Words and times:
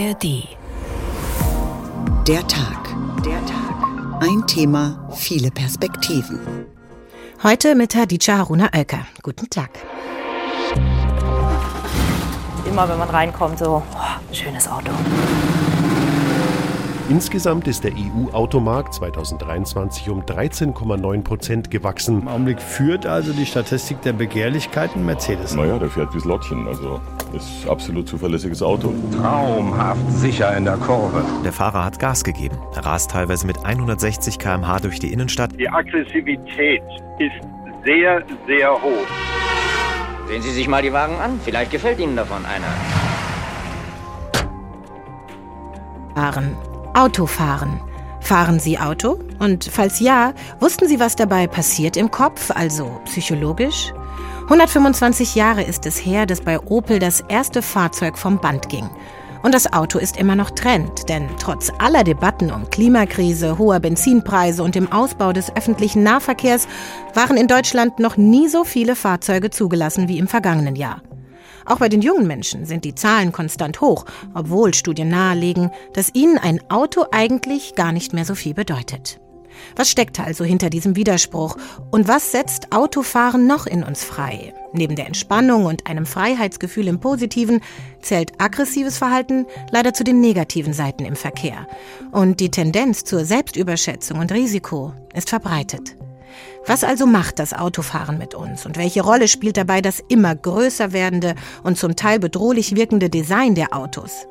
ARD. 0.00 0.48
Der 2.26 2.46
Tag. 2.48 2.88
Der 3.22 3.44
Tag. 3.44 4.22
Ein 4.22 4.46
Thema, 4.46 5.10
viele 5.14 5.50
Perspektiven. 5.50 6.40
Heute 7.42 7.74
mit 7.74 7.94
Hadija 7.94 8.38
Haruna 8.38 8.70
Oelker. 8.74 9.06
Guten 9.22 9.50
Tag. 9.50 9.70
Immer 12.64 12.88
wenn 12.88 12.98
man 12.98 13.10
reinkommt, 13.10 13.58
so, 13.58 13.82
oh, 13.94 14.34
schönes 14.34 14.66
Auto. 14.68 14.90
Insgesamt 17.10 17.66
ist 17.66 17.82
der 17.82 17.90
EU-Automarkt 17.90 18.94
2023 18.94 20.10
um 20.10 20.22
13,9 20.22 21.24
Prozent 21.24 21.68
gewachsen. 21.68 22.22
Im 22.22 22.28
Augenblick 22.28 22.62
führt 22.62 23.04
also 23.04 23.32
die 23.32 23.46
Statistik 23.46 24.00
der 24.02 24.12
Begehrlichkeiten 24.12 25.04
Mercedes. 25.04 25.56
Naja, 25.56 25.76
der 25.80 25.90
fährt 25.90 26.14
wie 26.14 26.28
Lottchen, 26.28 26.68
also 26.68 27.00
ist 27.32 27.68
absolut 27.68 28.06
zuverlässiges 28.08 28.62
Auto. 28.62 28.94
Traumhaft 29.20 30.08
sicher 30.12 30.56
in 30.56 30.64
der 30.64 30.76
Kurve. 30.76 31.24
Der 31.44 31.52
Fahrer 31.52 31.84
hat 31.84 31.98
Gas 31.98 32.22
gegeben. 32.22 32.56
Er 32.76 32.86
rast 32.86 33.10
teilweise 33.10 33.44
mit 33.44 33.64
160 33.64 34.38
km/h 34.38 34.78
durch 34.78 35.00
die 35.00 35.12
Innenstadt. 35.12 35.50
Die 35.58 35.68
Aggressivität 35.68 36.82
ist 37.18 37.44
sehr, 37.84 38.22
sehr 38.46 38.70
hoch. 38.70 39.06
Sehen 40.28 40.42
Sie 40.42 40.52
sich 40.52 40.68
mal 40.68 40.80
die 40.80 40.92
Wagen 40.92 41.16
an. 41.16 41.40
Vielleicht 41.44 41.72
gefällt 41.72 41.98
Ihnen 41.98 42.14
davon 42.14 42.46
einer. 42.46 42.68
Fahren. 46.14 46.69
Autofahren. 47.00 47.80
Fahren 48.20 48.60
Sie 48.60 48.78
Auto? 48.78 49.18
Und 49.38 49.64
falls 49.64 50.00
ja, 50.00 50.34
wussten 50.58 50.86
Sie, 50.86 51.00
was 51.00 51.16
dabei 51.16 51.46
passiert 51.46 51.96
im 51.96 52.10
Kopf, 52.10 52.50
also 52.50 53.00
psychologisch? 53.06 53.94
125 54.44 55.34
Jahre 55.34 55.62
ist 55.62 55.86
es 55.86 55.96
her, 55.96 56.26
dass 56.26 56.42
bei 56.42 56.60
Opel 56.60 56.98
das 56.98 57.22
erste 57.22 57.62
Fahrzeug 57.62 58.18
vom 58.18 58.38
Band 58.38 58.68
ging. 58.68 58.86
Und 59.42 59.54
das 59.54 59.72
Auto 59.72 59.98
ist 59.98 60.18
immer 60.18 60.36
noch 60.36 60.50
Trend, 60.50 61.08
denn 61.08 61.26
trotz 61.38 61.72
aller 61.78 62.04
Debatten 62.04 62.50
um 62.50 62.68
Klimakrise, 62.68 63.56
hoher 63.56 63.80
Benzinpreise 63.80 64.62
und 64.62 64.74
dem 64.74 64.92
Ausbau 64.92 65.32
des 65.32 65.56
öffentlichen 65.56 66.02
Nahverkehrs 66.02 66.68
waren 67.14 67.38
in 67.38 67.48
Deutschland 67.48 67.98
noch 67.98 68.18
nie 68.18 68.46
so 68.48 68.62
viele 68.62 68.94
Fahrzeuge 68.94 69.48
zugelassen 69.48 70.06
wie 70.08 70.18
im 70.18 70.28
vergangenen 70.28 70.76
Jahr. 70.76 71.00
Auch 71.70 71.78
bei 71.78 71.88
den 71.88 72.02
jungen 72.02 72.26
Menschen 72.26 72.66
sind 72.66 72.84
die 72.84 72.96
Zahlen 72.96 73.30
konstant 73.30 73.80
hoch, 73.80 74.04
obwohl 74.34 74.74
Studien 74.74 75.08
nahelegen, 75.08 75.70
dass 75.92 76.12
ihnen 76.12 76.36
ein 76.36 76.60
Auto 76.68 77.04
eigentlich 77.12 77.76
gar 77.76 77.92
nicht 77.92 78.12
mehr 78.12 78.24
so 78.24 78.34
viel 78.34 78.54
bedeutet. 78.54 79.20
Was 79.76 79.88
steckt 79.88 80.18
also 80.18 80.42
hinter 80.42 80.68
diesem 80.68 80.96
Widerspruch 80.96 81.56
und 81.92 82.08
was 82.08 82.32
setzt 82.32 82.72
Autofahren 82.72 83.46
noch 83.46 83.68
in 83.68 83.84
uns 83.84 84.02
frei? 84.02 84.52
Neben 84.72 84.96
der 84.96 85.06
Entspannung 85.06 85.66
und 85.66 85.86
einem 85.86 86.06
Freiheitsgefühl 86.06 86.88
im 86.88 86.98
Positiven 86.98 87.60
zählt 88.02 88.32
aggressives 88.38 88.98
Verhalten 88.98 89.46
leider 89.70 89.94
zu 89.94 90.02
den 90.02 90.20
negativen 90.20 90.72
Seiten 90.72 91.04
im 91.04 91.14
Verkehr. 91.14 91.68
Und 92.10 92.40
die 92.40 92.50
Tendenz 92.50 93.04
zur 93.04 93.24
Selbstüberschätzung 93.24 94.18
und 94.18 94.32
Risiko 94.32 94.92
ist 95.14 95.30
verbreitet. 95.30 95.94
Was 96.66 96.84
also 96.84 97.06
macht 97.06 97.38
das 97.38 97.52
Autofahren 97.52 98.18
mit 98.18 98.34
uns 98.34 98.66
und 98.66 98.76
welche 98.76 99.02
Rolle 99.02 99.28
spielt 99.28 99.56
dabei 99.56 99.80
das 99.80 100.02
immer 100.08 100.34
größer 100.34 100.92
werdende 100.92 101.34
und 101.62 101.78
zum 101.78 101.96
Teil 101.96 102.18
bedrohlich 102.18 102.76
wirkende 102.76 103.10
Design 103.10 103.54
der 103.54 103.74
Autos? 103.74 104.26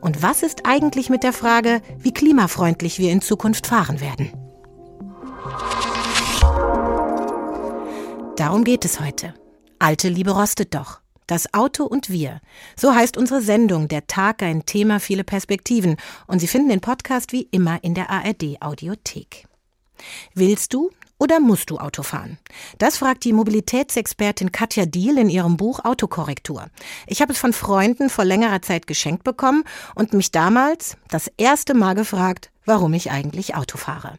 Und 0.00 0.22
was 0.22 0.42
ist 0.42 0.66
eigentlich 0.66 1.10
mit 1.10 1.22
der 1.22 1.32
Frage, 1.32 1.80
wie 1.98 2.12
klimafreundlich 2.12 2.98
wir 2.98 3.10
in 3.10 3.22
Zukunft 3.22 3.66
fahren 3.66 4.00
werden? 4.00 4.32
Darum 8.36 8.64
geht 8.64 8.84
es 8.84 9.00
heute. 9.00 9.34
Alte 9.78 10.08
Liebe 10.08 10.30
rostet 10.30 10.74
doch. 10.74 11.00
Das 11.26 11.54
Auto 11.54 11.84
und 11.84 12.10
wir. 12.10 12.40
So 12.76 12.94
heißt 12.94 13.16
unsere 13.16 13.40
Sendung 13.40 13.88
Der 13.88 14.06
Tag 14.06 14.42
ein 14.42 14.66
Thema, 14.66 15.00
viele 15.00 15.24
Perspektiven. 15.24 15.96
Und 16.26 16.40
Sie 16.40 16.46
finden 16.48 16.68
den 16.68 16.80
Podcast 16.80 17.32
wie 17.32 17.48
immer 17.50 17.82
in 17.82 17.94
der 17.94 18.10
ARD 18.10 18.60
Audiothek. 18.60 19.46
Willst 20.34 20.74
du, 20.74 20.90
oder 21.22 21.38
musst 21.38 21.70
du 21.70 21.78
Auto 21.78 22.02
fahren? 22.02 22.36
Das 22.78 22.96
fragt 22.96 23.22
die 23.22 23.32
Mobilitätsexpertin 23.32 24.50
Katja 24.50 24.86
Diel 24.86 25.18
in 25.18 25.30
ihrem 25.30 25.56
Buch 25.56 25.84
Autokorrektur. 25.84 26.66
Ich 27.06 27.22
habe 27.22 27.32
es 27.32 27.38
von 27.38 27.52
Freunden 27.52 28.10
vor 28.10 28.24
längerer 28.24 28.60
Zeit 28.60 28.88
geschenkt 28.88 29.22
bekommen 29.22 29.62
und 29.94 30.14
mich 30.14 30.32
damals 30.32 30.96
das 31.10 31.30
erste 31.36 31.74
Mal 31.74 31.94
gefragt, 31.94 32.50
warum 32.64 32.92
ich 32.92 33.12
eigentlich 33.12 33.54
Auto 33.54 33.78
fahre. 33.78 34.18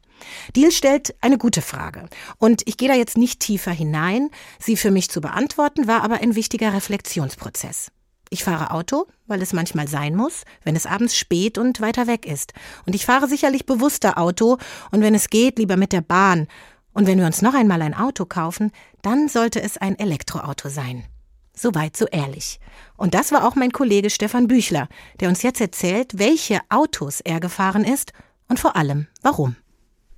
Diel 0.55 0.71
stellt 0.71 1.13
eine 1.19 1.37
gute 1.37 1.61
Frage. 1.61 2.07
Und 2.37 2.61
ich 2.67 2.77
gehe 2.77 2.87
da 2.87 2.95
jetzt 2.95 3.17
nicht 3.17 3.41
tiefer 3.41 3.71
hinein. 3.71 4.29
Sie 4.57 4.77
für 4.77 4.89
mich 4.89 5.09
zu 5.09 5.19
beantworten 5.19 5.87
war 5.87 6.03
aber 6.03 6.21
ein 6.21 6.35
wichtiger 6.35 6.73
Reflexionsprozess. 6.73 7.91
Ich 8.29 8.45
fahre 8.45 8.71
Auto, 8.71 9.05
weil 9.27 9.43
es 9.43 9.53
manchmal 9.53 9.87
sein 9.87 10.15
muss, 10.15 10.43
wenn 10.63 10.75
es 10.75 10.87
abends 10.87 11.15
spät 11.15 11.59
und 11.59 11.81
weiter 11.81 12.07
weg 12.07 12.25
ist. 12.25 12.53
Und 12.85 12.95
ich 12.95 13.05
fahre 13.05 13.27
sicherlich 13.27 13.67
bewusster 13.67 14.17
Auto 14.17 14.57
und 14.89 15.01
wenn 15.01 15.13
es 15.13 15.29
geht, 15.29 15.59
lieber 15.59 15.77
mit 15.77 15.91
der 15.93 16.01
Bahn, 16.01 16.47
und 16.93 17.07
wenn 17.07 17.17
wir 17.17 17.25
uns 17.25 17.41
noch 17.41 17.53
einmal 17.53 17.81
ein 17.81 17.93
Auto 17.93 18.25
kaufen, 18.25 18.71
dann 19.01 19.27
sollte 19.27 19.61
es 19.61 19.77
ein 19.77 19.97
Elektroauto 19.97 20.69
sein. 20.69 21.03
Soweit 21.55 21.95
so 21.95 22.05
ehrlich. 22.07 22.59
Und 22.97 23.13
das 23.13 23.31
war 23.31 23.47
auch 23.47 23.55
mein 23.55 23.71
Kollege 23.71 24.09
Stefan 24.09 24.47
Büchler, 24.47 24.87
der 25.19 25.29
uns 25.29 25.43
jetzt 25.43 25.61
erzählt, 25.61 26.17
welche 26.17 26.59
Autos 26.69 27.21
er 27.21 27.39
gefahren 27.39 27.83
ist 27.83 28.13
und 28.47 28.59
vor 28.59 28.75
allem 28.75 29.07
warum. 29.21 29.55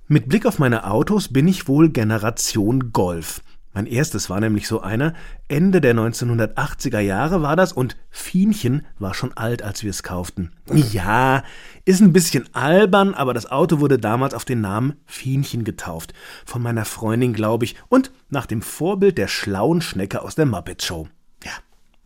Mit 0.08 0.28
Blick 0.28 0.46
auf 0.46 0.58
meine 0.58 0.88
Autos 0.88 1.32
bin 1.32 1.48
ich 1.48 1.68
wohl 1.68 1.90
Generation 1.90 2.92
Golf. 2.92 3.42
Mein 3.76 3.84
erstes 3.84 4.30
war 4.30 4.40
nämlich 4.40 4.68
so 4.68 4.80
einer. 4.80 5.12
Ende 5.48 5.82
der 5.82 5.94
1980er 5.94 7.00
Jahre 7.00 7.42
war 7.42 7.56
das 7.56 7.74
und 7.74 7.98
Fienchen 8.08 8.86
war 8.98 9.12
schon 9.12 9.36
alt, 9.36 9.60
als 9.60 9.82
wir 9.82 9.90
es 9.90 10.02
kauften. 10.02 10.50
Ja, 10.72 11.44
ist 11.84 12.00
ein 12.00 12.14
bisschen 12.14 12.48
albern, 12.54 13.12
aber 13.12 13.34
das 13.34 13.44
Auto 13.52 13.78
wurde 13.78 13.98
damals 13.98 14.32
auf 14.32 14.46
den 14.46 14.62
Namen 14.62 14.94
Fienchen 15.04 15.62
getauft. 15.62 16.14
Von 16.46 16.62
meiner 16.62 16.86
Freundin, 16.86 17.34
glaube 17.34 17.66
ich, 17.66 17.76
und 17.90 18.12
nach 18.30 18.46
dem 18.46 18.62
Vorbild 18.62 19.18
der 19.18 19.28
schlauen 19.28 19.82
Schnecke 19.82 20.22
aus 20.22 20.34
der 20.34 20.46
Muppet 20.46 20.82
Show. 20.82 21.08
Ja, 21.44 21.52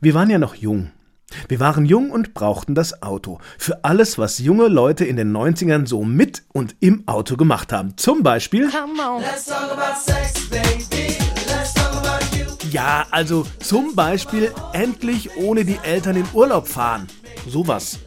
wir 0.01 0.15
waren 0.15 0.29
ja 0.29 0.41
noch 0.41 0.57
jung. 0.57 0.91
Wir 1.47 1.61
waren 1.61 1.85
jung 1.85 2.11
und 2.11 2.35
brauchten 2.35 2.75
das 2.75 3.05
Auto. 3.05 3.39
Für 3.59 3.85
alles, 3.85 4.19
was 4.19 4.41
junge 4.41 4.67
Leute 4.67 5.05
in 5.05 5.15
den 5.15 5.31
90ern 5.33 5.87
so 5.87 6.03
mit 6.03 6.43
und 6.53 6.75
im 6.81 7.07
Auto 7.07 7.37
gemacht 7.37 7.73
haben. 7.73 7.97
Zum 7.97 8.25
Beispiel. 8.25 8.69
Sex, 9.95 10.49
ja, 12.71 13.07
also 13.11 13.47
zum 13.59 13.95
Beispiel 13.95 14.53
endlich 14.73 15.37
ohne 15.37 15.65
die 15.65 15.79
Eltern 15.83 16.17
in 16.17 16.27
Urlaub 16.33 16.69
fahren. 16.69 17.07
Sowas. 17.47 17.99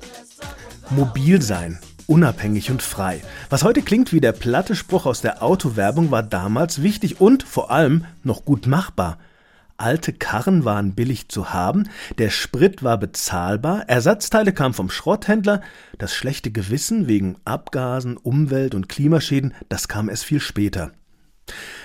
Mobil 0.90 1.42
sein. 1.42 1.80
Unabhängig 2.08 2.70
und 2.70 2.82
frei. 2.82 3.22
Was 3.50 3.64
heute 3.64 3.82
klingt 3.82 4.12
wie 4.12 4.20
der 4.20 4.34
platte 4.34 4.76
Spruch 4.76 5.06
aus 5.06 5.22
der 5.22 5.42
Autowerbung, 5.42 6.12
war 6.12 6.24
damals 6.24 6.82
wichtig 6.82 7.22
und 7.22 7.44
vor 7.44 7.72
allem 7.72 8.06
noch 8.24 8.44
gut 8.46 8.68
machbar. 8.68 9.18
Alte 9.78 10.14
Karren 10.14 10.66
waren 10.66 10.94
billig 10.94 11.30
zu 11.30 11.52
haben, 11.52 11.90
der 12.18 12.30
Sprit 12.30 12.84
war 12.84 12.98
bezahlbar, 12.98 13.90
Ersatzteile 13.90 14.54
kamen 14.54 14.74
vom 14.74 14.90
Schrotthändler, 14.90 15.62
das 15.98 16.14
schlechte 16.14 16.52
Gewissen 16.52 17.08
wegen 17.08 17.38
Abgasen, 17.44 18.18
Umwelt 18.18 18.76
und 18.76 18.88
Klimaschäden, 18.88 19.54
das 19.70 19.88
kam 19.88 20.10
erst 20.10 20.26
viel 20.26 20.40
später. 20.40 20.92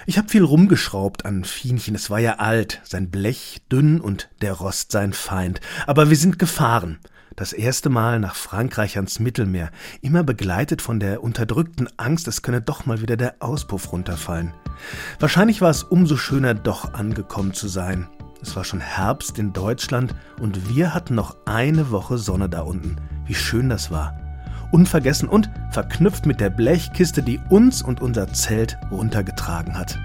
Ich 0.06 0.19
habe 0.19 0.28
viel 0.28 0.44
rumgeschraubt 0.44 1.24
an 1.24 1.44
Fienchen, 1.44 1.94
es 1.94 2.10
war 2.10 2.19
ja 2.19 2.36
alt, 2.36 2.80
sein 2.84 3.10
Blech 3.10 3.62
dünn 3.70 4.00
und 4.00 4.30
der 4.41 4.54
Rost 4.54 4.92
sein 4.92 5.12
Feind. 5.12 5.60
Aber 5.86 6.10
wir 6.10 6.16
sind 6.16 6.38
gefahren. 6.38 6.98
Das 7.36 7.52
erste 7.52 7.88
Mal 7.88 8.19
nach 8.19 8.34
Frankreich 8.34 8.96
ans 8.96 9.20
Mittelmeer, 9.20 9.70
immer 10.00 10.24
begleitet 10.24 10.82
von 10.82 10.98
der 10.98 11.22
unterdrückten 11.22 11.88
Angst, 11.96 12.26
es 12.26 12.42
könne 12.42 12.60
doch 12.60 12.84
mal 12.84 13.00
wieder 13.00 13.16
der 13.16 13.36
Auspuff 13.38 13.92
runterfallen. 13.92 14.52
Wahrscheinlich 15.20 15.60
war 15.60 15.70
es 15.70 15.84
umso 15.84 16.16
schöner, 16.16 16.54
doch 16.54 16.94
angekommen 16.94 17.52
zu 17.52 17.69
sein. 17.69 18.08
Es 18.42 18.56
war 18.56 18.64
schon 18.64 18.80
Herbst 18.80 19.38
in 19.38 19.52
Deutschland 19.52 20.14
und 20.40 20.69
wir 20.69 20.94
hatten 20.94 21.14
noch 21.14 21.37
eine 21.44 21.90
Woche 21.90 22.19
Sonne 22.19 22.49
da 22.49 22.62
unten. 22.62 22.96
Wie 23.26 23.34
schön 23.34 23.69
das 23.69 23.90
war 23.90 24.27
unvergessen 24.70 25.29
und 25.29 25.50
verknüpft 25.70 26.26
mit 26.26 26.41
der 26.41 26.50
Blechkiste, 26.50 27.23
die 27.23 27.41
uns 27.49 27.82
und 27.82 28.00
unser 28.00 28.32
Zelt 28.32 28.79
runtergetragen 28.91 29.76
hat. 29.79 29.99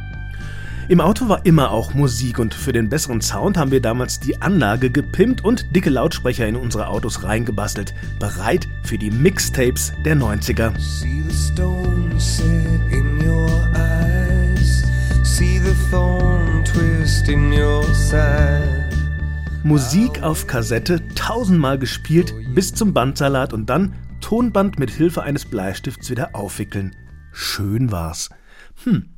Im 0.90 1.00
Auto 1.00 1.30
war 1.30 1.46
immer 1.46 1.72
auch 1.72 1.94
Musik 1.94 2.40
und 2.40 2.54
für 2.54 2.74
den 2.74 2.90
besseren 2.90 3.22
Sound 3.22 3.58
haben 3.58 3.72
wir 3.72 3.82
damals 3.82 4.20
die 4.20 4.42
Anlage 4.42 4.90
gepimpt 4.90 5.44
und 5.44 5.74
dicke 5.74 5.90
Lautsprecher 5.90 6.46
in 6.46 6.58
unsere 6.58 6.88
Autos 6.88 7.24
reingebastelt, 7.24 7.94
bereit 8.20 8.68
für 8.84 8.98
die 8.98 9.10
Mixtapes 9.10 9.94
der 10.04 10.18
90er. 10.18 10.74
Musik 19.64 20.22
auf 20.22 20.48
Kassette, 20.48 21.02
tausendmal 21.16 21.80
gespielt 21.80 22.34
bis 22.54 22.74
zum 22.74 22.94
Bandsalat 22.94 23.54
und 23.54 23.70
dann 23.70 23.94
Tonband 24.24 24.80
mit 24.80 24.90
Hilfe 24.90 25.22
eines 25.22 25.44
Bleistifts 25.44 26.10
wieder 26.10 26.34
aufwickeln. 26.34 26.96
Schön 27.34 27.92
war's. 27.92 28.30
Hm. 28.86 29.10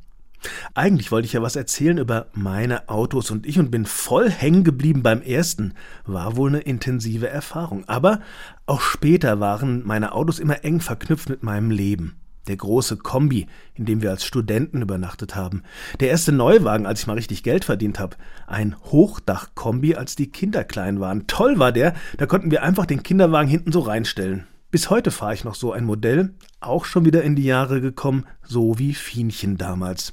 Eigentlich 0.74 1.12
wollte 1.12 1.26
ich 1.26 1.32
ja 1.32 1.42
was 1.42 1.54
erzählen 1.54 1.98
über 1.98 2.26
meine 2.32 2.88
Autos 2.88 3.30
und 3.30 3.46
ich 3.46 3.60
und 3.60 3.70
bin 3.70 3.86
voll 3.86 4.28
hängen 4.28 4.64
geblieben 4.64 5.04
beim 5.04 5.22
ersten. 5.22 5.74
War 6.06 6.34
wohl 6.36 6.48
eine 6.48 6.58
intensive 6.58 7.28
Erfahrung. 7.28 7.84
Aber 7.86 8.20
auch 8.66 8.80
später 8.80 9.38
waren 9.38 9.86
meine 9.86 10.10
Autos 10.10 10.40
immer 10.40 10.64
eng 10.64 10.80
verknüpft 10.80 11.28
mit 11.28 11.44
meinem 11.44 11.70
Leben. 11.70 12.16
Der 12.48 12.56
große 12.56 12.96
Kombi, 12.96 13.46
in 13.74 13.86
dem 13.86 14.02
wir 14.02 14.10
als 14.10 14.24
Studenten 14.24 14.82
übernachtet 14.82 15.36
haben. 15.36 15.62
Der 16.00 16.10
erste 16.10 16.32
Neuwagen, 16.32 16.84
als 16.84 17.02
ich 17.02 17.06
mal 17.06 17.14
richtig 17.14 17.44
Geld 17.44 17.64
verdient 17.64 18.00
habe. 18.00 18.16
Ein 18.48 18.74
Hochdachkombi, 18.86 19.94
als 19.94 20.16
die 20.16 20.32
Kinder 20.32 20.64
klein 20.64 20.98
waren. 20.98 21.28
Toll 21.28 21.60
war 21.60 21.70
der, 21.70 21.94
da 22.18 22.26
konnten 22.26 22.50
wir 22.50 22.64
einfach 22.64 22.86
den 22.86 23.04
Kinderwagen 23.04 23.48
hinten 23.48 23.70
so 23.70 23.78
reinstellen. 23.78 24.48
Bis 24.76 24.90
heute 24.90 25.10
fahre 25.10 25.32
ich 25.32 25.42
noch 25.42 25.54
so 25.54 25.72
ein 25.72 25.86
Modell, 25.86 26.34
auch 26.60 26.84
schon 26.84 27.06
wieder 27.06 27.22
in 27.22 27.34
die 27.34 27.44
Jahre 27.44 27.80
gekommen, 27.80 28.26
so 28.42 28.78
wie 28.78 28.92
Fienchen 28.92 29.56
damals. 29.56 30.12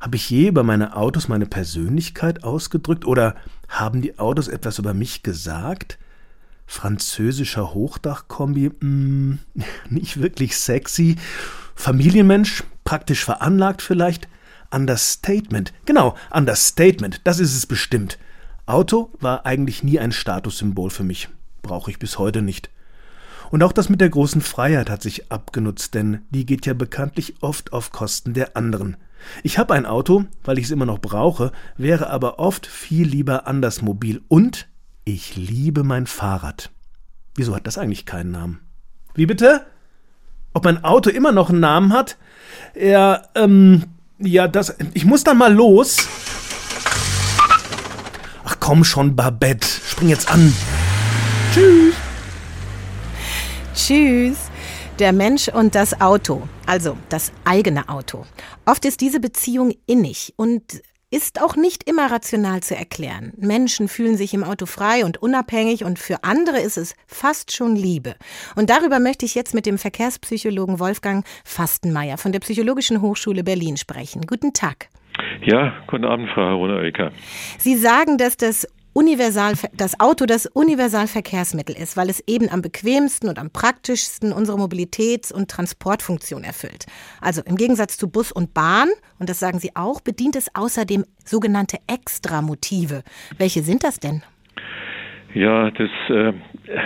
Habe 0.00 0.16
ich 0.16 0.28
je 0.28 0.48
über 0.48 0.64
meine 0.64 0.96
Autos 0.96 1.28
meine 1.28 1.46
Persönlichkeit 1.46 2.42
ausgedrückt 2.42 3.04
oder 3.04 3.36
haben 3.68 4.02
die 4.02 4.18
Autos 4.18 4.48
etwas 4.48 4.80
über 4.80 4.92
mich 4.92 5.22
gesagt? 5.22 6.00
Französischer 6.66 7.72
Hochdachkombi, 7.72 8.70
mm, 8.70 9.38
nicht 9.88 10.20
wirklich 10.20 10.56
sexy. 10.56 11.14
Familienmensch, 11.76 12.64
praktisch 12.82 13.24
veranlagt 13.24 13.82
vielleicht. 13.82 14.26
Understatement, 14.72 15.72
genau, 15.84 16.16
Understatement, 16.32 17.20
das 17.22 17.38
ist 17.38 17.54
es 17.54 17.66
bestimmt. 17.66 18.18
Auto 18.66 19.12
war 19.20 19.46
eigentlich 19.46 19.84
nie 19.84 20.00
ein 20.00 20.10
Statussymbol 20.10 20.90
für 20.90 21.04
mich. 21.04 21.28
Brauche 21.62 21.92
ich 21.92 22.00
bis 22.00 22.18
heute 22.18 22.42
nicht. 22.42 22.68
Und 23.54 23.62
auch 23.62 23.70
das 23.70 23.88
mit 23.88 24.00
der 24.00 24.08
großen 24.08 24.40
Freiheit 24.40 24.90
hat 24.90 25.00
sich 25.00 25.30
abgenutzt, 25.30 25.94
denn 25.94 26.22
die 26.30 26.44
geht 26.44 26.66
ja 26.66 26.74
bekanntlich 26.74 27.34
oft 27.40 27.72
auf 27.72 27.92
Kosten 27.92 28.34
der 28.34 28.56
anderen. 28.56 28.96
Ich 29.44 29.58
habe 29.58 29.74
ein 29.74 29.86
Auto, 29.86 30.24
weil 30.42 30.58
ich 30.58 30.64
es 30.64 30.72
immer 30.72 30.86
noch 30.86 30.98
brauche, 30.98 31.52
wäre 31.76 32.10
aber 32.10 32.40
oft 32.40 32.66
viel 32.66 33.06
lieber 33.06 33.46
anders 33.46 33.80
mobil 33.80 34.22
und 34.26 34.66
ich 35.04 35.36
liebe 35.36 35.84
mein 35.84 36.08
Fahrrad. 36.08 36.72
Wieso 37.36 37.54
hat 37.54 37.68
das 37.68 37.78
eigentlich 37.78 38.06
keinen 38.06 38.32
Namen? 38.32 38.58
Wie 39.14 39.26
bitte? 39.26 39.64
Ob 40.52 40.64
mein 40.64 40.82
Auto 40.82 41.08
immer 41.10 41.30
noch 41.30 41.50
einen 41.50 41.60
Namen 41.60 41.92
hat? 41.92 42.16
Ja, 42.74 43.22
ähm, 43.36 43.84
ja, 44.18 44.48
das. 44.48 44.74
Ich 44.94 45.04
muss 45.04 45.22
dann 45.22 45.38
mal 45.38 45.54
los. 45.54 46.08
Ach 48.44 48.56
komm 48.58 48.82
schon, 48.82 49.14
Babette. 49.14 49.64
Spring 49.64 50.08
jetzt 50.08 50.28
an. 50.28 50.52
Tschüss. 51.54 51.94
Tschüss. 53.74 54.50
Der 55.00 55.12
Mensch 55.12 55.48
und 55.48 55.74
das 55.74 56.00
Auto, 56.00 56.42
also 56.66 56.96
das 57.08 57.32
eigene 57.44 57.88
Auto. 57.88 58.24
Oft 58.64 58.84
ist 58.84 59.00
diese 59.00 59.18
Beziehung 59.18 59.74
innig 59.86 60.32
und 60.36 60.80
ist 61.10 61.42
auch 61.42 61.56
nicht 61.56 61.88
immer 61.88 62.10
rational 62.10 62.62
zu 62.62 62.76
erklären. 62.76 63.32
Menschen 63.36 63.88
fühlen 63.88 64.16
sich 64.16 64.32
im 64.32 64.44
Auto 64.44 64.66
frei 64.66 65.04
und 65.04 65.20
unabhängig 65.20 65.84
und 65.84 65.98
für 65.98 66.22
andere 66.22 66.60
ist 66.60 66.76
es 66.76 66.94
fast 67.06 67.52
schon 67.52 67.74
Liebe. 67.74 68.14
Und 68.54 68.70
darüber 68.70 69.00
möchte 69.00 69.26
ich 69.26 69.34
jetzt 69.34 69.54
mit 69.54 69.66
dem 69.66 69.78
Verkehrspsychologen 69.78 70.78
Wolfgang 70.78 71.26
Fastenmeier 71.44 72.16
von 72.16 72.30
der 72.30 72.40
Psychologischen 72.40 73.00
Hochschule 73.00 73.42
Berlin 73.42 73.76
sprechen. 73.76 74.22
Guten 74.22 74.52
Tag. 74.52 74.88
Ja, 75.44 75.72
guten 75.88 76.04
Abend, 76.04 76.28
Frau 76.32 76.42
Haruna-Ecker. 76.42 77.12
Sie 77.58 77.76
sagen, 77.76 78.18
dass 78.18 78.36
das 78.36 78.68
universal, 78.94 79.54
das 79.74 80.00
Auto 80.00 80.24
das 80.24 80.46
Universalverkehrsmittel 80.46 81.76
ist, 81.76 81.98
weil 81.98 82.08
es 82.08 82.22
eben 82.26 82.48
am 82.48 82.62
bequemsten 82.62 83.28
und 83.28 83.38
am 83.38 83.50
praktischsten 83.50 84.32
unsere 84.32 84.56
Mobilitäts- 84.56 85.32
und 85.32 85.50
Transportfunktion 85.50 86.44
erfüllt. 86.44 86.86
Also 87.20 87.42
im 87.42 87.56
Gegensatz 87.56 87.98
zu 87.98 88.08
Bus 88.08 88.32
und 88.32 88.54
Bahn, 88.54 88.88
und 89.18 89.28
das 89.28 89.38
sagen 89.38 89.60
Sie 89.60 89.76
auch, 89.76 90.00
bedient 90.00 90.36
es 90.36 90.46
außerdem 90.54 91.04
sogenannte 91.24 91.78
Extramotive. 91.86 93.02
Welche 93.36 93.62
sind 93.62 93.84
das 93.84 94.00
denn? 94.00 94.22
Ja, 95.34 95.72
das 95.72 95.90
äh, 96.10 96.32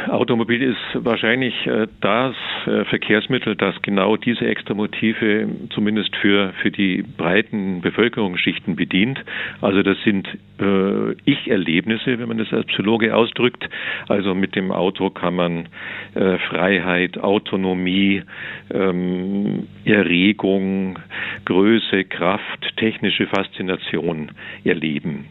Automobil 0.08 0.62
ist 0.62 0.78
wahrscheinlich 0.94 1.54
äh, 1.66 1.86
das 2.00 2.34
äh, 2.66 2.84
Verkehrsmittel, 2.86 3.56
das 3.56 3.80
genau 3.82 4.16
diese 4.16 4.46
Extramotive 4.46 5.48
zumindest 5.68 6.16
für, 6.16 6.54
für 6.62 6.70
die 6.70 7.02
breiten 7.02 7.82
Bevölkerungsschichten 7.82 8.74
bedient. 8.74 9.22
Also 9.60 9.82
das 9.82 9.98
sind 10.02 10.26
äh, 10.60 11.12
Ich-Erlebnisse, 11.26 12.18
wenn 12.18 12.26
man 12.28 12.38
das 12.38 12.50
als 12.52 12.66
Psychologe 12.68 13.14
ausdrückt. 13.14 13.68
Also 14.08 14.34
mit 14.34 14.56
dem 14.56 14.72
Auto 14.72 15.10
kann 15.10 15.36
man 15.36 15.68
äh, 16.14 16.38
Freiheit, 16.48 17.18
Autonomie, 17.18 18.22
ähm, 18.72 19.68
Erregung, 19.84 20.98
Größe, 21.44 22.04
Kraft, 22.04 22.76
technische 22.78 23.26
Faszination 23.26 24.32
erleben. 24.64 25.26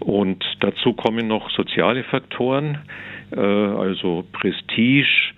Und 0.00 0.44
dazu 0.60 0.94
kommen 0.94 1.28
noch 1.28 1.50
soziale 1.50 2.02
Faktoren, 2.04 2.51
äh, 2.56 3.38
also 3.38 4.24
Prestige 4.32 5.32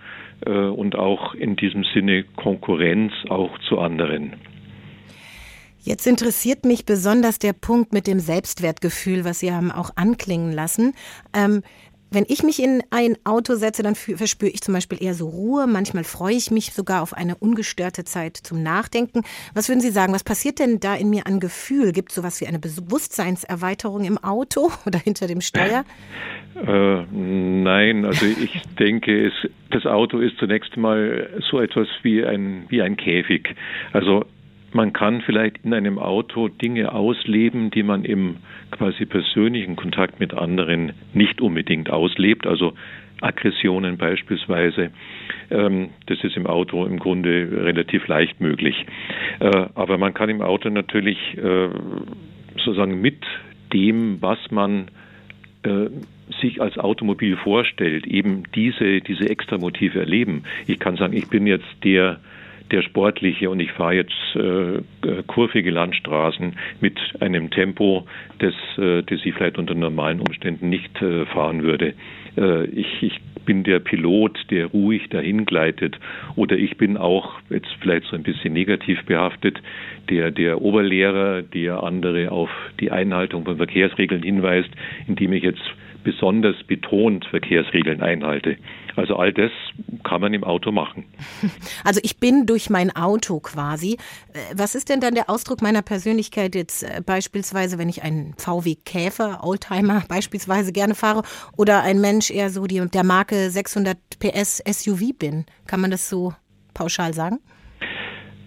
äh, 0.47 0.51
und 0.51 0.97
auch 0.97 1.35
in 1.35 1.57
diesem 1.57 1.85
Sinne 1.95 2.25
Konkurrenz 2.37 3.13
auch 3.29 3.59
zu 3.69 3.79
anderen. 3.79 4.35
Jetzt 5.83 6.07
interessiert 6.07 6.65
mich 6.65 6.87
besonders 6.87 7.39
der 7.39 7.53
Punkt 7.53 7.93
mit 7.93 8.07
dem 8.07 8.19
Selbstwertgefühl, 8.19 9.27
was 9.27 9.41
Sie 9.41 9.53
haben 9.53 9.71
auch 9.71 9.91
anklingen 9.97 10.51
lassen. 10.51 10.95
Ähm, 11.35 11.63
wenn 12.15 12.25
ich 12.29 12.43
mich 12.43 12.63
in 12.63 12.83
ein 12.91 13.17
Auto 13.25 13.55
setze, 13.55 13.83
dann 13.83 13.95
verspüre 13.95 14.51
ich 14.51 14.63
zum 14.63 14.75
Beispiel 14.75 15.03
eher 15.03 15.15
so 15.15 15.29
Ruhe. 15.29 15.67
Manchmal 15.67 16.05
freue 16.05 16.35
ich 16.35 16.51
mich 16.51 16.73
sogar 16.73 17.03
auf 17.03 17.15
eine 17.15 17.37
ungestörte 17.37 18.05
Zeit 18.05 18.37
zum 18.37 18.63
Nachdenken. 18.63 19.23
Was 19.55 19.69
würden 19.69 19.81
Sie 19.81 19.91
sagen, 19.91 20.13
was 20.13 20.25
passiert 20.25 20.59
denn 20.59 20.81
da 20.81 20.95
in 20.95 21.11
mir 21.11 21.27
an 21.27 21.41
Gefühl? 21.41 21.93
Gibt 21.93 22.11
es 22.11 22.17
sowas 22.17 22.41
wie 22.41 22.47
eine 22.47 22.59
Bewusstseinserweiterung 22.59 24.05
im 24.05 24.19
Auto 24.19 24.71
oder 24.87 24.99
hinter 24.99 25.27
dem 25.27 25.41
Steuer? 25.41 25.85
Äh, 26.55 27.05
nein, 27.11 28.05
also 28.05 28.27
ich 28.27 28.63
denke, 28.79 29.27
es, 29.27 29.33
das 29.71 29.87
Auto 29.87 30.19
ist 30.19 30.39
zunächst 30.39 30.77
mal 30.77 31.29
so 31.51 31.61
etwas 31.61 31.89
wie 32.03 32.25
ein, 32.25 32.65
wie 32.69 32.83
ein 32.83 32.97
Käfig. 32.97 33.55
Also 33.93 34.25
man 34.73 34.93
kann 34.93 35.23
vielleicht 35.23 35.65
in 35.65 35.73
einem 35.73 35.99
Auto 35.99 36.49
Dinge 36.49 36.93
ausleben, 36.93 37.71
die 37.71 37.83
man 37.83 38.05
im 38.05 38.37
quasi 38.77 39.07
persönlichen 39.07 39.77
Kontakt 39.77 40.21
mit 40.21 40.35
anderen 40.35 40.93
nicht 41.13 41.41
unbedingt 41.41 41.91
auslebt. 41.91 42.47
Also 42.47 42.75
Aggressionen 43.21 43.97
beispielsweise. 43.97 44.91
Ähm, 45.51 45.91
das 46.07 46.23
ist 46.23 46.37
im 46.37 46.47
Auto 46.47 46.85
im 46.85 46.99
Grunde 46.99 47.49
relativ 47.65 48.07
leicht 48.09 48.41
möglich. 48.41 48.87
Äh, 49.41 49.67
aber 49.75 49.99
man 49.99 50.15
kann 50.15 50.29
im 50.29 50.43
Auto 50.43 50.69
natürlich 50.71 51.19
äh, 51.39 51.69
sozusagen 52.57 53.01
mit 53.01 53.23
dem, 53.73 54.21
was 54.21 54.39
man 54.51 54.89
äh, 55.63 55.89
sich 56.41 56.61
als 56.61 56.79
Automobil 56.79 57.37
vorstellt, 57.37 58.07
eben 58.07 58.45
diese, 58.55 59.01
diese 59.01 59.29
Extramotive 59.29 60.01
erleben. 60.01 60.45
Ich 60.67 60.79
kann 60.79 60.97
sagen, 60.97 61.15
ich 61.15 61.29
bin 61.29 61.47
jetzt 61.47 61.67
der 61.83 62.21
der 62.71 62.83
sportliche 62.83 63.51
und 63.51 63.61
ich 63.61 63.73
fahre 63.73 63.95
jetzt 63.95 64.37
äh, 64.37 64.83
kurvige 65.27 65.71
Landstraßen 65.71 66.57
mit 66.81 66.99
einem 67.21 67.51
Tempo, 67.51 68.07
das, 68.39 68.55
äh, 68.79 69.03
das 69.03 69.21
ich 69.25 69.35
vielleicht 69.35 69.59
unter 69.59 69.75
normalen 69.75 70.21
Umständen 70.21 70.71
nicht 70.71 71.01
äh, 71.03 71.27
fahren 71.27 71.63
würde. 71.63 71.95
Äh, 72.37 72.65
ich, 72.67 73.03
ich 73.03 73.21
bin 73.45 73.63
der 73.65 73.79
Pilot, 73.81 74.39
der 74.51 74.67
ruhig 74.67 75.09
dahin 75.11 75.45
gleitet 75.45 75.99
oder 76.37 76.57
ich 76.57 76.77
bin 76.79 76.97
auch 76.97 77.35
jetzt 77.51 77.69
vielleicht 77.81 78.07
so 78.07 78.17
ein 78.17 78.23
bisschen 78.23 78.55
negativ 78.55 79.05
behaftet, 79.05 79.61
der, 80.09 80.31
der 80.31 80.63
Oberlehrer, 80.63 81.43
der 81.43 81.83
andere 81.83 82.33
auf 82.33 82.51
die 82.81 82.91
Einhaltung 82.91 83.45
von 83.45 83.59
Verkehrsregeln 83.59 84.23
hinweist, 84.23 84.71
indem 85.07 85.33
ich 85.35 85.43
jetzt 85.43 85.63
besonders 86.05 86.57
betont 86.65 87.25
Verkehrsregeln 87.27 88.01
einhalte. 88.01 88.57
Also 88.97 89.17
all 89.17 89.33
das 89.33 89.51
kann 90.05 90.21
man 90.21 90.33
im 90.35 90.45
Auto 90.45 90.71
machen. 90.71 91.05
Also 91.83 92.01
ich 92.03 92.19
bin 92.19 92.47
durch 92.47 92.71
mein 92.71 92.95
Auto 92.95 93.41
quasi. 93.41 93.95
Äh, 94.33 94.55
was 94.55 94.75
ist 94.75 94.89
denn 94.89 95.01
dann 95.01 95.15
der 95.15 95.29
Ausdruck 95.29 95.63
meiner 95.63 95.83
Persönlichkeit 95.83 96.55
jetzt 96.55 96.83
äh, 96.83 97.01
beispielsweise, 97.05 97.79
wenn 97.79 97.89
ich 97.89 98.03
einen 98.03 98.35
VW 98.37 98.77
Käfer, 98.85 99.41
Oldtimer 99.43 100.05
beispielsweise 100.09 100.73
gerne 100.73 100.95
fahre 100.95 101.23
oder 101.57 101.83
ein 101.83 102.01
Mensch 102.01 102.31
eher 102.31 102.51
so 102.51 102.67
die, 102.67 102.81
der 102.89 103.05
Marke 103.05 103.51
600 103.51 103.97
PS 104.19 104.63
SUV 104.67 105.13
bin? 105.19 105.47
Kann 105.67 105.81
man 105.81 105.91
das 105.91 106.09
so 106.09 106.35
pauschal 106.75 107.15
sagen? 107.15 107.39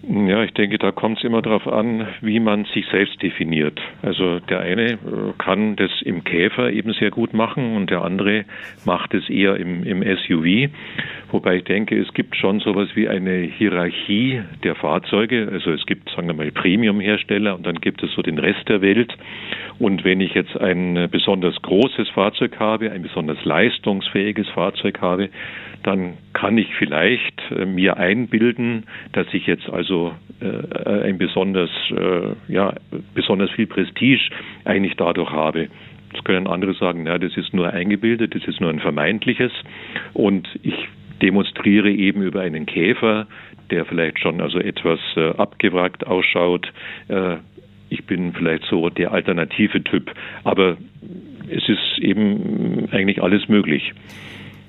Ja, 0.10 0.42
ich 0.42 0.54
denke, 0.54 0.78
da 0.78 0.94
kommt 0.94 1.18
es 1.18 1.26
immer 1.26 1.42
darauf 1.42 1.68
an, 1.68 2.08
wie 2.22 2.40
man 2.40 2.64
sich 2.74 2.86
selbst 2.88 3.22
definiert. 3.22 3.82
Also 4.02 4.40
der 4.40 4.62
eine 4.62 4.94
äh, 4.94 4.98
kann 5.38 5.76
das 5.76 5.92
im 6.02 6.24
Käfer 6.24 6.72
eben 6.72 6.94
sehr 6.94 7.12
gut 7.12 7.34
machen 7.34 7.76
und 7.76 7.90
der 7.90 8.04
andere 8.04 8.46
macht 8.86 9.14
es 9.14 9.30
eher 9.30 9.58
im, 9.58 9.84
im 9.84 10.02
SUV. 10.02 10.72
Wobei 11.30 11.58
ich 11.58 11.66
denke, 11.66 12.00
es 12.00 12.14
gibt 12.14 12.38
schon 12.38 12.62
sowas 12.62 12.88
wie 12.94 13.10
eine 13.10 13.40
Hierarchie 13.42 14.44
der 14.64 14.76
Fahrzeuge. 14.76 15.50
Also 15.52 15.72
es 15.72 15.86
gibt, 15.86 16.10
sagen 16.12 16.28
wir 16.28 16.36
mal, 16.36 16.52
Premium-Hersteller 16.52 17.56
und 17.56 17.68
dann 17.68 17.82
gibt 17.82 18.02
es 18.02 18.14
so 18.14 18.22
den 18.22 18.40
Rest 18.40 18.70
der 18.70 18.82
Welt. 18.82 19.14
Und 19.78 20.06
wenn 20.06 20.22
ich 20.22 20.34
jetzt 20.34 20.56
ein 20.56 21.10
besonders 21.12 21.62
großes 21.62 22.08
Fahrzeug 22.12 22.58
habe, 22.60 22.92
ein 22.94 23.02
besonders 23.02 23.44
leistungsfähiges 23.44 24.48
Fahrzeug 24.50 25.02
habe, 25.02 25.30
dann 25.84 26.14
kann 26.34 26.58
ich 26.58 26.74
vielleicht 26.76 27.42
äh, 27.52 27.66
mir 27.66 27.98
einbilden, 27.98 28.86
dass 29.14 29.28
ich 29.34 29.48
jetzt 29.48 29.70
also 29.70 30.14
äh, 30.40 31.08
ein 31.08 31.18
besonders, 31.18 31.70
äh, 31.92 32.34
ja, 32.48 32.74
besonders 33.14 33.52
viel 33.52 33.68
Prestige 33.68 34.30
eigentlich 34.66 34.96
dadurch 34.96 35.32
habe. 35.32 35.70
Das 36.14 36.24
können 36.24 36.48
andere 36.48 36.74
sagen, 36.74 37.04
na, 37.04 37.18
das 37.18 37.36
ist 37.38 37.54
nur 37.54 37.70
eingebildet, 37.70 38.34
das 38.36 38.46
ist 38.48 38.62
nur 38.62 38.70
ein 38.70 38.80
vermeintliches. 38.80 39.52
Und 40.14 40.48
ich 40.64 40.88
demonstriere 41.22 41.90
eben 41.90 42.22
über 42.22 42.42
einen 42.42 42.66
Käfer, 42.66 43.28
der 43.70 43.86
vielleicht 43.86 44.20
schon 44.20 44.42
also 44.42 44.60
etwas 44.60 45.00
äh, 45.16 45.30
abgewrackt 45.32 46.08
ausschaut. 46.08 46.72
Äh, 47.08 47.38
ich 47.90 48.06
bin 48.06 48.34
vielleicht 48.34 48.66
so 48.66 48.90
der 48.90 49.12
alternative 49.12 49.84
Typ, 49.84 50.12
aber 50.44 50.78
es 51.50 51.68
ist 51.70 52.00
eben 52.00 52.90
eigentlich 52.92 53.22
alles 53.22 53.48
möglich. 53.48 53.94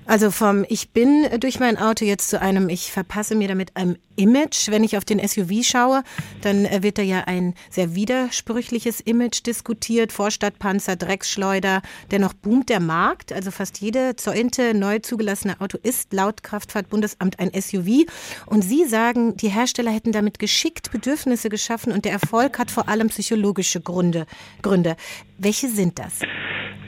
Also 0.09 0.31
vom 0.31 0.65
Ich 0.71 0.93
bin 0.93 1.29
durch 1.39 1.61
mein 1.61 1.77
Auto 1.77 2.07
jetzt 2.07 2.31
zu 2.31 2.41
einem 2.41 2.71
Ich 2.71 2.93
verpasse 2.93 3.35
mir 3.35 3.47
damit 3.47 3.77
einem 3.77 3.97
Image. 4.17 4.71
Wenn 4.71 4.83
ich 4.83 4.97
auf 4.97 5.05
den 5.05 5.21
SUV 5.21 5.63
schaue, 5.63 6.03
dann 6.41 6.65
äh, 6.65 6.83
wird 6.83 6.97
da 6.97 7.03
ja 7.03 7.25
ein 7.27 7.53
sehr 7.69 7.95
widersprüchliches 7.95 9.01
Image 9.01 9.45
diskutiert. 9.45 10.11
Vorstadtpanzer, 10.11 10.97
Drecksschleuder. 10.97 11.83
Dennoch 12.11 12.33
boomt 12.33 12.71
der 12.71 12.81
Markt. 12.81 13.35
Also 13.35 13.51
fast 13.51 13.83
jede 13.83 14.17
zehnte 14.17 14.73
neu 14.73 14.99
zugelassene 15.01 15.61
Auto 15.61 15.77
ist 15.83 16.11
laut 16.15 16.43
Kraftfahrtbundesamt 16.43 17.39
ein 17.39 17.51
SUV. 17.53 18.07
Und 18.47 18.63
Sie 18.63 18.87
sagen, 18.87 19.37
die 19.37 19.51
Hersteller 19.51 19.91
hätten 19.91 20.13
damit 20.13 20.39
geschickt 20.39 20.91
Bedürfnisse 20.91 21.51
geschaffen 21.51 21.93
und 21.93 22.07
der 22.07 22.13
Erfolg 22.13 22.59
hat 22.59 22.71
vor 22.71 22.89
allem 22.89 23.09
psychologische 23.09 23.83
Gründe. 23.83 24.27
Gründe. 24.63 24.97
Welche 25.39 25.69
sind 25.69 25.99
das? 25.99 26.21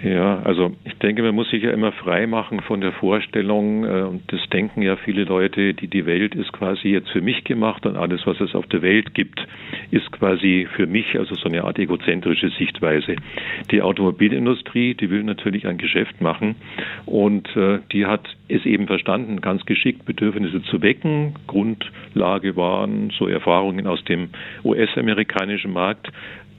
Ja, 0.03 0.41
also 0.45 0.73
ich 0.85 0.95
denke, 0.95 1.23
man 1.23 1.35
muss 1.35 1.51
sich 1.51 1.63
ja 1.63 1.73
immer 1.73 1.93
frei 1.93 2.27
machen 2.27 2.61
von 2.61 2.81
der 2.81 2.93
Vorstellung, 2.93 3.85
äh, 3.85 4.03
und 4.03 4.23
das 4.33 4.41
denken 4.49 4.81
ja 4.81 4.97
viele 4.97 5.25
Leute, 5.25 5.75
die 5.75 5.89
die 5.89 6.07
Welt 6.07 6.35
ist 6.35 6.53
quasi 6.53 6.89
jetzt 6.89 7.11
für 7.11 7.21
mich 7.21 7.45
gemacht 7.45 7.85
und 7.85 7.97
alles, 7.97 8.27
was 8.27 8.41
es 8.41 8.55
auf 8.55 8.67
der 8.69 8.81
Welt 8.81 9.13
gibt, 9.13 9.47
ist 9.91 10.11
quasi 10.13 10.67
für 10.75 10.87
mich, 10.87 11.19
also 11.19 11.35
so 11.35 11.49
eine 11.49 11.65
Art 11.65 11.79
egozentrische 11.79 12.49
Sichtweise. 12.59 13.17
Die 13.71 13.83
Automobilindustrie, 13.83 14.95
die 14.95 15.11
will 15.11 15.23
natürlich 15.23 15.67
ein 15.67 15.77
Geschäft 15.77 16.23
machen 16.23 16.55
und 17.05 17.55
äh, 17.55 17.81
die 17.93 18.07
hat 18.07 18.27
es 18.49 18.65
eben 18.65 18.87
verstanden, 18.87 19.43
ganz 19.43 19.67
geschickt 19.67 20.07
Bedürfnisse 20.07 20.63
zu 20.63 20.81
wecken. 20.81 21.35
Grundlage 21.47 22.57
waren 22.57 23.11
so 23.19 23.29
Erfahrungen 23.29 23.87
aus 23.87 24.03
dem 24.05 24.31
US-amerikanischen 24.65 25.73
Markt, 25.73 26.11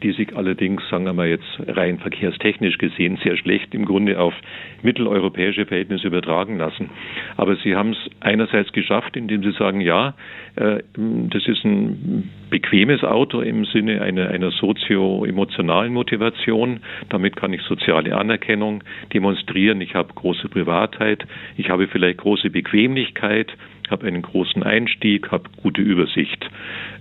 die 0.04 0.12
sich 0.12 0.36
allerdings, 0.36 0.82
sagen 0.90 1.06
wir 1.06 1.14
mal 1.14 1.28
jetzt 1.28 1.60
rein 1.68 2.00
verkehrstechnisch 2.00 2.78
gesehen, 2.78 3.18
sehr 3.24 3.38
schlecht 3.38 3.74
im 3.74 3.86
Grunde 3.86 4.20
auf 4.20 4.34
mitteleuropäische 4.82 5.66
Verhältnisse 5.66 6.08
übertragen 6.08 6.58
lassen. 6.58 6.90
Aber 7.38 7.56
sie 7.58 7.76
haben 7.76 7.92
es 7.92 8.10
einerseits 8.20 8.72
geschafft, 8.72 9.16
indem 9.16 9.44
sie 9.44 9.52
sagen, 9.52 9.82
ja, 9.82 10.16
äh, 10.56 10.80
das 10.96 11.48
ist 11.48 11.64
ein 11.64 12.30
bequemes 12.50 13.04
Auto 13.04 13.42
im 13.42 13.66
Sinne 13.66 14.02
einer, 14.02 14.30
einer 14.30 14.52
sozio-emotionalen 14.52 15.94
Motivation. 15.94 16.82
Damit 17.10 17.36
kann 17.36 17.54
ich 17.54 17.62
soziale 17.62 18.16
Anerkennung 18.16 18.84
demonstrieren. 19.14 19.82
Ich 19.82 19.96
habe 19.96 20.14
große 20.14 20.50
Privatheit. 20.50 21.26
Ich 21.58 21.70
habe 21.70 21.88
vielleicht 21.88 22.20
große 22.20 22.50
Bequemlichkeit 22.50 23.56
habe 23.92 24.08
einen 24.08 24.22
großen 24.22 24.64
Einstieg, 24.64 25.32
habe 25.32 25.50
gute 25.62 25.82
Übersicht. 25.82 26.50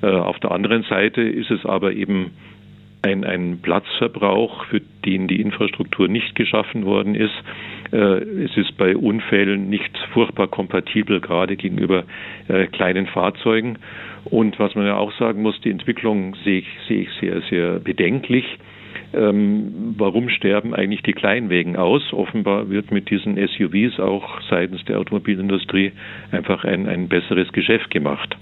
Äh, 0.02 0.08
auf 0.08 0.38
der 0.40 0.50
anderen 0.50 0.82
Seite 0.82 1.22
ist 1.22 1.50
es 1.50 1.64
aber 1.64 1.92
eben 1.92 2.32
ein, 3.02 3.24
ein 3.24 3.60
Platzverbrauch, 3.62 4.64
für 4.66 4.80
den 5.04 5.28
die 5.28 5.40
Infrastruktur 5.40 6.08
nicht 6.08 6.34
geschaffen 6.34 6.84
worden 6.84 7.14
ist. 7.14 7.34
Äh, 7.92 7.96
es 8.44 8.56
ist 8.56 8.76
bei 8.76 8.96
Unfällen 8.96 9.68
nicht 9.68 9.96
furchtbar 10.12 10.48
kompatibel, 10.48 11.20
gerade 11.20 11.56
gegenüber 11.56 12.04
äh, 12.48 12.66
kleinen 12.66 13.06
Fahrzeugen. 13.06 13.78
Und 14.24 14.58
was 14.58 14.74
man 14.74 14.86
ja 14.86 14.96
auch 14.96 15.12
sagen 15.18 15.42
muss, 15.42 15.60
die 15.62 15.70
Entwicklung 15.70 16.36
sehe 16.44 16.58
ich, 16.58 16.68
sehe 16.86 17.02
ich 17.02 17.10
sehr, 17.20 17.40
sehr 17.48 17.80
bedenklich. 17.80 18.44
Ähm, 19.12 19.94
warum 19.96 20.28
sterben 20.28 20.74
eigentlich 20.74 21.02
die 21.02 21.12
Kleinwegen 21.12 21.76
aus? 21.76 22.12
Offenbar 22.12 22.70
wird 22.70 22.92
mit 22.92 23.10
diesen 23.10 23.36
SUVs 23.36 23.98
auch 23.98 24.40
seitens 24.48 24.84
der 24.84 24.98
Automobilindustrie 24.98 25.92
einfach 26.30 26.64
ein, 26.64 26.86
ein 26.86 27.08
besseres 27.08 27.50
Geschäft 27.52 27.90
gemacht. 27.90 28.36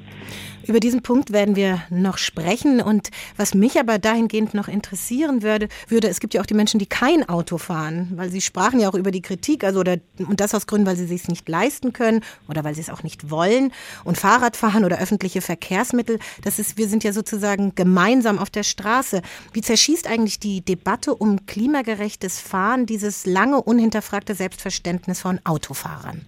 Über 0.67 0.81
diesen 0.81 1.03
Punkt 1.03 1.33
werden 1.33 1.57
wir 1.57 1.83
noch 1.91 2.19
sprechen. 2.19 2.81
Und 2.81 3.11
was 3.37 3.55
mich 3.55 3.79
aber 3.79 3.99
dahingehend 3.99 4.55
noch 4.55 4.69
interessieren 4.69 5.43
würde, 5.43 5.69
würde, 5.88 6.09
es 6.09 6.21
gibt 6.21 6.35
ja 6.35 6.41
auch 6.41 6.47
die 6.47 6.55
Menschen, 6.55 6.79
die 6.79 6.87
kein 6.87 7.29
Auto 7.29 7.59
fahren, 7.59 8.12
weil 8.17 8.31
Sie 8.31 8.41
sprachen 8.41 8.81
ja 8.81 8.88
auch 8.88 8.95
über 8.95 9.11
die 9.11 9.23
Kritik, 9.23 9.65
also 9.65 9.81
oder, 9.81 9.97
und 10.19 10.41
das 10.41 10.55
aus 10.55 10.67
Gründen, 10.67 10.87
weil 10.87 10.97
sie 10.97 11.05
es 11.05 11.09
sich 11.09 11.29
nicht 11.29 11.49
leisten 11.49 11.93
können 11.93 12.23
oder 12.49 12.65
weil 12.65 12.75
sie 12.75 12.81
es 12.81 12.91
auch 12.91 13.03
nicht 13.03 13.31
wollen. 13.31 13.73
Und 14.05 14.19
Fahrradfahren 14.19 14.85
oder 14.85 14.99
öffentliche 14.99 15.41
Verkehrsmittel, 15.41 16.19
das 16.43 16.59
ist, 16.59 16.77
wir 16.77 16.88
sind 16.88 17.05
ja 17.05 17.12
sozusagen 17.12 17.75
gemeinsam 17.75 18.38
auf 18.38 18.50
der 18.50 18.62
Straße. 18.62 19.23
Wie 19.53 19.61
zerschießt 19.61 20.07
eigentlich 20.07 20.38
die 20.38 20.61
Debatte 20.61 21.15
um 21.15 21.47
klimagerechtes 21.47 22.41
Fahren 22.41 22.87
dieses 22.87 23.27
lange 23.27 23.62
unhinterfragte 23.62 24.35
Selbstverständnis 24.35 25.21
von 25.21 25.41
Autofahrern? 25.45 26.23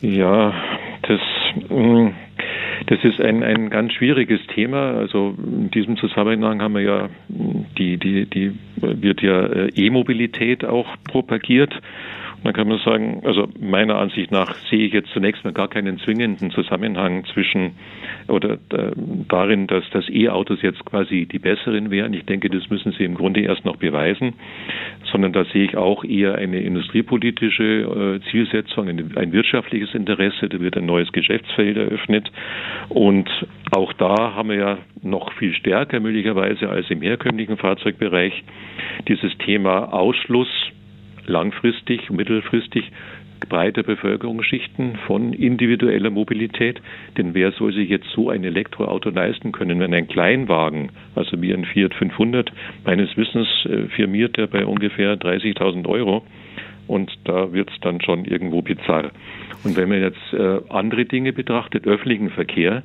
Ja, 0.00 0.54
das. 1.02 1.20
Das 2.86 3.02
ist 3.04 3.20
ein, 3.20 3.42
ein 3.42 3.70
ganz 3.70 3.92
schwieriges 3.92 4.40
Thema. 4.48 4.94
Also 4.94 5.34
in 5.38 5.70
diesem 5.70 5.96
Zusammenhang 5.96 6.62
haben 6.62 6.74
wir 6.74 6.82
ja 6.82 7.08
die, 7.28 7.96
die, 7.98 8.26
die 8.26 8.52
wird 8.76 9.22
ja 9.22 9.46
äh, 9.46 9.68
E-Mobilität 9.74 10.64
auch 10.64 10.88
propagiert. 11.04 11.72
Dann 12.42 12.52
kann 12.54 12.68
man 12.68 12.78
sagen, 12.78 13.22
also 13.24 13.48
meiner 13.60 13.96
Ansicht 13.96 14.30
nach 14.30 14.54
sehe 14.70 14.86
ich 14.86 14.92
jetzt 14.92 15.10
zunächst 15.10 15.44
mal 15.44 15.52
gar 15.52 15.68
keinen 15.68 15.98
zwingenden 15.98 16.50
Zusammenhang 16.50 17.24
zwischen 17.26 17.72
oder 18.28 18.54
äh, 18.72 18.92
darin, 19.28 19.66
dass 19.66 19.84
das 19.90 20.08
E-Autos 20.08 20.62
jetzt 20.62 20.84
quasi 20.84 21.26
die 21.26 21.38
besseren 21.38 21.90
wären. 21.90 22.14
Ich 22.14 22.24
denke, 22.24 22.48
das 22.48 22.70
müssen 22.70 22.92
sie 22.92 23.04
im 23.04 23.14
Grunde 23.14 23.40
erst 23.40 23.64
noch 23.64 23.76
beweisen, 23.76 24.34
sondern 25.12 25.32
da 25.32 25.44
sehe 25.44 25.64
ich 25.64 25.76
auch 25.76 26.02
eher 26.04 26.36
eine 26.36 26.60
industriepolitische 26.60 28.20
äh, 28.22 28.30
Zielsetzung, 28.30 28.88
ein, 28.88 29.16
ein 29.16 29.32
wirtschaftliches 29.32 29.94
Interesse. 29.94 30.48
Da 30.48 30.60
wird 30.60 30.76
ein 30.76 30.86
neues 30.86 31.12
Geschäftsfeld 31.12 31.76
eröffnet 31.76 32.30
und 32.88 33.28
auch 33.70 33.92
da 33.92 34.34
haben 34.34 34.48
wir 34.48 34.56
ja 34.56 34.78
noch 35.02 35.32
viel 35.34 35.54
stärker 35.54 36.00
möglicherweise 36.00 36.68
als 36.68 36.90
im 36.90 37.02
herkömmlichen 37.02 37.56
Fahrzeugbereich 37.56 38.42
dieses 39.08 39.36
Thema 39.38 39.92
Ausschluss 39.92 40.48
langfristig, 41.30 42.10
mittelfristig 42.10 42.90
breite 43.48 43.82
Bevölkerungsschichten 43.82 44.96
von 45.06 45.32
individueller 45.32 46.10
Mobilität. 46.10 46.80
Denn 47.16 47.34
wer 47.34 47.52
soll 47.52 47.72
sich 47.72 47.88
jetzt 47.88 48.08
so 48.14 48.28
ein 48.28 48.44
Elektroauto 48.44 49.10
leisten 49.10 49.52
können, 49.52 49.80
wenn 49.80 49.94
ein 49.94 50.08
Kleinwagen, 50.08 50.90
also 51.14 51.40
wie 51.40 51.52
ein 51.52 51.64
Fiat 51.64 51.94
500, 51.94 52.52
meines 52.84 53.16
Wissens 53.16 53.48
äh, 53.64 53.88
firmiert 53.88 54.36
er 54.38 54.46
bei 54.46 54.66
ungefähr 54.66 55.18
30.000 55.18 55.86
Euro 55.88 56.22
und 56.86 57.10
da 57.24 57.52
wird 57.52 57.70
es 57.70 57.80
dann 57.80 58.00
schon 58.00 58.24
irgendwo 58.24 58.62
bizarr. 58.62 59.10
Und 59.62 59.76
wenn 59.76 59.88
man 59.88 60.00
jetzt 60.00 60.32
äh, 60.32 60.60
andere 60.68 61.04
Dinge 61.04 61.32
betrachtet, 61.32 61.86
öffentlichen 61.86 62.30
Verkehr, 62.30 62.82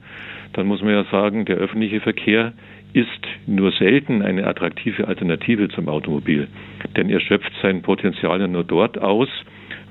dann 0.53 0.67
muss 0.67 0.81
man 0.81 0.91
ja 0.91 1.05
sagen, 1.05 1.45
der 1.45 1.57
öffentliche 1.57 2.01
Verkehr 2.01 2.53
ist 2.95 3.09
nur 3.45 3.73
selten 3.73 4.21
eine 4.21 4.47
attraktive 4.47 5.07
Alternative 5.09 5.67
zum 5.67 5.89
Automobil. 5.89 6.47
Denn 6.95 7.09
er 7.09 7.19
schöpft 7.19 7.51
sein 7.61 7.81
Potenzial 7.81 8.39
ja 8.39 8.47
nur 8.47 8.63
dort 8.63 8.97
aus, 8.97 9.27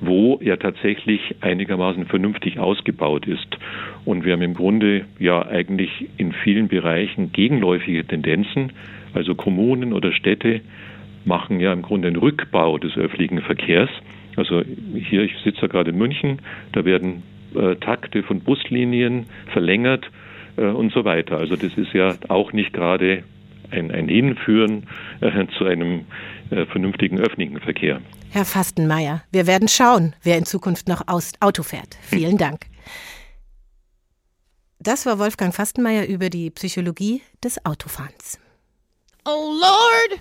wo 0.00 0.38
er 0.42 0.58
tatsächlich 0.58 1.20
einigermaßen 1.42 2.06
vernünftig 2.06 2.58
ausgebaut 2.58 3.26
ist. 3.26 3.58
Und 4.06 4.24
wir 4.24 4.32
haben 4.32 4.40
im 4.40 4.54
Grunde 4.54 5.04
ja 5.18 5.46
eigentlich 5.46 6.08
in 6.16 6.32
vielen 6.32 6.68
Bereichen 6.68 7.30
gegenläufige 7.30 8.06
Tendenzen. 8.06 8.72
Also 9.12 9.34
Kommunen 9.34 9.92
oder 9.92 10.12
Städte 10.12 10.62
machen 11.26 11.60
ja 11.60 11.74
im 11.74 11.82
Grunde 11.82 12.08
einen 12.08 12.16
Rückbau 12.16 12.78
des 12.78 12.96
öffentlichen 12.96 13.42
Verkehrs. 13.42 13.90
Also 14.36 14.62
hier, 14.94 15.24
ich 15.24 15.36
sitze 15.44 15.60
ja 15.62 15.68
gerade 15.68 15.90
in 15.90 15.98
München, 15.98 16.38
da 16.72 16.86
werden 16.86 17.22
äh, 17.54 17.76
Takte 17.76 18.22
von 18.22 18.40
Buslinien 18.40 19.26
verlängert 19.52 20.10
und 20.62 20.92
so 20.92 21.04
weiter. 21.04 21.38
Also 21.38 21.56
das 21.56 21.72
ist 21.76 21.92
ja 21.92 22.16
auch 22.28 22.52
nicht 22.52 22.72
gerade 22.72 23.24
ein, 23.70 23.90
ein 23.90 24.08
Hinführen 24.08 24.86
äh, 25.20 25.46
zu 25.58 25.64
einem 25.64 26.06
äh, 26.50 26.66
vernünftigen 26.66 27.18
öffentlichen 27.18 27.60
Verkehr. 27.60 28.00
Herr 28.30 28.44
Fastenmeier, 28.44 29.22
wir 29.30 29.46
werden 29.46 29.68
schauen, 29.68 30.14
wer 30.22 30.38
in 30.38 30.44
Zukunft 30.44 30.88
noch 30.88 31.02
Auto 31.06 31.62
fährt. 31.62 31.96
Vielen 32.02 32.38
Dank. 32.38 32.66
Das 34.78 35.06
war 35.06 35.18
Wolfgang 35.18 35.54
Fastenmeier 35.54 36.06
über 36.06 36.28
die 36.30 36.50
Psychologie 36.50 37.22
des 37.42 37.64
Autofahrens. 37.64 38.38
Oh 39.24 39.52
Lord, 39.60 40.20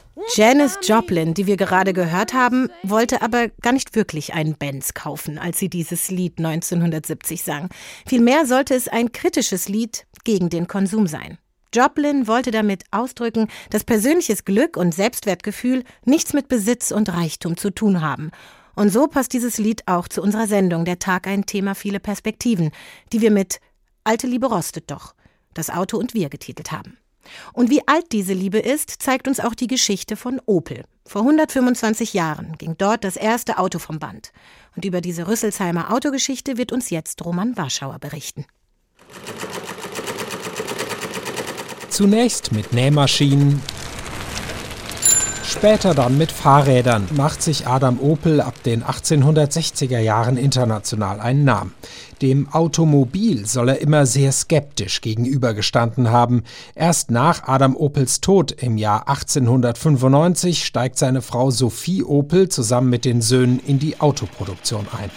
Janis 0.35 0.77
Joplin, 0.83 1.33
die 1.33 1.47
wir 1.47 1.55
gerade 1.55 1.93
gehört 1.93 2.33
haben, 2.33 2.69
wollte 2.83 3.21
aber 3.21 3.47
gar 3.61 3.71
nicht 3.71 3.95
wirklich 3.95 4.33
einen 4.33 4.55
Benz 4.55 4.93
kaufen, 4.93 5.37
als 5.37 5.59
sie 5.59 5.69
dieses 5.69 6.11
Lied 6.11 6.37
1970 6.37 7.43
sang. 7.43 7.69
Vielmehr 8.05 8.45
sollte 8.45 8.75
es 8.75 8.87
ein 8.87 9.13
kritisches 9.13 9.69
Lied 9.69 10.05
gegen 10.23 10.49
den 10.49 10.67
Konsum 10.67 11.07
sein. 11.07 11.37
Joplin 11.73 12.27
wollte 12.27 12.51
damit 12.51 12.83
ausdrücken, 12.91 13.47
dass 13.69 13.85
persönliches 13.85 14.43
Glück 14.43 14.75
und 14.75 14.93
Selbstwertgefühl 14.93 15.83
nichts 16.03 16.33
mit 16.33 16.49
Besitz 16.49 16.91
und 16.91 17.07
Reichtum 17.07 17.55
zu 17.55 17.69
tun 17.69 18.01
haben. 18.01 18.31
Und 18.75 18.89
so 18.89 19.07
passt 19.07 19.31
dieses 19.31 19.57
Lied 19.57 19.83
auch 19.87 20.09
zu 20.09 20.21
unserer 20.21 20.47
Sendung 20.47 20.83
Der 20.83 20.99
Tag 20.99 21.27
ein 21.27 21.45
Thema 21.45 21.73
viele 21.73 22.01
Perspektiven, 22.01 22.71
die 23.13 23.21
wir 23.21 23.31
mit 23.31 23.59
Alte 24.03 24.27
Liebe 24.27 24.47
rostet 24.47 24.91
doch, 24.91 25.13
das 25.53 25.69
Auto 25.69 25.97
und 25.97 26.13
wir 26.13 26.29
getitelt 26.29 26.71
haben. 26.71 26.97
Und 27.53 27.69
wie 27.69 27.87
alt 27.87 28.11
diese 28.11 28.33
Liebe 28.33 28.59
ist, 28.59 29.01
zeigt 29.01 29.27
uns 29.27 29.39
auch 29.39 29.55
die 29.55 29.67
Geschichte 29.67 30.15
von 30.15 30.41
Opel. 30.45 30.83
Vor 31.05 31.21
125 31.21 32.13
Jahren 32.13 32.57
ging 32.57 32.75
dort 32.77 33.03
das 33.03 33.15
erste 33.15 33.57
Auto 33.57 33.79
vom 33.79 33.99
Band. 33.99 34.31
Und 34.75 34.85
über 34.85 35.01
diese 35.01 35.27
Rüsselsheimer 35.27 35.91
Autogeschichte 35.93 36.57
wird 36.57 36.71
uns 36.71 36.89
jetzt 36.89 37.23
Roman 37.25 37.57
Warschauer 37.57 37.99
berichten. 37.99 38.45
Zunächst 41.89 42.53
mit 42.53 42.71
Nähmaschinen, 42.71 43.61
später 45.51 45.93
dann 45.93 46.17
mit 46.17 46.31
Fahrrädern 46.31 47.07
macht 47.15 47.41
sich 47.41 47.67
Adam 47.67 47.99
Opel 47.99 48.39
ab 48.39 48.63
den 48.63 48.83
1860er 48.83 49.99
Jahren 49.99 50.37
international 50.37 51.19
einen 51.19 51.43
Namen. 51.43 51.73
Dem 52.21 52.47
Automobil 52.53 53.45
soll 53.45 53.69
er 53.69 53.81
immer 53.81 54.05
sehr 54.05 54.31
skeptisch 54.31 55.01
gegenübergestanden 55.01 56.09
haben. 56.09 56.43
Erst 56.73 57.11
nach 57.11 57.47
Adam 57.47 57.75
Opels 57.75 58.21
Tod 58.21 58.51
im 58.51 58.77
Jahr 58.77 59.09
1895 59.09 60.65
steigt 60.65 60.97
seine 60.97 61.21
Frau 61.21 61.51
Sophie 61.51 62.03
Opel 62.03 62.47
zusammen 62.47 62.89
mit 62.89 63.03
den 63.03 63.21
Söhnen 63.21 63.59
in 63.59 63.77
die 63.77 63.99
Autoproduktion 63.99 64.87
ein. 64.97 65.09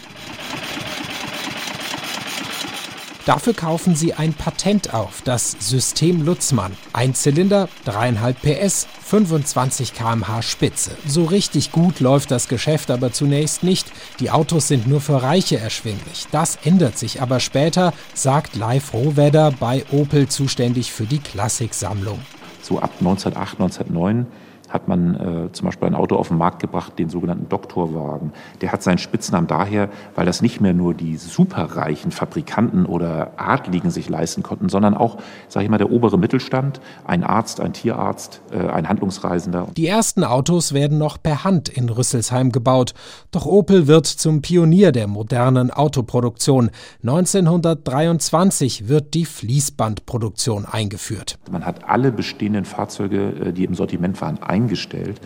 Dafür 3.26 3.54
kaufen 3.54 3.96
sie 3.96 4.12
ein 4.12 4.34
Patent 4.34 4.92
auf, 4.92 5.22
das 5.22 5.56
System 5.58 6.26
Lutzmann. 6.26 6.72
Ein 6.92 7.14
Zylinder, 7.14 7.70
3,5 7.86 8.34
PS, 8.34 8.86
25 9.02 9.94
km/h 9.94 10.42
Spitze. 10.42 10.90
So 11.06 11.24
richtig 11.24 11.72
gut 11.72 12.00
läuft 12.00 12.30
das 12.30 12.48
Geschäft 12.48 12.90
aber 12.90 13.12
zunächst 13.12 13.62
nicht. 13.62 13.90
Die 14.20 14.30
Autos 14.30 14.68
sind 14.68 14.86
nur 14.86 15.00
für 15.00 15.22
Reiche 15.22 15.58
erschwinglich. 15.58 16.26
Das 16.32 16.58
ändert 16.64 16.98
sich 16.98 17.22
aber 17.22 17.40
später, 17.40 17.94
sagt 18.12 18.56
Leif 18.56 18.92
Rohwedder 18.92 19.52
bei 19.52 19.86
Opel 19.90 20.28
zuständig 20.28 20.92
für 20.92 21.06
die 21.06 21.20
Klassiksammlung. 21.20 22.18
So 22.60 22.78
ab 22.78 22.90
1908, 23.00 23.58
1909 23.58 24.26
hat 24.74 24.88
man 24.88 25.14
äh, 25.14 25.52
zum 25.52 25.66
Beispiel 25.66 25.86
ein 25.86 25.94
Auto 25.94 26.16
auf 26.16 26.28
den 26.28 26.36
Markt 26.36 26.58
gebracht, 26.60 26.98
den 26.98 27.08
sogenannten 27.08 27.48
Doktorwagen. 27.48 28.32
Der 28.60 28.72
hat 28.72 28.82
seinen 28.82 28.98
Spitznamen 28.98 29.46
daher, 29.46 29.88
weil 30.16 30.26
das 30.26 30.42
nicht 30.42 30.60
mehr 30.60 30.74
nur 30.74 30.94
die 30.94 31.16
superreichen 31.16 32.10
Fabrikanten 32.10 32.84
oder 32.84 33.30
Adligen 33.36 33.90
sich 33.90 34.08
leisten 34.08 34.42
konnten, 34.42 34.68
sondern 34.68 34.94
auch, 34.94 35.18
sage 35.48 35.64
ich 35.64 35.70
mal, 35.70 35.78
der 35.78 35.92
obere 35.92 36.18
Mittelstand, 36.18 36.80
ein 37.06 37.22
Arzt, 37.22 37.60
ein 37.60 37.72
Tierarzt, 37.72 38.42
äh, 38.50 38.68
ein 38.68 38.88
Handlungsreisender. 38.88 39.68
Die 39.76 39.86
ersten 39.86 40.24
Autos 40.24 40.74
werden 40.74 40.98
noch 40.98 41.22
per 41.22 41.44
Hand 41.44 41.68
in 41.68 41.88
Rüsselsheim 41.88 42.50
gebaut, 42.50 42.94
doch 43.30 43.46
Opel 43.46 43.86
wird 43.86 44.06
zum 44.06 44.42
Pionier 44.42 44.90
der 44.90 45.06
modernen 45.06 45.70
Autoproduktion. 45.70 46.70
1923 47.04 48.88
wird 48.88 49.14
die 49.14 49.24
Fließbandproduktion 49.24 50.66
eingeführt. 50.66 51.38
Man 51.48 51.64
hat 51.64 51.88
alle 51.88 52.10
bestehenden 52.10 52.64
Fahrzeuge, 52.64 53.28
äh, 53.28 53.52
die 53.52 53.62
im 53.62 53.76
Sortiment 53.76 54.20
waren, 54.20 54.42
eingeführt 54.42 54.63
eingestellt 54.64 55.20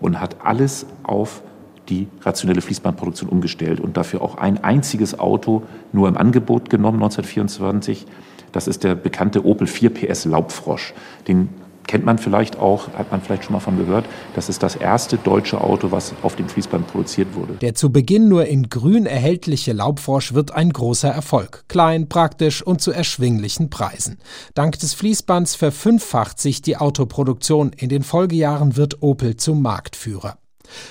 und 0.00 0.20
hat 0.20 0.36
alles 0.44 0.86
auf 1.02 1.42
die 1.88 2.06
rationelle 2.20 2.60
Fließbandproduktion 2.60 3.28
umgestellt 3.28 3.80
und 3.80 3.96
dafür 3.96 4.22
auch 4.22 4.36
ein 4.36 4.62
einziges 4.62 5.18
Auto 5.18 5.62
nur 5.92 6.08
im 6.08 6.16
Angebot 6.16 6.70
genommen 6.70 7.02
1924. 7.02 8.06
Das 8.52 8.68
ist 8.68 8.84
der 8.84 8.94
bekannte 8.94 9.44
Opel 9.44 9.66
4 9.66 9.90
PS 9.90 10.26
Laubfrosch. 10.26 10.94
Den 11.26 11.48
kennt 11.86 12.04
man 12.04 12.18
vielleicht 12.18 12.58
auch, 12.58 12.88
hat 12.94 13.10
man 13.10 13.20
vielleicht 13.20 13.44
schon 13.44 13.54
mal 13.54 13.60
von 13.60 13.76
gehört. 13.76 14.06
Das 14.34 14.48
ist 14.48 14.62
das 14.62 14.76
erste 14.76 15.18
deutsche 15.18 15.60
Auto, 15.60 15.90
was 15.90 16.14
auf 16.22 16.36
dem 16.36 16.48
Fließband 16.48 16.86
produziert 16.86 17.34
wurde. 17.34 17.54
Der 17.54 17.74
zu 17.74 17.90
Beginn 17.90 18.28
nur 18.28 18.46
in 18.46 18.68
grün 18.68 19.06
erhältliche 19.06 19.72
Laubfrosch 19.72 20.34
wird 20.34 20.52
ein 20.52 20.72
großer 20.72 21.08
Erfolg. 21.08 21.64
Klein, 21.68 22.08
praktisch 22.08 22.62
und 22.62 22.80
zu 22.80 22.92
erschwinglichen 22.92 23.70
Preisen. 23.70 24.18
Dank 24.54 24.78
des 24.78 24.94
Fließbands 24.94 25.54
verfünffacht 25.54 26.38
sich 26.40 26.62
die 26.62 26.76
Autoproduktion. 26.76 27.72
In 27.76 27.88
den 27.88 28.02
Folgejahren 28.02 28.76
wird 28.76 29.02
Opel 29.02 29.36
zum 29.36 29.62
Marktführer. 29.62 30.36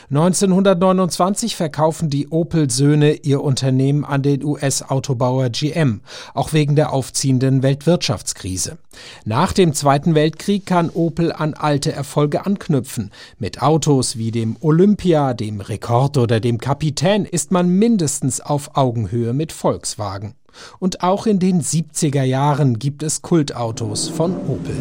1929 0.10 1.56
verkaufen 1.56 2.10
die 2.10 2.28
Opel-Söhne 2.30 3.14
ihr 3.14 3.42
Unternehmen 3.42 4.06
an 4.06 4.22
den 4.22 4.44
US-Autobauer 4.44 5.50
GM, 5.50 6.02
auch 6.34 6.54
wegen 6.54 6.76
der 6.76 6.94
aufziehenden 6.94 7.64
Weltwirtschaftskrise. 7.64 8.78
Nach 9.26 9.54
dem 9.54 9.74
Zweiten 9.74 10.16
Weltkrieg 10.16 10.66
kann 10.66 10.90
Opel 10.90 11.32
an 11.32 11.54
alte 11.54 11.92
Erfolge 11.92 12.46
anknüpfen. 12.46 13.12
Mit 13.40 13.62
Autos 13.62 14.18
wie 14.18 14.32
dem 14.32 14.58
Olympia, 14.60 15.34
dem 15.34 15.62
Rekord 15.62 16.18
oder 16.18 16.40
dem 16.40 16.60
Kapitän 16.60 17.26
ist 17.26 17.52
man 17.52 17.70
mindestens 17.70 18.42
auf 18.42 18.76
Augenhöhe 18.76 19.34
mit 19.34 19.52
Volkswagen. 19.52 20.36
Und 20.80 21.04
auch 21.04 21.26
in 21.26 21.40
den 21.40 21.62
70er 21.62 22.24
Jahren 22.24 22.80
gibt 22.80 23.04
es 23.04 23.22
Kultautos 23.22 24.10
von 24.10 24.36
Opel. 24.48 24.76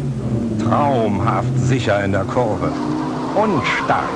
Traumhaft 0.63 1.57
sicher 1.59 2.03
in 2.03 2.11
der 2.11 2.23
Kurve 2.23 2.71
und 3.35 3.61
stark. 3.65 4.09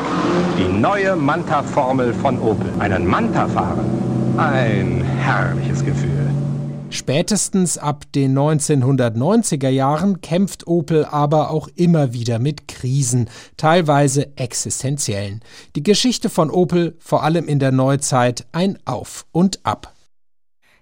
Die 0.57 0.71
neue 0.71 1.15
Manta-Formel 1.15 2.13
von 2.13 2.39
Opel. 2.39 2.69
Einen 2.79 3.05
Manta 3.05 3.47
fahren. 3.47 3.85
Ein 4.37 5.03
herrliches 5.03 5.83
Gefühl. 5.83 6.29
Spätestens 6.89 7.77
ab 7.77 8.05
den 8.13 8.37
1990er 8.37 9.69
Jahren 9.69 10.21
kämpft 10.21 10.67
Opel 10.67 11.03
aber 11.03 11.49
auch 11.49 11.67
immer 11.75 12.13
wieder 12.13 12.39
mit 12.39 12.67
Krisen, 12.67 13.29
teilweise 13.57 14.37
existenziellen. 14.37 15.41
Die 15.75 15.83
Geschichte 15.83 16.29
von 16.29 16.49
Opel, 16.49 16.95
vor 16.99 17.23
allem 17.23 17.47
in 17.47 17.59
der 17.59 17.71
Neuzeit, 17.71 18.45
ein 18.53 18.77
Auf 18.85 19.25
und 19.31 19.65
Ab. 19.65 19.94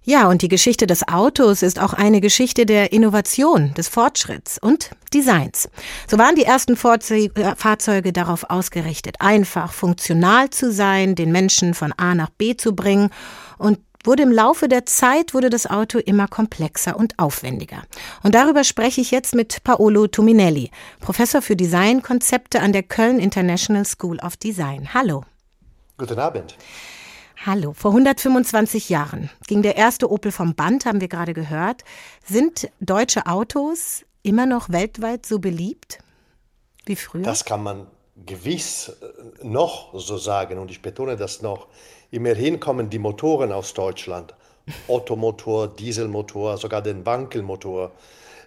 Ja, 0.06 0.28
und 0.28 0.42
die 0.42 0.50
Geschichte 0.50 0.86
des 0.86 1.08
Autos 1.08 1.62
ist 1.62 1.80
auch 1.80 1.94
eine 1.94 2.20
Geschichte 2.20 2.66
der 2.66 2.92
Innovation, 2.92 3.74
des 3.76 3.88
Fortschritts 3.88 4.58
und 4.58 4.92
Designs. 5.14 5.70
So 6.10 6.18
waren 6.18 6.36
die 6.36 6.44
ersten 6.44 6.74
äh, 6.74 7.56
Fahrzeuge 7.56 8.12
darauf 8.12 8.50
ausgerichtet, 8.50 9.16
einfach 9.20 9.72
funktional 9.72 10.50
zu 10.50 10.74
sein, 10.74 11.16
den 11.16 11.32
Menschen 11.32 11.74
von 11.74 11.94
A 11.96 12.16
nach 12.16 12.30
B 12.32 12.58
zu 12.58 12.76
bringen 12.76 13.12
und 13.58 13.80
wurde 14.04 14.24
im 14.24 14.34
Laufe 14.34 14.68
der 14.68 14.86
Zeit 14.86 15.34
wurde 15.34 15.50
das 15.50 15.68
Auto 15.68 16.00
immer 16.00 16.28
komplexer 16.28 16.98
und 16.98 17.18
aufwendiger. 17.18 17.84
Und 18.24 18.36
darüber 18.36 18.66
spreche 18.66 19.00
ich 19.00 19.12
jetzt 19.12 19.34
mit 19.34 19.64
Paolo 19.64 20.08
Tominelli, 20.08 20.70
Professor 21.00 21.42
für 21.42 21.56
Designkonzepte 21.56 22.60
an 22.60 22.74
der 22.74 22.84
Köln 22.84 23.20
International 23.20 23.86
School 23.86 24.20
of 24.20 24.36
Design. 24.36 24.94
Hallo. 24.94 25.24
Guten 25.98 26.20
Abend. 26.20 26.58
Hallo, 27.46 27.74
vor 27.74 27.92
125 27.92 28.88
Jahren 28.88 29.30
ging 29.48 29.64
der 29.64 29.76
erste 29.76 30.10
Opel 30.10 30.32
vom 30.32 30.56
Band, 30.56 30.86
haben 30.86 31.02
wir 31.02 31.10
gerade 31.10 31.34
gehört. 31.34 31.84
Sind 32.24 32.70
deutsche 32.80 33.26
Autos 33.28 34.06
immer 34.22 34.46
noch 34.46 34.70
weltweit 34.70 35.26
so 35.26 35.40
beliebt 35.40 36.00
wie 36.86 36.96
früher? 36.96 37.24
Das 37.24 37.44
kann 37.44 37.62
man 37.62 37.88
gewiss 38.26 38.94
äh, 39.42 39.46
noch 39.46 39.94
so 40.00 40.18
sagen 40.18 40.58
und 40.58 40.72
ich 40.72 40.82
betone 40.82 41.18
das 41.18 41.42
noch. 41.42 41.68
Immerhin 42.12 42.62
kommen 42.62 42.90
die 42.90 43.00
Motoren 43.00 43.52
aus 43.52 43.74
Deutschland. 43.74 44.34
Ottomotor, 44.88 45.68
Dieselmotor, 45.68 46.58
sogar 46.58 46.82
den 46.82 47.06
Wankelmotor 47.06 47.92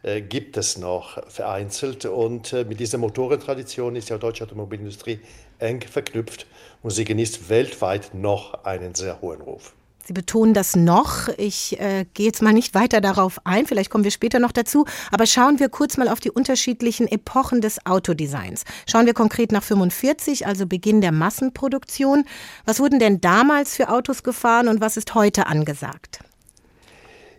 äh, 0.04 0.22
gibt 0.22 0.56
es 0.56 0.78
noch 0.78 1.22
vereinzelt. 1.28 2.06
Und 2.06 2.54
äh, 2.54 2.64
mit 2.64 2.80
dieser 2.80 2.96
Motorentradition 2.96 3.94
ist 3.94 4.08
die 4.08 4.18
deutsche 4.18 4.44
Automobilindustrie 4.44 5.20
eng 5.58 5.82
verknüpft 5.82 6.46
und 6.86 6.92
sie 6.92 7.04
genießt 7.04 7.48
weltweit 7.48 8.14
noch 8.14 8.62
einen 8.62 8.94
sehr 8.94 9.20
hohen 9.20 9.40
Ruf. 9.40 9.72
Sie 10.04 10.12
betonen 10.12 10.54
das 10.54 10.76
noch. 10.76 11.26
Ich 11.36 11.80
äh, 11.80 12.06
gehe 12.14 12.26
jetzt 12.26 12.42
mal 12.42 12.52
nicht 12.52 12.74
weiter 12.74 13.00
darauf 13.00 13.40
ein, 13.42 13.66
vielleicht 13.66 13.90
kommen 13.90 14.04
wir 14.04 14.12
später 14.12 14.38
noch 14.38 14.52
dazu, 14.52 14.86
aber 15.10 15.26
schauen 15.26 15.58
wir 15.58 15.68
kurz 15.68 15.96
mal 15.96 16.06
auf 16.06 16.20
die 16.20 16.30
unterschiedlichen 16.30 17.08
Epochen 17.08 17.60
des 17.60 17.84
Autodesigns. 17.86 18.62
Schauen 18.88 19.06
wir 19.06 19.14
konkret 19.14 19.50
nach 19.50 19.64
45, 19.64 20.46
also 20.46 20.68
Beginn 20.68 21.00
der 21.00 21.10
Massenproduktion. 21.10 22.24
Was 22.66 22.78
wurden 22.78 23.00
denn 23.00 23.20
damals 23.20 23.74
für 23.74 23.88
Autos 23.88 24.22
gefahren 24.22 24.68
und 24.68 24.80
was 24.80 24.96
ist 24.96 25.16
heute 25.16 25.48
angesagt? 25.48 26.20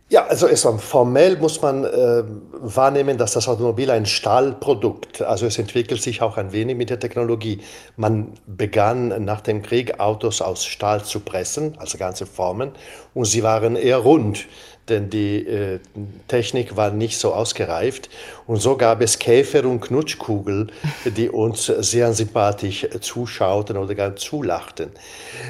Ja, 0.09 0.25
also 0.25 0.47
erstmal 0.47 0.77
formell 0.77 1.35
muss 1.35 1.61
man 1.61 1.83
äh, 1.83 2.23
wahrnehmen, 2.53 3.17
dass 3.17 3.33
das 3.33 3.49
Automobil 3.49 3.91
ein 3.91 4.05
Stahlprodukt, 4.05 5.21
also 5.21 5.45
es 5.45 5.57
entwickelt 5.59 6.01
sich 6.01 6.21
auch 6.21 6.37
ein 6.37 6.53
wenig 6.53 6.77
mit 6.77 6.89
der 6.89 6.97
Technologie. 6.97 7.59
Man 7.97 8.31
begann 8.45 9.25
nach 9.25 9.41
dem 9.41 9.61
Krieg 9.61 9.99
Autos 9.99 10.41
aus 10.41 10.63
Stahl 10.63 11.03
zu 11.03 11.19
pressen, 11.19 11.77
also 11.77 11.97
ganze 11.97 12.25
Formen, 12.25 12.71
und 13.13 13.25
sie 13.25 13.43
waren 13.43 13.75
eher 13.75 13.97
rund 13.97 14.45
denn 14.89 15.09
die 15.09 15.45
äh, 15.45 15.79
Technik 16.27 16.75
war 16.75 16.91
nicht 16.91 17.17
so 17.17 17.33
ausgereift. 17.33 18.09
Und 18.45 18.61
so 18.61 18.77
gab 18.77 19.01
es 19.01 19.19
Käfer 19.19 19.65
und 19.65 19.81
Knutschkugel, 19.81 20.67
die 21.05 21.29
uns 21.29 21.65
sehr 21.65 22.13
sympathisch 22.13 22.87
zuschauten 23.01 23.77
oder 23.77 23.95
gar 23.95 24.15
zulachten. 24.15 24.89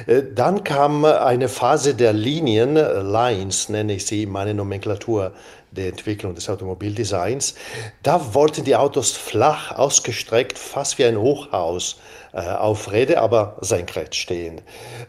Äh, 0.06 0.22
dann 0.34 0.64
kam 0.64 1.04
eine 1.04 1.48
Phase 1.48 1.94
der 1.94 2.12
Linien, 2.12 2.74
Lines 2.74 3.68
nenne 3.68 3.94
ich 3.94 4.06
sie 4.06 4.24
in 4.24 4.30
meiner 4.30 4.54
Nomenklatur 4.54 5.32
der 5.70 5.88
Entwicklung 5.88 6.34
des 6.34 6.48
Automobildesigns. 6.48 7.54
Da 8.02 8.34
wollten 8.34 8.64
die 8.64 8.76
Autos 8.76 9.12
flach 9.12 9.72
ausgestreckt, 9.72 10.58
fast 10.58 10.98
wie 10.98 11.04
ein 11.04 11.18
Hochhaus 11.18 11.96
äh, 12.32 12.40
auf 12.40 12.92
Räder, 12.92 13.22
aber 13.22 13.56
senkrecht 13.60 14.14
stehen. 14.14 14.60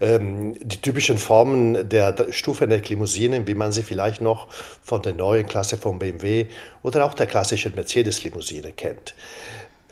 Ähm, 0.02 0.56
die 0.62 0.82
typischen 0.82 1.17
Formen 1.17 1.89
der 1.89 2.15
Stufenheck-Limousinen, 2.32 3.48
wie 3.48 3.56
man 3.56 3.72
sie 3.72 3.84
vielleicht 3.84 4.22
noch 4.22 4.48
von 4.84 5.02
der 5.02 5.13
neuen 5.13 5.45
Klasse 5.45 5.78
von 5.78 6.00
BMW 6.00 6.48
oder 6.84 7.06
auch 7.06 7.13
der 7.13 7.28
klassischen 7.28 7.76
Mercedes-Limousine 7.76 8.72
kennt. 8.72 9.13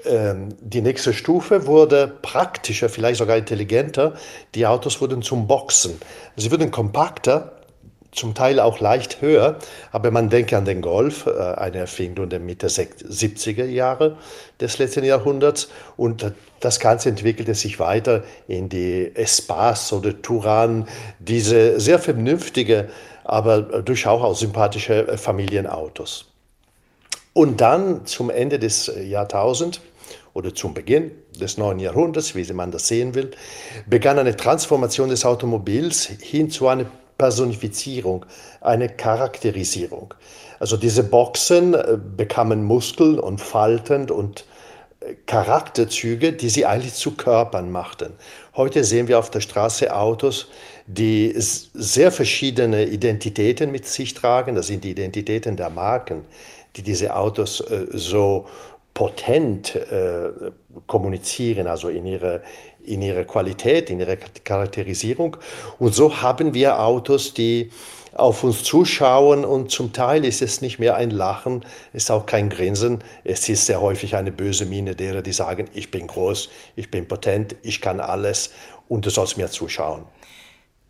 Ähm, 0.06 0.50
die 0.62 0.82
nächste 0.82 1.14
Stufe 1.14 1.66
wurde 1.68 2.08
praktischer, 2.22 2.90
vielleicht 2.90 3.18
sogar 3.18 3.38
intelligenter. 3.38 4.14
Die 4.56 4.66
Autos 4.66 5.02
wurden 5.02 5.22
zum 5.22 5.48
Boxen. 5.48 6.00
Sie 6.36 6.52
wurden 6.52 6.72
kompakter, 6.72 7.57
zum 8.18 8.34
Teil 8.34 8.60
auch 8.60 8.80
leicht 8.80 9.22
höher, 9.22 9.60
aber 9.92 10.12
man 10.12 10.30
denke 10.30 10.58
an 10.58 10.66
den 10.66 10.82
Golf, 10.82 11.28
äh, 11.28 11.32
eine 11.32 11.78
Erfindung 11.78 12.30
der 12.30 12.40
Mitte 12.40 12.68
70er 12.68 13.66
Jahre 13.66 14.18
des 14.60 14.78
letzten 14.80 15.04
Jahrhunderts 15.04 15.70
und 15.96 16.34
das 16.60 16.80
Ganze 16.80 17.10
entwickelte 17.10 17.54
sich 17.54 17.80
weiter 17.80 18.24
in 18.48 18.70
die 18.70 19.16
Espace 19.16 19.94
oder 19.94 20.22
Touran, 20.22 20.88
diese 21.20 21.80
sehr 21.80 22.00
vernünftige, 22.00 22.90
aber 23.24 23.62
durchaus 23.62 24.22
auch 24.22 24.36
sympathische 24.36 25.18
Familienautos. 25.18 26.26
Und 27.34 27.62
dann 27.62 28.06
zum 28.08 28.32
Ende 28.32 28.58
des 28.58 28.92
Jahrtausends 29.04 29.80
oder 30.34 30.56
zum 30.56 30.74
Beginn 30.74 31.12
des 31.40 31.58
neuen 31.58 31.80
Jahrhunderts, 31.80 32.34
wie 32.36 32.52
man 32.54 32.72
das 32.72 32.88
sehen 32.88 33.14
will, 33.14 33.32
begann 33.86 34.18
eine 34.18 34.36
Transformation 34.36 35.10
des 35.10 35.24
Automobils 35.24 36.06
hin 36.06 36.50
zu 36.50 36.68
einer 36.68 36.86
Personifizierung, 37.18 38.26
eine 38.62 38.90
Charakterisierung. 38.90 40.14
Also 40.60 40.78
diese 40.78 41.04
Boxen 41.04 41.74
äh, 41.74 41.98
bekamen 42.18 42.64
Muskeln 42.64 43.20
und 43.20 43.42
Falten 43.42 44.10
und 44.10 44.46
äh, 45.00 45.14
Charakterzüge, 45.26 46.34
die 46.34 46.50
sie 46.50 46.66
eigentlich 46.66 46.94
zu 46.94 47.12
Körpern 47.12 47.72
machten. 47.72 48.14
Heute 48.56 48.84
sehen 48.84 49.08
wir 49.08 49.20
auf 49.20 49.30
der 49.30 49.42
Straße 49.42 49.96
Autos, 49.96 50.48
die 50.88 51.34
sehr 51.38 52.12
verschiedene 52.12 52.86
Identitäten 52.86 53.72
mit 53.72 53.86
sich 53.86 54.14
tragen. 54.14 54.56
Das 54.56 54.68
sind 54.68 54.84
die 54.84 54.92
Identitäten 54.92 55.56
der 55.58 55.70
Marken, 55.70 56.26
die 56.76 56.82
diese 56.82 57.16
Autos 57.16 57.62
äh, 57.62 57.88
so 57.92 58.48
potent 58.94 59.80
kommunizieren, 60.88 61.68
also 61.68 61.90
in 61.90 62.08
ihrer 62.08 62.42
in 62.88 63.02
ihrer 63.02 63.26
Qualität, 63.26 63.90
in 63.90 64.00
ihrer 64.00 64.16
Charakterisierung. 64.16 65.38
Und 65.78 65.94
so 65.94 66.22
haben 66.22 66.54
wir 66.54 66.80
Autos, 66.80 67.34
die 67.34 67.70
auf 68.14 68.44
uns 68.44 68.64
zuschauen 68.64 69.46
und 69.46 69.70
zum 69.70 69.94
Teil 69.94 70.26
ist 70.26 70.42
es 70.42 70.62
nicht 70.62 70.80
mehr 70.80 70.96
ein 70.96 71.12
Lachen, 71.12 71.64
ist 71.94 72.10
auch 72.10 72.26
kein 72.26 72.50
Grinsen, 72.50 73.04
es 73.24 73.48
ist 73.48 73.68
sehr 73.68 73.80
häufig 73.80 74.16
eine 74.16 74.32
böse 74.32 74.66
Miene 74.66 74.96
derer, 74.96 75.22
die 75.22 75.34
sagen, 75.34 75.70
ich 75.74 75.92
bin 75.92 76.08
groß, 76.08 76.50
ich 76.76 76.90
bin 76.90 77.08
potent, 77.08 77.56
ich 77.62 77.80
kann 77.80 78.00
alles 78.00 78.52
und 78.88 79.06
du 79.06 79.12
sollst 79.12 79.38
mir 79.38 79.52
zuschauen. 79.52 80.06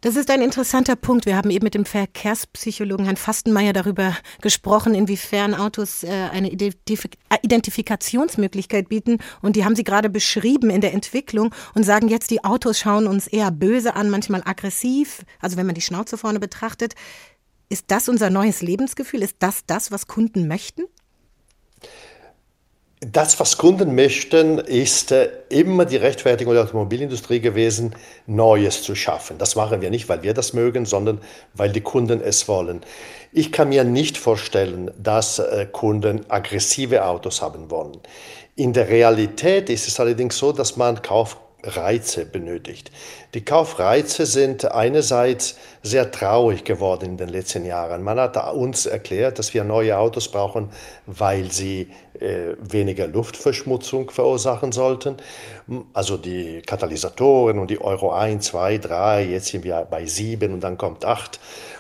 Das 0.02 0.16
ist 0.16 0.30
ein 0.30 0.44
interessanter 0.44 0.96
Punkt. 0.96 1.26
Wir 1.26 1.36
haben 1.36 1.50
eben 1.50 1.64
mit 1.64 1.74
dem 1.74 1.84
Verkehrspsychologen 1.84 3.06
Herrn 3.06 3.18
Fastenmeier 3.18 3.74
darüber 3.74 4.16
gesprochen, 4.42 4.94
inwiefern 4.94 5.56
Autos 5.56 6.04
äh, 6.04 6.30
eine 6.32 6.52
Identifikationsmöglichkeit 6.52 8.90
bieten. 8.90 9.18
Und 9.42 9.56
die 9.56 9.66
haben 9.66 9.76
Sie 9.76 9.84
gerade 9.84 10.12
beschrieben 10.12 10.70
in 10.70 10.82
der 10.82 10.94
Entwicklung 10.94 11.52
und 11.74 11.84
sagen 11.84 12.10
jetzt, 12.10 12.30
die 12.30 12.44
Autos 12.44 12.78
schauen 12.80 13.08
uns 13.08 13.26
eher 13.26 13.50
böse 13.50 13.96
an, 13.96 14.12
manchmal 14.12 14.44
aggressiv. 14.46 15.24
Also 15.40 15.58
wenn 15.58 15.66
man 15.66 15.74
die 15.74 15.82
Schnauze 15.82 16.16
vorne 16.18 16.40
betrachtet. 16.40 16.94
Ist 17.70 17.86
das 17.88 18.08
unser 18.08 18.30
neues 18.30 18.62
Lebensgefühl? 18.62 19.24
Ist 19.24 19.38
das 19.40 19.66
das, 19.66 19.92
was 19.92 20.06
Kunden 20.06 20.48
möchten? 20.48 20.84
Das, 23.00 23.40
was 23.40 23.60
Kunden 23.60 23.94
möchten, 23.94 24.58
ist 24.58 25.12
äh, 25.12 25.30
immer 25.50 25.86
die 25.86 25.98
Rechtfertigung 25.98 26.56
der 26.56 26.64
Automobilindustrie 26.64 27.40
gewesen, 27.40 27.94
Neues 28.26 28.82
zu 28.82 28.96
schaffen. 28.96 29.38
Das 29.38 29.56
machen 29.56 29.82
wir 29.82 29.92
nicht, 29.92 30.10
weil 30.10 30.24
wir 30.24 30.34
das 30.34 30.54
mögen, 30.54 30.88
sondern 30.88 31.22
weil 31.54 31.72
die 31.72 31.82
Kunden 31.82 32.22
es 32.22 32.48
wollen. 32.48 32.82
Ich 33.32 33.52
kann 33.52 33.70
mir 33.70 33.84
nicht 33.84 34.18
vorstellen, 34.18 34.90
dass 34.98 35.38
äh, 35.38 35.68
Kunden 35.72 36.26
aggressive 36.28 37.06
Autos 37.06 37.40
haben 37.44 37.70
wollen. 37.70 38.00
In 38.56 38.74
der 38.74 38.90
Realität 38.90 39.70
ist 39.70 39.88
es 39.88 40.00
allerdings 40.00 40.36
so, 40.36 40.52
dass 40.52 40.76
man 40.76 41.00
kauft 41.04 41.38
Reize 41.64 42.26
benötigt. 42.26 42.92
Die 43.34 43.44
Kaufreize 43.44 44.26
sind 44.26 44.72
einerseits 44.72 45.58
sehr 45.90 46.12
traurig 46.12 46.64
geworden 46.64 47.06
in 47.06 47.18
den 47.18 47.30
letzten 47.30 47.66
Jahren. 47.66 48.04
Man 48.04 48.20
hat 48.20 48.38
uns 48.54 48.86
erklärt, 48.86 49.40
dass 49.40 49.54
wir 49.54 49.64
neue 49.64 49.98
Autos 49.98 50.30
brauchen, 50.30 50.70
weil 51.06 51.52
sie 51.52 51.90
äh, 52.20 52.56
weniger 52.60 53.08
Luftverschmutzung 53.08 54.12
verursachen 54.12 54.72
sollten. 54.72 55.18
Also 55.94 56.18
die 56.18 56.62
Katalysatoren 56.62 57.60
und 57.60 57.70
die 57.70 57.82
Euro 57.82 58.12
1, 58.12 58.46
2, 58.46 58.78
3, 58.78 59.24
jetzt 59.26 59.48
sind 59.48 59.64
wir 59.64 59.88
bei 59.90 60.06
7 60.06 60.54
und 60.54 60.62
dann 60.62 60.78
kommt 60.78 61.06
8. 61.06 61.40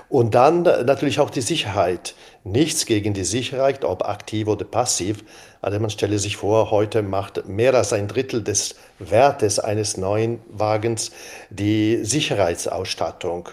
Und 0.09 0.35
dann 0.35 0.63
natürlich 0.63 1.19
auch 1.19 1.29
die 1.29 1.41
Sicherheit. 1.41 2.15
Nichts 2.43 2.85
gegen 2.85 3.13
die 3.13 3.25
Sicherheit, 3.25 3.83
ob 3.83 4.07
aktiv 4.07 4.47
oder 4.47 4.63
passiv. 4.63 5.23
Also 5.61 5.79
man 5.79 5.89
stelle 5.89 6.17
sich 6.17 6.37
vor, 6.37 6.71
heute 6.71 7.01
macht 7.01 7.47
mehr 7.47 7.73
als 7.73 7.91
ein 7.91 8.07
Drittel 8.07 8.41
des 8.41 8.75
Wertes 8.99 9.60
eines 9.60 9.97
neuen 9.97 10.39
Wagens 10.49 11.12
die 11.49 12.03
Sicherheitsausstattung. 12.03 13.49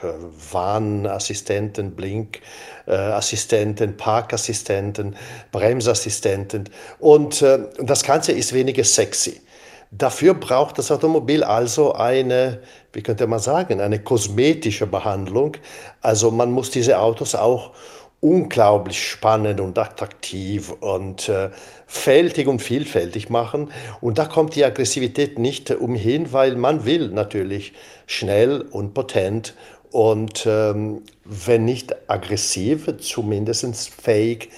Warnassistenten, 0.52 1.94
Blinkassistenten, 1.94 3.96
Parkassistenten, 3.96 5.16
Bremsassistenten. 5.52 6.68
Und 6.98 7.40
äh, 7.42 7.61
das 7.78 8.02
Ganze 8.04 8.33
ist 8.33 8.52
weniger 8.52 8.83
sexy. 8.85 9.40
Dafür 9.90 10.35
braucht 10.35 10.78
das 10.78 10.90
Automobil 10.90 11.44
also 11.44 11.92
eine, 11.92 12.61
wie 12.92 13.02
könnte 13.02 13.26
man 13.28 13.38
sagen, 13.38 13.80
eine 13.80 14.00
kosmetische 14.00 14.88
Behandlung. 14.88 15.57
Also 16.00 16.33
man 16.33 16.50
muss 16.50 16.72
diese 16.72 16.98
Autos 16.98 17.37
auch 17.37 17.70
unglaublich 18.24 19.07
spannend 19.07 19.61
und 19.61 19.78
attraktiv 19.78 20.72
und 20.80 21.28
äh, 21.28 21.50
fältig 21.94 22.48
und 22.48 22.61
vielfältig 22.61 23.30
machen. 23.30 23.70
Und 24.00 24.18
da 24.18 24.26
kommt 24.26 24.57
die 24.57 24.64
Aggressivität 24.64 25.38
nicht 25.38 25.70
umhin, 25.70 26.33
weil 26.33 26.57
man 26.57 26.85
will 26.85 27.09
natürlich 27.09 27.72
schnell 28.07 28.61
und 28.61 28.94
potent 28.94 29.54
und 29.90 30.44
ähm, 30.46 31.02
wenn 31.24 31.64
nicht 31.64 31.94
aggressiv, 32.11 32.92
zumindest 32.98 33.90
fähig, 33.90 34.50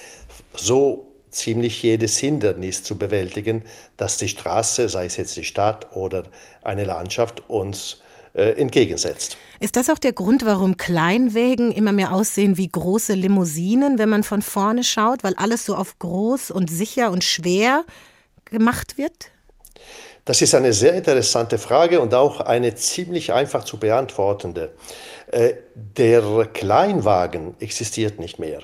so 0.55 1.11
ziemlich 1.29 1.83
jedes 1.83 2.17
Hindernis 2.17 2.81
zu 2.81 2.97
bewältigen, 2.97 3.63
das 3.97 4.17
die 4.17 4.29
Straße, 4.29 4.89
sei 4.89 5.05
es 5.05 5.15
jetzt 5.17 5.37
die 5.37 5.43
Stadt 5.43 5.95
oder 5.95 6.23
eine 6.63 6.85
Landschaft, 6.85 7.47
uns 7.49 8.01
entgegensetzt. 8.37 9.37
Ist 9.59 9.75
das 9.75 9.89
auch 9.89 9.97
der 9.97 10.13
Grund, 10.13 10.45
warum 10.45 10.77
Kleinwägen 10.77 11.71
immer 11.71 11.91
mehr 11.91 12.13
aussehen 12.13 12.57
wie 12.57 12.69
große 12.69 13.13
Limousinen, 13.13 13.97
wenn 13.97 14.09
man 14.09 14.23
von 14.23 14.41
vorne 14.41 14.83
schaut, 14.83 15.23
weil 15.23 15.33
alles 15.35 15.65
so 15.65 15.75
auf 15.75 15.97
groß 15.97 16.51
und 16.51 16.69
sicher 16.69 17.11
und 17.11 17.23
schwer 17.23 17.83
gemacht 18.45 18.97
wird? 18.97 19.31
Das 20.25 20.41
ist 20.41 20.53
eine 20.53 20.73
sehr 20.73 20.93
interessante 20.93 21.57
Frage 21.57 22.01
und 22.01 22.13
auch 22.13 22.41
eine 22.41 22.75
ziemlich 22.75 23.31
einfach 23.31 23.63
zu 23.63 23.77
beantwortende. 23.77 24.73
Äh, 25.31 25.53
der 25.73 26.49
Kleinwagen 26.53 27.55
existiert 27.59 28.19
nicht 28.19 28.37
mehr. 28.37 28.59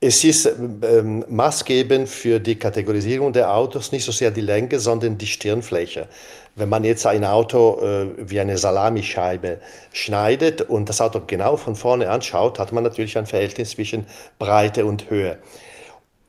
Es 0.00 0.22
ist 0.24 0.46
ähm, 0.46 1.24
maßgebend 1.28 2.08
für 2.08 2.40
die 2.40 2.56
Kategorisierung 2.56 3.32
der 3.32 3.54
Autos 3.54 3.92
nicht 3.92 4.04
so 4.04 4.12
sehr 4.12 4.30
die 4.32 4.40
Länge, 4.40 4.80
sondern 4.80 5.16
die 5.16 5.26
Stirnfläche. 5.26 6.08
Wenn 6.54 6.68
man 6.68 6.84
jetzt 6.84 7.06
ein 7.06 7.24
Auto 7.24 7.80
äh, 7.80 8.08
wie 8.18 8.38
eine 8.38 8.58
Salamischeibe 8.58 9.58
schneidet 9.92 10.60
und 10.60 10.88
das 10.88 11.00
Auto 11.00 11.22
genau 11.26 11.56
von 11.56 11.74
vorne 11.74 12.10
anschaut, 12.10 12.58
hat 12.58 12.72
man 12.72 12.84
natürlich 12.84 13.16
ein 13.16 13.26
Verhältnis 13.26 13.70
zwischen 13.70 14.06
Breite 14.38 14.84
und 14.84 15.08
Höhe. 15.08 15.38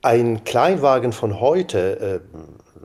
Ein 0.02 0.44
Kleinwagen 0.46 1.12
von 1.12 1.42
heute, 1.42 2.22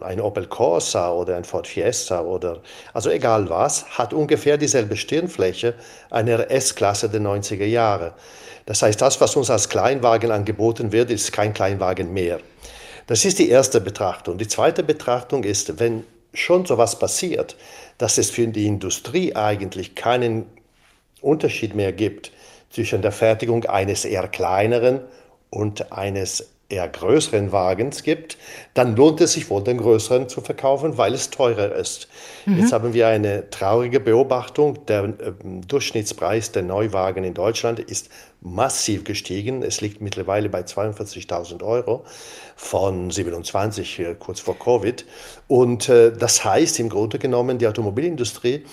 äh, 0.00 0.04
ein 0.04 0.20
Opel 0.20 0.46
Corsa 0.46 1.12
oder 1.12 1.36
ein 1.36 1.44
Ford 1.44 1.66
Fiesta 1.66 2.22
oder 2.22 2.60
also 2.92 3.10
egal 3.10 3.48
was, 3.48 3.86
hat 3.98 4.12
ungefähr 4.12 4.56
dieselbe 4.56 4.96
Stirnfläche 4.96 5.74
einer 6.10 6.50
S-Klasse 6.50 7.08
der 7.08 7.20
90er 7.20 7.64
Jahre. 7.64 8.14
Das 8.66 8.82
heißt, 8.82 9.00
das, 9.00 9.20
was 9.20 9.34
uns 9.36 9.48
als 9.48 9.68
Kleinwagen 9.68 10.30
angeboten 10.30 10.92
wird, 10.92 11.10
ist 11.10 11.32
kein 11.32 11.54
Kleinwagen 11.54 12.12
mehr. 12.12 12.40
Das 13.06 13.24
ist 13.24 13.38
die 13.38 13.48
erste 13.48 13.80
Betrachtung. 13.80 14.38
Die 14.38 14.48
zweite 14.48 14.82
Betrachtung 14.82 15.44
ist, 15.44 15.80
wenn 15.80 16.04
schon 16.38 16.66
so 16.66 16.74
etwas 16.74 16.98
passiert, 16.98 17.56
dass 17.98 18.18
es 18.18 18.30
für 18.30 18.46
die 18.46 18.66
Industrie 18.66 19.34
eigentlich 19.34 19.94
keinen 19.94 20.46
Unterschied 21.20 21.74
mehr 21.74 21.92
gibt 21.92 22.32
zwischen 22.70 23.02
der 23.02 23.12
Fertigung 23.12 23.64
eines 23.64 24.04
eher 24.04 24.28
kleineren 24.28 25.00
und 25.50 25.92
eines 25.92 26.50
eher 26.70 26.86
größeren 26.86 27.50
Wagens 27.50 28.02
gibt, 28.02 28.36
dann 28.74 28.94
lohnt 28.94 29.22
es 29.22 29.32
sich 29.32 29.48
wohl, 29.48 29.64
den 29.64 29.78
größeren 29.78 30.28
zu 30.28 30.42
verkaufen, 30.42 30.98
weil 30.98 31.14
es 31.14 31.30
teurer 31.30 31.74
ist. 31.74 32.08
Mhm. 32.44 32.58
Jetzt 32.58 32.72
haben 32.72 32.92
wir 32.92 33.08
eine 33.08 33.48
traurige 33.48 34.00
Beobachtung. 34.00 34.84
Der 34.86 35.04
äh, 35.04 35.32
Durchschnittspreis 35.66 36.52
der 36.52 36.62
Neuwagen 36.62 37.24
in 37.24 37.32
Deutschland 37.32 37.80
ist 37.80 38.10
massiv 38.42 39.04
gestiegen. 39.04 39.62
Es 39.62 39.80
liegt 39.80 40.02
mittlerweile 40.02 40.50
bei 40.50 40.60
42.000 40.60 41.62
Euro 41.64 42.04
von 42.54 43.10
27 43.10 43.98
äh, 44.00 44.14
kurz 44.18 44.40
vor 44.40 44.58
Covid. 44.58 45.06
Und 45.46 45.88
äh, 45.88 46.12
das 46.12 46.44
heißt 46.44 46.80
im 46.80 46.90
Grunde 46.90 47.18
genommen, 47.18 47.56
die 47.56 47.66
Automobilindustrie 47.66 48.64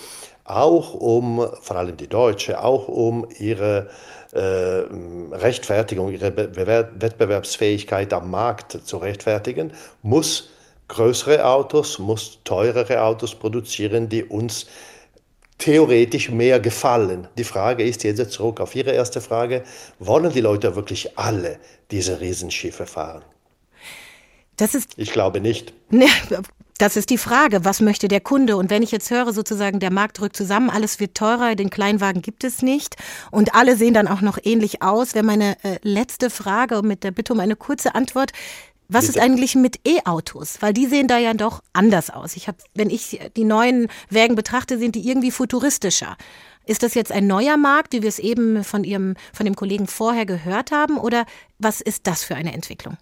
auch 0.46 0.94
um, 0.94 1.46
vor 1.60 1.76
allem 1.76 1.96
die 1.96 2.08
Deutsche, 2.08 2.62
auch 2.62 2.88
um 2.88 3.26
ihre 3.38 3.88
äh, 4.32 4.38
Rechtfertigung, 4.38 6.12
ihre 6.12 6.30
Be 6.30 6.54
Wettbewerbsfähigkeit 6.54 8.12
am 8.12 8.30
Markt 8.30 8.78
zu 8.84 8.98
rechtfertigen, 8.98 9.72
muss 10.02 10.50
größere 10.88 11.44
Autos, 11.44 11.98
muss 11.98 12.38
teurere 12.44 13.02
Autos 13.02 13.34
produzieren, 13.34 14.08
die 14.08 14.24
uns 14.24 14.66
theoretisch 15.58 16.30
mehr 16.30 16.60
gefallen. 16.60 17.28
Die 17.38 17.44
Frage 17.44 17.82
ist 17.82 18.04
jetzt 18.04 18.30
zurück 18.30 18.60
auf 18.60 18.74
Ihre 18.74 18.92
erste 18.92 19.20
Frage, 19.20 19.64
wollen 19.98 20.32
die 20.32 20.40
Leute 20.40 20.76
wirklich 20.76 21.18
alle 21.18 21.58
diese 21.90 22.20
Riesenschiffe 22.20 22.86
fahren? 22.86 23.24
Das 24.56 24.74
ist 24.74 24.92
ich 24.96 25.12
glaube 25.12 25.40
nicht. 25.40 25.72
Ne, 25.90 26.06
das 26.78 26.96
ist 26.96 27.10
die 27.10 27.18
Frage, 27.18 27.64
was 27.64 27.80
möchte 27.80 28.08
der 28.08 28.20
Kunde? 28.20 28.56
Und 28.56 28.70
wenn 28.70 28.82
ich 28.82 28.90
jetzt 28.90 29.10
höre, 29.10 29.32
sozusagen, 29.32 29.80
der 29.80 29.92
Markt 29.92 30.20
rückt 30.20 30.36
zusammen, 30.36 30.70
alles 30.70 31.00
wird 31.00 31.14
teurer, 31.14 31.54
den 31.54 31.70
Kleinwagen 31.70 32.22
gibt 32.22 32.44
es 32.44 32.62
nicht 32.62 32.96
und 33.30 33.54
alle 33.54 33.76
sehen 33.76 33.94
dann 33.94 34.08
auch 34.08 34.20
noch 34.20 34.38
ähnlich 34.42 34.82
aus, 34.82 35.14
wäre 35.14 35.24
meine 35.24 35.56
äh, 35.64 35.78
letzte 35.82 36.30
Frage 36.30 36.82
mit 36.82 37.04
der 37.04 37.12
Bitte 37.12 37.32
um 37.32 37.40
eine 37.40 37.56
kurze 37.56 37.94
Antwort. 37.94 38.32
Was 38.88 39.08
ist 39.08 39.18
eigentlich 39.18 39.56
mit 39.56 39.80
E-Autos? 39.84 40.58
Weil 40.60 40.72
die 40.72 40.86
sehen 40.86 41.08
da 41.08 41.18
ja 41.18 41.34
doch 41.34 41.60
anders 41.72 42.10
aus. 42.10 42.36
Ich 42.36 42.46
habe, 42.46 42.58
wenn 42.74 42.88
ich 42.88 43.18
die 43.36 43.44
neuen 43.44 43.88
Wägen 44.10 44.36
betrachte, 44.36 44.78
sind 44.78 44.94
die 44.94 45.08
irgendwie 45.08 45.32
futuristischer. 45.32 46.16
Ist 46.66 46.84
das 46.84 46.94
jetzt 46.94 47.10
ein 47.10 47.26
neuer 47.26 47.56
Markt, 47.56 47.94
wie 47.94 48.02
wir 48.02 48.08
es 48.08 48.20
eben 48.20 48.62
von 48.62 48.84
Ihrem, 48.84 49.14
von 49.32 49.44
dem 49.44 49.56
Kollegen 49.56 49.88
vorher 49.88 50.26
gehört 50.26 50.70
haben, 50.70 50.98
oder 50.98 51.26
was 51.58 51.80
ist 51.80 52.06
das 52.06 52.22
für 52.22 52.36
eine 52.36 52.52
Entwicklung? 52.52 52.96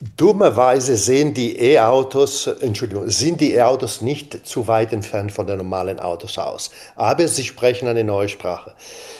Dummerweise 0.00 0.96
sehen 0.96 1.34
die 1.34 1.58
E-Autos, 1.58 2.46
Entschuldigung, 2.46 3.10
sind 3.10 3.40
die 3.40 3.54
E-Autos 3.54 4.00
nicht 4.00 4.46
zu 4.46 4.68
weit 4.68 4.92
entfernt 4.92 5.32
von 5.32 5.44
den 5.44 5.56
normalen 5.56 5.98
Autos 5.98 6.38
aus. 6.38 6.70
Aber 6.94 7.26
sie 7.26 7.42
sprechen 7.42 7.88
eine 7.88 8.04
neue 8.04 8.28
Sprache. 8.28 8.74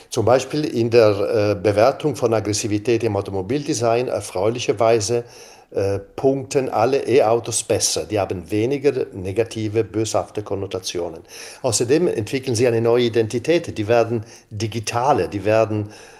Zum 0.09 0.23
Beispiel 0.23 0.63
in 0.63 0.89
der 0.89 1.09
äh, 1.09 1.55
Bewertung 1.55 2.15
von 2.15 2.33
Aggressivität 2.33 3.03
im 3.03 3.17
Automobildesign 3.17 4.07
erfreulicherweise 4.07 5.25
äh, 5.71 5.99
punkten 5.99 6.69
alle 6.69 7.05
E-Autos 7.05 7.61
besser. 7.61 8.05
Die 8.05 8.17
haben 8.17 8.49
weniger 8.49 9.05
negative, 9.11 9.83
böshafte 9.83 10.43
Konnotationen. 10.43 11.23
Außerdem 11.61 12.07
entwickeln 12.07 12.55
sie 12.55 12.67
eine 12.67 12.79
neue 12.79 13.03
Identität. 13.03 13.77
Die 13.77 13.87
werden 13.89 14.23
digitale, 14.49 15.27
die 15.27 15.43
werden 15.43 15.89
äh, 15.89 16.18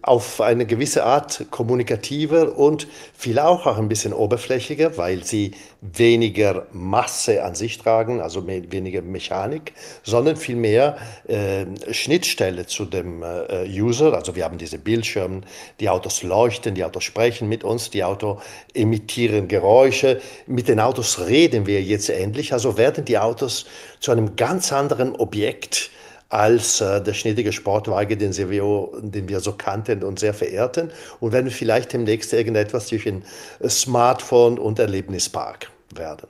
auf 0.00 0.40
eine 0.40 0.64
gewisse 0.64 1.04
Art 1.04 1.46
kommunikativer 1.50 2.56
und 2.56 2.88
vielleicht 3.12 3.46
auch 3.46 3.78
ein 3.78 3.88
bisschen 3.88 4.14
oberflächiger, 4.14 4.96
weil 4.96 5.22
sie 5.24 5.52
weniger 5.82 6.66
Masse 6.72 7.44
an 7.44 7.54
sich 7.54 7.78
tragen, 7.78 8.20
also 8.20 8.46
weniger 8.46 9.02
Mechanik, 9.02 9.74
sondern 10.02 10.36
vielmehr 10.36 10.96
äh, 11.28 11.66
Schnittstelle 11.92 12.66
zu 12.66 12.86
dem 12.86 13.22
äh, 13.22 13.66
User. 13.68 14.14
Also 14.14 14.34
wir 14.34 14.44
haben 14.44 14.58
diese 14.58 14.78
Bildschirme, 14.78 15.42
die 15.78 15.90
Autos 15.90 16.22
leuchten, 16.22 16.74
die 16.74 16.84
Autos 16.84 17.04
sprechen 17.04 17.48
mit 17.48 17.62
uns, 17.62 17.90
die 17.90 18.02
Autos 18.02 18.42
emittieren 18.74 19.48
Geräusche. 19.48 20.20
Mit 20.46 20.68
den 20.68 20.80
Autos 20.80 21.26
reden 21.26 21.66
wir 21.66 21.82
jetzt 21.82 22.08
endlich. 22.08 22.54
Also 22.54 22.78
werden 22.78 23.04
die 23.04 23.18
Autos 23.18 23.66
zu 24.00 24.10
einem 24.10 24.36
ganz 24.36 24.72
anderen 24.72 25.14
Objekt 25.16 25.90
als 26.30 26.80
äh, 26.80 27.02
der 27.02 27.12
schnittige 27.12 27.52
Sportwagen, 27.52 28.18
den, 28.18 28.34
wir, 28.36 28.88
den 29.02 29.28
wir 29.28 29.40
so 29.40 29.52
kannten 29.52 30.02
und 30.02 30.18
sehr 30.18 30.32
verehrten. 30.32 30.90
Und 31.18 31.32
werden 31.32 31.50
vielleicht 31.50 31.92
demnächst 31.92 32.32
irgendetwas 32.32 32.86
zwischen 32.86 33.24
Smartphone 33.68 34.58
und 34.58 34.78
Erlebnispark 34.78 35.70
werden. 35.94 36.28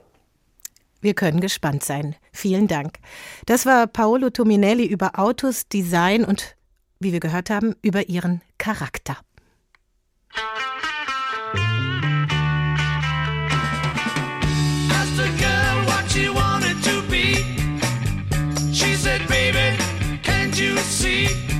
Wir 1.01 1.13
können 1.13 1.39
gespannt 1.39 1.83
sein. 1.83 2.15
Vielen 2.31 2.67
Dank. 2.67 2.97
Das 3.45 3.65
war 3.65 3.87
Paolo 3.87 4.29
Tominelli 4.29 4.85
über 4.85 5.17
Autos, 5.17 5.67
Design 5.67 6.23
und, 6.23 6.55
wie 6.99 7.11
wir 7.13 7.19
gehört 7.19 7.49
haben, 7.49 7.75
über 7.81 8.09
ihren 8.09 8.41
Charakter. 8.57 9.17
see. 20.91 21.50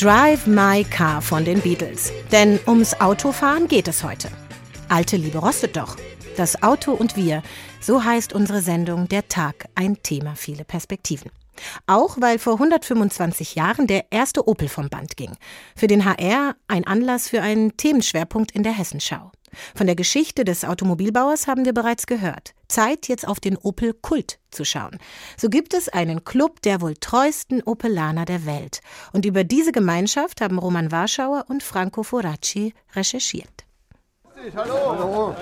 Drive 0.00 0.46
My 0.46 0.82
Car 0.82 1.20
von 1.20 1.44
den 1.44 1.60
Beatles. 1.60 2.10
Denn 2.32 2.58
ums 2.66 2.98
Autofahren 3.02 3.68
geht 3.68 3.86
es 3.86 4.02
heute. 4.02 4.30
Alte 4.88 5.18
Liebe 5.18 5.36
rostet 5.36 5.76
doch. 5.76 5.94
Das 6.38 6.62
Auto 6.62 6.92
und 6.92 7.16
wir, 7.16 7.42
so 7.82 8.02
heißt 8.02 8.32
unsere 8.32 8.62
Sendung 8.62 9.08
Der 9.08 9.28
Tag, 9.28 9.66
ein 9.74 10.02
Thema, 10.02 10.36
viele 10.36 10.64
Perspektiven. 10.64 11.30
Auch 11.86 12.16
weil 12.18 12.38
vor 12.38 12.54
125 12.54 13.56
Jahren 13.56 13.86
der 13.86 14.06
erste 14.10 14.48
Opel 14.48 14.70
vom 14.70 14.88
Band 14.88 15.18
ging. 15.18 15.36
Für 15.76 15.86
den 15.86 16.06
HR 16.06 16.56
ein 16.66 16.86
Anlass 16.86 17.28
für 17.28 17.42
einen 17.42 17.76
Themenschwerpunkt 17.76 18.52
in 18.52 18.62
der 18.62 18.72
Hessenschau. 18.72 19.32
Von 19.74 19.86
der 19.86 19.96
Geschichte 19.96 20.44
des 20.44 20.64
Automobilbauers 20.64 21.46
haben 21.46 21.64
wir 21.64 21.72
bereits 21.72 22.06
gehört. 22.06 22.54
Zeit, 22.68 23.08
jetzt 23.08 23.26
auf 23.26 23.40
den 23.40 23.56
Opel 23.56 23.94
Kult 23.94 24.38
zu 24.50 24.64
schauen. 24.64 24.98
So 25.36 25.48
gibt 25.48 25.74
es 25.74 25.88
einen 25.88 26.24
Club 26.24 26.62
der 26.62 26.80
wohl 26.80 26.94
treuesten 26.94 27.62
Opelaner 27.62 28.24
der 28.24 28.46
Welt. 28.46 28.80
Und 29.12 29.24
über 29.24 29.44
diese 29.44 29.72
Gemeinschaft 29.72 30.40
haben 30.40 30.58
Roman 30.58 30.92
Warschauer 30.92 31.46
und 31.48 31.62
Franco 31.62 32.02
Foracci 32.02 32.74
recherchiert. 32.94 33.64
Hallo. 34.56 35.34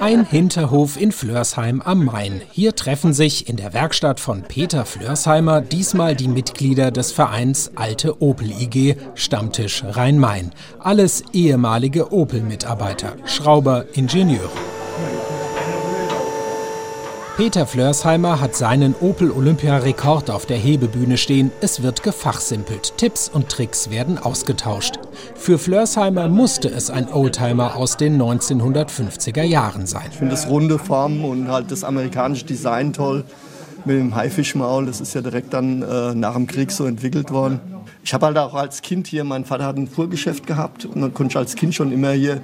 Ein 0.00 0.26
Hinterhof 0.26 1.00
in 1.00 1.12
Flörsheim 1.12 1.80
am 1.82 2.04
Main. 2.04 2.42
Hier 2.50 2.74
treffen 2.74 3.12
sich 3.12 3.48
in 3.48 3.56
der 3.56 3.72
Werkstatt 3.72 4.18
von 4.18 4.42
Peter 4.42 4.84
Flörsheimer 4.84 5.60
diesmal 5.60 6.16
die 6.16 6.26
Mitglieder 6.26 6.90
des 6.90 7.12
Vereins 7.12 7.70
Alte 7.76 8.20
Opel 8.20 8.50
IG 8.50 8.96
Stammtisch 9.14 9.84
Rhein-Main. 9.84 10.52
Alles 10.80 11.22
ehemalige 11.32 12.12
Opel-Mitarbeiter, 12.12 13.12
Schrauber, 13.24 13.84
Ingenieure. 13.92 14.50
Peter 17.36 17.66
Flörsheimer 17.66 18.40
hat 18.40 18.54
seinen 18.54 18.94
Opel 19.00 19.32
Olympia-Rekord 19.32 20.30
auf 20.30 20.46
der 20.46 20.56
Hebebühne 20.56 21.16
stehen. 21.16 21.50
Es 21.60 21.82
wird 21.82 22.04
gefachsimpelt. 22.04 22.96
Tipps 22.96 23.28
und 23.28 23.48
Tricks 23.48 23.90
werden 23.90 24.18
ausgetauscht. 24.18 25.00
Für 25.34 25.58
Flörsheimer 25.58 26.28
musste 26.28 26.68
es 26.68 26.90
ein 26.90 27.12
Oldtimer 27.12 27.74
aus 27.74 27.96
den 27.96 28.22
1950er 28.22 29.42
Jahren 29.42 29.86
sein. 29.86 30.06
Ich 30.12 30.18
finde 30.18 30.30
das 30.30 30.48
runde 30.48 30.78
Formen 30.78 31.24
und 31.24 31.48
halt 31.48 31.72
das 31.72 31.82
amerikanische 31.82 32.44
Design 32.44 32.92
toll 32.92 33.24
mit 33.84 33.96
dem 33.96 34.14
Haifischmaul. 34.14 34.86
Das 34.86 35.00
ist 35.00 35.12
ja 35.14 35.20
direkt 35.20 35.52
dann 35.54 35.82
äh, 35.82 36.14
nach 36.14 36.34
dem 36.34 36.46
Krieg 36.46 36.70
so 36.70 36.86
entwickelt 36.86 37.32
worden. 37.32 37.58
Ich 38.04 38.14
habe 38.14 38.26
halt 38.26 38.38
auch 38.38 38.54
als 38.54 38.80
Kind 38.80 39.08
hier, 39.08 39.24
mein 39.24 39.44
Vater 39.44 39.64
hat 39.64 39.76
ein 39.76 39.88
Fuhrgeschäft 39.88 40.46
gehabt 40.46 40.84
und 40.84 41.00
dann 41.00 41.12
konnte 41.12 41.32
ich 41.32 41.36
als 41.36 41.56
Kind 41.56 41.74
schon 41.74 41.90
immer 41.90 42.12
hier 42.12 42.40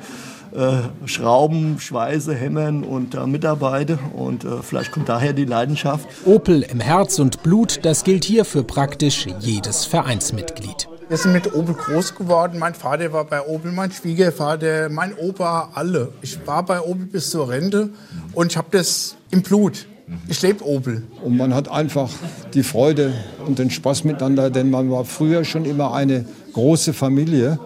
äh, 0.53 1.07
Schrauben, 1.07 1.79
Schweiße, 1.79 2.35
Hämmern 2.35 2.85
und 2.85 3.15
äh, 3.15 3.27
mitarbeite. 3.27 3.99
Und 4.15 4.45
äh, 4.45 4.63
vielleicht 4.63 4.93
kommt 4.93 5.09
daher 5.09 5.33
die 5.33 5.45
Leidenschaft. 5.45 6.09
Opel 6.25 6.63
im 6.63 6.81
Herz 6.81 7.19
und 7.19 7.43
Blut, 7.43 7.81
das 7.83 8.05
gilt 8.05 8.25
hier 8.25 8.45
für 8.45 8.65
praktisch 8.65 9.27
jedes 9.41 9.85
Vereinsmitglied. 9.85 10.89
Wir 11.09 11.17
sind 11.17 11.33
mit 11.33 11.53
Opel 11.55 11.75
groß 11.75 12.15
geworden. 12.15 12.61
Mein 12.61 12.75
Vater 12.75 13.13
war 13.13 13.25
bei 13.25 13.45
Opel, 13.45 13.73
mein 13.73 13.91
Schwiegervater, 13.91 14.89
mein 14.91 15.13
Opa, 15.19 15.71
alle. 15.75 16.13
Ich 16.23 16.39
war 16.47 16.65
bei 16.65 16.81
Opel 16.81 17.07
bis 17.07 17.31
zur 17.31 17.49
Rente 17.49 17.91
und 18.33 18.53
ich 18.53 18.57
habe 18.57 18.69
das 18.71 19.17
im 19.33 19.43
Blut. 19.43 19.87
Ich 20.29 20.43
lebe 20.43 20.65
Opel. 20.65 21.05
Und 21.25 21.37
man 21.37 21.55
hat 21.55 21.69
einfach 21.69 22.11
die 22.55 22.63
Freude 22.63 23.13
und 23.47 23.59
den 23.59 23.71
Spaß 23.71 24.05
miteinander, 24.05 24.51
denn 24.51 24.71
man 24.71 24.91
war 24.91 25.05
früher 25.05 25.45
schon 25.45 25.65
immer 25.65 25.95
eine 25.95 26.25
große 26.53 26.93
Familie. 26.93 27.59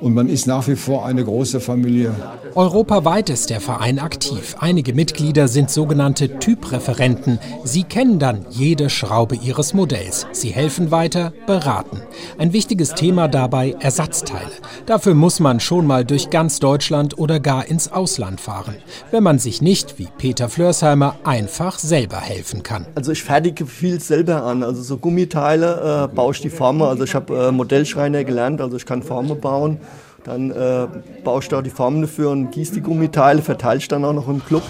Und 0.00 0.14
man 0.14 0.28
ist 0.28 0.46
nach 0.46 0.66
wie 0.68 0.76
vor 0.76 1.06
eine 1.06 1.24
große 1.24 1.60
Familie. 1.60 2.14
Europaweit 2.54 3.30
ist 3.30 3.50
der 3.50 3.60
Verein 3.60 3.98
aktiv. 3.98 4.56
Einige 4.60 4.92
Mitglieder 4.92 5.48
sind 5.48 5.70
sogenannte 5.70 6.38
Typreferenten. 6.38 7.38
Sie 7.64 7.84
kennen 7.84 8.18
dann 8.18 8.46
jede 8.50 8.90
Schraube 8.90 9.36
ihres 9.36 9.74
Modells. 9.74 10.26
Sie 10.32 10.50
helfen 10.50 10.90
weiter, 10.90 11.32
beraten. 11.46 12.00
Ein 12.38 12.52
wichtiges 12.52 12.94
Thema 12.94 13.28
dabei 13.28 13.76
Ersatzteile. 13.80 14.50
Dafür 14.86 15.14
muss 15.14 15.40
man 15.40 15.60
schon 15.60 15.86
mal 15.86 16.04
durch 16.04 16.30
ganz 16.30 16.60
Deutschland 16.60 17.18
oder 17.18 17.40
gar 17.40 17.66
ins 17.66 17.90
Ausland 17.90 18.40
fahren, 18.40 18.76
wenn 19.10 19.22
man 19.22 19.38
sich 19.38 19.62
nicht, 19.62 19.98
wie 19.98 20.08
Peter 20.18 20.48
Flörsheimer, 20.48 21.16
einfach 21.24 21.78
selber 21.78 22.20
helfen 22.20 22.62
kann. 22.62 22.86
Also 22.94 23.12
ich 23.12 23.22
fertige 23.22 23.66
viel 23.66 24.00
selber 24.00 24.44
an. 24.44 24.62
Also 24.62 24.82
so 24.82 24.98
Gummiteile 24.98 26.08
äh, 26.10 26.14
baue 26.14 26.32
ich 26.32 26.40
die 26.40 26.50
Formen. 26.50 26.82
Also 26.82 27.04
ich 27.04 27.14
habe 27.14 27.48
äh, 27.48 27.52
Modellschreiner 27.52 28.24
gelernt, 28.24 28.60
also 28.60 28.76
ich 28.76 28.86
kann 28.86 29.02
Formen 29.02 29.40
bauen. 29.40 29.78
Dann 30.24 30.50
äh, 30.50 30.86
baust 31.22 31.52
du 31.52 31.56
auch 31.56 31.62
die 31.62 31.70
Formen 31.70 32.00
dafür 32.00 32.30
und 32.30 32.50
gießt 32.50 32.74
die 32.74 32.80
Gummiteile, 32.80 33.42
verteilst 33.42 33.92
dann 33.92 34.04
auch 34.04 34.14
noch 34.14 34.28
im 34.28 34.44
Club. 34.44 34.62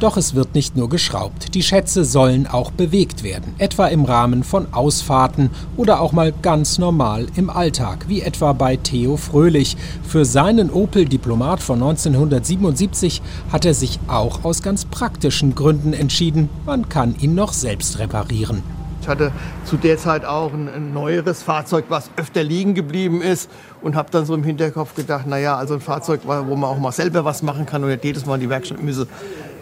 Doch 0.00 0.16
es 0.16 0.34
wird 0.34 0.56
nicht 0.56 0.76
nur 0.76 0.88
geschraubt. 0.88 1.54
Die 1.54 1.62
Schätze 1.62 2.04
sollen 2.04 2.48
auch 2.48 2.72
bewegt 2.72 3.22
werden, 3.22 3.54
etwa 3.58 3.86
im 3.86 4.04
Rahmen 4.04 4.42
von 4.42 4.74
Ausfahrten 4.74 5.50
oder 5.76 6.00
auch 6.00 6.10
mal 6.10 6.32
ganz 6.42 6.78
normal 6.78 7.26
im 7.36 7.48
Alltag, 7.48 8.06
wie 8.08 8.20
etwa 8.20 8.52
bei 8.52 8.76
Theo 8.76 9.16
Fröhlich. 9.16 9.76
Für 10.02 10.24
seinen 10.24 10.70
Opel 10.70 11.04
Diplomat 11.04 11.62
von 11.62 11.80
1977 11.80 13.22
hat 13.52 13.64
er 13.64 13.74
sich 13.74 14.00
auch 14.08 14.44
aus 14.44 14.62
ganz 14.62 14.84
praktischen 14.84 15.54
Gründen 15.54 15.92
entschieden, 15.92 16.48
man 16.66 16.88
kann 16.88 17.14
ihn 17.20 17.36
noch 17.36 17.52
selbst 17.52 18.00
reparieren. 18.00 18.81
Ich 19.02 19.08
hatte 19.08 19.32
zu 19.64 19.76
der 19.76 19.98
Zeit 19.98 20.24
auch 20.24 20.52
ein, 20.52 20.68
ein 20.68 20.92
neueres 20.94 21.42
Fahrzeug, 21.42 21.86
was 21.88 22.10
öfter 22.16 22.44
liegen 22.44 22.74
geblieben 22.74 23.20
ist 23.20 23.50
und 23.82 23.96
habe 23.96 24.12
dann 24.12 24.24
so 24.24 24.32
im 24.32 24.44
Hinterkopf 24.44 24.94
gedacht, 24.94 25.26
naja, 25.26 25.56
also 25.56 25.74
ein 25.74 25.80
Fahrzeug, 25.80 26.20
wo 26.24 26.54
man 26.54 26.70
auch 26.70 26.78
mal 26.78 26.92
selber 26.92 27.24
was 27.24 27.42
machen 27.42 27.66
kann 27.66 27.82
und 27.82 27.90
nicht 27.90 28.04
jedes 28.04 28.26
Mal 28.26 28.36
in 28.36 28.42
die 28.42 28.48
Werkstatt 28.48 28.80
müsse, 28.80 29.08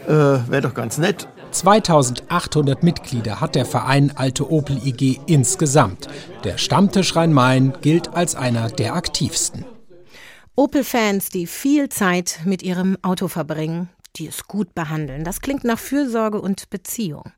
äh, 0.06 0.10
wäre 0.12 0.60
doch 0.60 0.74
ganz 0.74 0.98
nett. 0.98 1.26
2800 1.52 2.82
Mitglieder 2.82 3.40
hat 3.40 3.54
der 3.54 3.64
Verein 3.64 4.12
Alte 4.14 4.52
Opel 4.52 4.76
IG 4.86 5.20
insgesamt. 5.26 6.08
Der 6.44 6.58
Stammtisch 6.58 7.16
Rhein-Main 7.16 7.72
gilt 7.80 8.14
als 8.14 8.36
einer 8.36 8.68
der 8.68 8.94
aktivsten. 8.94 9.64
Opel-Fans, 10.54 11.30
die 11.30 11.46
viel 11.46 11.88
Zeit 11.88 12.40
mit 12.44 12.62
ihrem 12.62 12.98
Auto 13.00 13.26
verbringen, 13.26 13.88
die 14.16 14.26
es 14.26 14.46
gut 14.46 14.74
behandeln. 14.74 15.24
Das 15.24 15.40
klingt 15.40 15.64
nach 15.64 15.78
Fürsorge 15.78 16.42
und 16.42 16.68
Beziehung. 16.68 17.32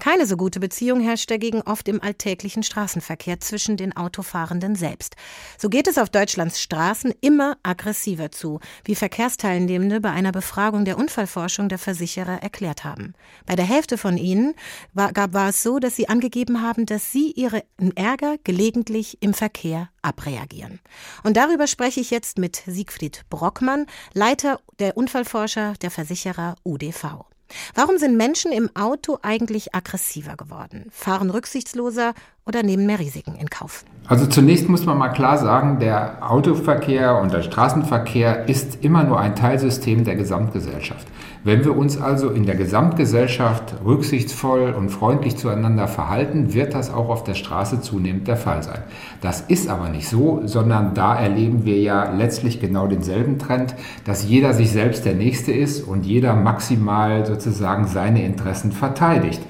Keine 0.00 0.26
so 0.26 0.36
gute 0.36 0.60
Beziehung 0.60 1.00
herrscht 1.00 1.30
dagegen 1.30 1.62
oft 1.62 1.88
im 1.88 2.02
alltäglichen 2.02 2.62
Straßenverkehr 2.62 3.40
zwischen 3.40 3.76
den 3.76 3.96
Autofahrenden 3.96 4.74
selbst. 4.74 5.16
So 5.58 5.68
geht 5.68 5.86
es 5.88 5.98
auf 5.98 6.10
Deutschlands 6.10 6.60
Straßen 6.60 7.14
immer 7.20 7.56
aggressiver 7.62 8.30
zu, 8.30 8.60
wie 8.84 8.94
Verkehrsteilnehmende 8.94 10.00
bei 10.00 10.10
einer 10.10 10.32
Befragung 10.32 10.84
der 10.84 10.98
Unfallforschung 10.98 11.68
der 11.68 11.78
Versicherer 11.78 12.42
erklärt 12.42 12.84
haben. 12.84 13.14
Bei 13.46 13.56
der 13.56 13.64
Hälfte 13.64 13.98
von 13.98 14.16
ihnen 14.16 14.54
war, 14.92 15.12
war 15.32 15.48
es 15.48 15.62
so, 15.62 15.78
dass 15.78 15.96
sie 15.96 16.08
angegeben 16.08 16.62
haben, 16.62 16.86
dass 16.86 17.12
sie 17.12 17.30
ihren 17.30 17.62
Ärger 17.94 18.36
gelegentlich 18.44 19.18
im 19.20 19.34
Verkehr 19.34 19.90
abreagieren. 20.02 20.80
Und 21.22 21.36
darüber 21.36 21.66
spreche 21.66 22.00
ich 22.00 22.10
jetzt 22.10 22.38
mit 22.38 22.62
Siegfried 22.66 23.24
Brockmann, 23.30 23.86
Leiter 24.14 24.60
der 24.78 24.96
Unfallforscher 24.96 25.74
der 25.80 25.90
Versicherer 25.90 26.56
UDV. 26.64 27.31
Warum 27.74 27.98
sind 27.98 28.16
Menschen 28.16 28.52
im 28.52 28.70
Auto 28.74 29.18
eigentlich 29.22 29.74
aggressiver 29.74 30.36
geworden, 30.36 30.86
fahren 30.90 31.30
rücksichtsloser 31.30 32.14
oder 32.46 32.62
nehmen 32.62 32.86
mehr 32.86 32.98
Risiken 32.98 33.36
in 33.36 33.48
Kauf? 33.48 33.84
Also 34.06 34.26
zunächst 34.26 34.68
muss 34.68 34.84
man 34.84 34.98
mal 34.98 35.10
klar 35.10 35.38
sagen, 35.38 35.78
der 35.78 36.28
Autoverkehr 36.28 37.16
und 37.18 37.32
der 37.32 37.42
Straßenverkehr 37.42 38.48
ist 38.48 38.84
immer 38.84 39.04
nur 39.04 39.20
ein 39.20 39.36
Teilsystem 39.36 40.04
der 40.04 40.16
Gesamtgesellschaft. 40.16 41.06
Wenn 41.44 41.64
wir 41.64 41.76
uns 41.76 42.00
also 42.00 42.30
in 42.30 42.46
der 42.46 42.54
Gesamtgesellschaft 42.54 43.74
rücksichtsvoll 43.84 44.74
und 44.78 44.90
freundlich 44.90 45.36
zueinander 45.36 45.88
verhalten, 45.88 46.54
wird 46.54 46.72
das 46.72 46.94
auch 46.94 47.08
auf 47.08 47.24
der 47.24 47.34
Straße 47.34 47.80
zunehmend 47.80 48.28
der 48.28 48.36
Fall 48.36 48.62
sein. 48.62 48.84
Das 49.20 49.40
ist 49.40 49.68
aber 49.68 49.88
nicht 49.88 50.08
so, 50.08 50.42
sondern 50.44 50.94
da 50.94 51.16
erleben 51.16 51.64
wir 51.64 51.80
ja 51.80 52.12
letztlich 52.12 52.60
genau 52.60 52.86
denselben 52.86 53.40
Trend, 53.40 53.74
dass 54.04 54.28
jeder 54.28 54.54
sich 54.54 54.70
selbst 54.70 55.04
der 55.04 55.14
Nächste 55.14 55.50
ist 55.50 55.82
und 55.82 56.06
jeder 56.06 56.36
maximal 56.36 57.26
sozusagen 57.26 57.88
seine 57.88 58.24
Interessen 58.24 58.70
verteidigt. 58.70 59.42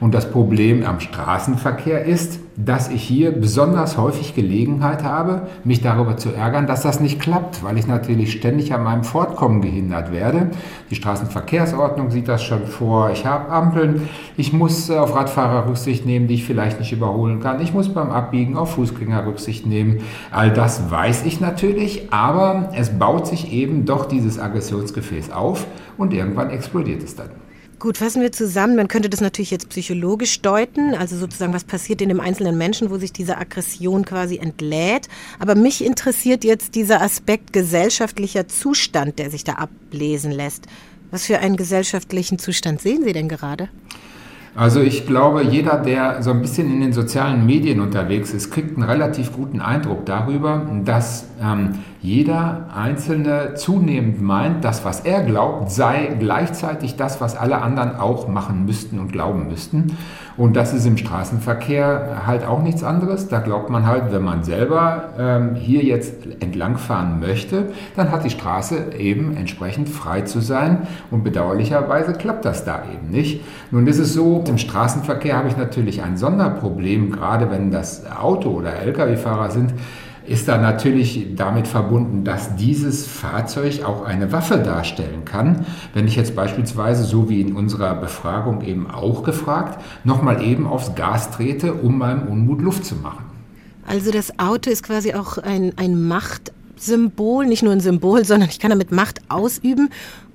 Und 0.00 0.14
das 0.14 0.30
Problem 0.30 0.82
am 0.82 0.98
Straßenverkehr 0.98 2.06
ist, 2.06 2.40
dass 2.56 2.88
ich 2.88 3.02
hier 3.02 3.32
besonders 3.32 3.98
häufig 3.98 4.34
Gelegenheit 4.34 5.04
habe, 5.04 5.48
mich 5.62 5.82
darüber 5.82 6.16
zu 6.16 6.30
ärgern, 6.30 6.66
dass 6.66 6.82
das 6.82 7.00
nicht 7.00 7.20
klappt, 7.20 7.62
weil 7.62 7.76
ich 7.76 7.86
natürlich 7.86 8.32
ständig 8.32 8.72
an 8.72 8.82
meinem 8.82 9.04
Fortkommen 9.04 9.60
gehindert 9.60 10.10
werde. 10.10 10.50
Die 10.90 10.94
Straßenverkehrsordnung 10.94 12.10
sieht 12.10 12.28
das 12.28 12.42
schon 12.42 12.66
vor. 12.66 13.10
Ich 13.10 13.26
habe 13.26 13.50
Ampeln. 13.50 14.08
Ich 14.38 14.54
muss 14.54 14.90
auf 14.90 15.14
Radfahrer 15.14 15.68
Rücksicht 15.68 16.06
nehmen, 16.06 16.28
die 16.28 16.34
ich 16.34 16.44
vielleicht 16.44 16.80
nicht 16.80 16.92
überholen 16.92 17.40
kann. 17.40 17.60
Ich 17.60 17.74
muss 17.74 17.92
beim 17.92 18.10
Abbiegen 18.10 18.56
auf 18.56 18.74
Fußgänger 18.74 19.26
Rücksicht 19.26 19.66
nehmen. 19.66 19.98
All 20.30 20.50
das 20.50 20.90
weiß 20.90 21.26
ich 21.26 21.40
natürlich, 21.40 22.10
aber 22.10 22.70
es 22.74 22.98
baut 22.98 23.26
sich 23.26 23.52
eben 23.52 23.84
doch 23.84 24.06
dieses 24.06 24.38
Aggressionsgefäß 24.38 25.30
auf 25.30 25.66
und 25.98 26.14
irgendwann 26.14 26.48
explodiert 26.48 27.02
es 27.02 27.16
dann. 27.16 27.28
Gut, 27.80 27.96
fassen 27.96 28.20
wir 28.20 28.30
zusammen. 28.30 28.76
Man 28.76 28.88
könnte 28.88 29.08
das 29.08 29.22
natürlich 29.22 29.50
jetzt 29.50 29.70
psychologisch 29.70 30.42
deuten, 30.42 30.92
also 30.94 31.16
sozusagen, 31.16 31.54
was 31.54 31.64
passiert 31.64 32.02
in 32.02 32.10
dem 32.10 32.20
einzelnen 32.20 32.58
Menschen, 32.58 32.90
wo 32.90 32.98
sich 32.98 33.10
diese 33.10 33.38
Aggression 33.38 34.04
quasi 34.04 34.36
entlädt. 34.36 35.08
Aber 35.38 35.54
mich 35.54 35.82
interessiert 35.82 36.44
jetzt 36.44 36.74
dieser 36.74 37.00
Aspekt 37.00 37.54
gesellschaftlicher 37.54 38.46
Zustand, 38.48 39.18
der 39.18 39.30
sich 39.30 39.44
da 39.44 39.54
ablesen 39.54 40.30
lässt. 40.30 40.66
Was 41.10 41.24
für 41.24 41.38
einen 41.38 41.56
gesellschaftlichen 41.56 42.38
Zustand 42.38 42.82
sehen 42.82 43.02
Sie 43.02 43.14
denn 43.14 43.30
gerade? 43.30 43.70
Also 44.54 44.82
ich 44.82 45.06
glaube, 45.06 45.42
jeder, 45.42 45.78
der 45.78 46.22
so 46.22 46.32
ein 46.32 46.42
bisschen 46.42 46.70
in 46.70 46.82
den 46.82 46.92
sozialen 46.92 47.46
Medien 47.46 47.80
unterwegs 47.80 48.34
ist, 48.34 48.50
kriegt 48.50 48.76
einen 48.76 48.82
relativ 48.86 49.32
guten 49.32 49.62
Eindruck 49.62 50.04
darüber, 50.04 50.70
dass 50.84 51.24
ähm, 51.42 51.78
jeder 52.02 52.68
Einzelne 52.74 53.54
zunehmend 53.56 54.22
meint, 54.22 54.64
das, 54.64 54.86
was 54.86 55.00
er 55.00 55.22
glaubt, 55.22 55.70
sei 55.70 56.16
gleichzeitig 56.18 56.96
das, 56.96 57.20
was 57.20 57.36
alle 57.36 57.60
anderen 57.60 57.96
auch 57.96 58.26
machen 58.26 58.64
müssten 58.64 58.98
und 58.98 59.12
glauben 59.12 59.48
müssten. 59.48 59.96
Und 60.38 60.56
das 60.56 60.72
ist 60.72 60.86
im 60.86 60.96
Straßenverkehr 60.96 62.22
halt 62.26 62.46
auch 62.46 62.62
nichts 62.62 62.82
anderes. 62.82 63.28
Da 63.28 63.40
glaubt 63.40 63.68
man 63.68 63.86
halt, 63.86 64.12
wenn 64.12 64.22
man 64.22 64.44
selber 64.44 65.10
ähm, 65.18 65.54
hier 65.54 65.84
jetzt 65.84 66.14
entlangfahren 66.40 67.20
möchte, 67.20 67.66
dann 67.96 68.10
hat 68.10 68.24
die 68.24 68.30
Straße 68.30 68.94
eben 68.98 69.36
entsprechend 69.36 69.90
frei 69.90 70.22
zu 70.22 70.40
sein. 70.40 70.86
Und 71.10 71.22
bedauerlicherweise 71.22 72.14
klappt 72.14 72.46
das 72.46 72.64
da 72.64 72.84
eben 72.90 73.10
nicht. 73.10 73.44
Nun 73.70 73.86
ist 73.86 73.98
es 73.98 74.14
so, 74.14 74.42
im 74.48 74.56
Straßenverkehr 74.56 75.36
habe 75.36 75.48
ich 75.48 75.58
natürlich 75.58 76.02
ein 76.02 76.16
Sonderproblem, 76.16 77.10
gerade 77.10 77.50
wenn 77.50 77.70
das 77.70 78.10
Auto- 78.10 78.52
oder 78.52 78.72
Lkw-Fahrer 78.80 79.50
sind 79.50 79.74
ist 80.30 80.46
da 80.46 80.58
natürlich 80.58 81.26
damit 81.34 81.66
verbunden, 81.66 82.22
dass 82.22 82.54
dieses 82.54 83.04
Fahrzeug 83.04 83.82
auch 83.84 84.04
eine 84.04 84.30
Waffe 84.30 84.58
darstellen 84.58 85.24
kann. 85.24 85.66
Wenn 85.92 86.06
ich 86.06 86.14
jetzt 86.14 86.36
beispielsweise, 86.36 87.02
so 87.02 87.28
wie 87.28 87.40
in 87.40 87.56
unserer 87.56 87.96
Befragung 87.96 88.62
eben 88.62 88.88
auch 88.88 89.24
gefragt, 89.24 89.82
nochmal 90.04 90.44
eben 90.44 90.68
aufs 90.68 90.94
Gas 90.94 91.32
trete, 91.32 91.74
um 91.74 91.98
meinem 91.98 92.28
Unmut 92.28 92.62
Luft 92.62 92.84
zu 92.84 92.94
machen. 92.94 93.24
Also 93.84 94.12
das 94.12 94.38
Auto 94.38 94.70
ist 94.70 94.84
quasi 94.84 95.14
auch 95.14 95.36
ein, 95.38 95.72
ein 95.76 96.00
Machtsymbol, 96.06 97.46
nicht 97.46 97.64
nur 97.64 97.72
ein 97.72 97.80
Symbol, 97.80 98.24
sondern 98.24 98.50
ich 98.50 98.60
kann 98.60 98.70
damit 98.70 98.92
Macht 98.92 99.22
ausüben. 99.28 99.90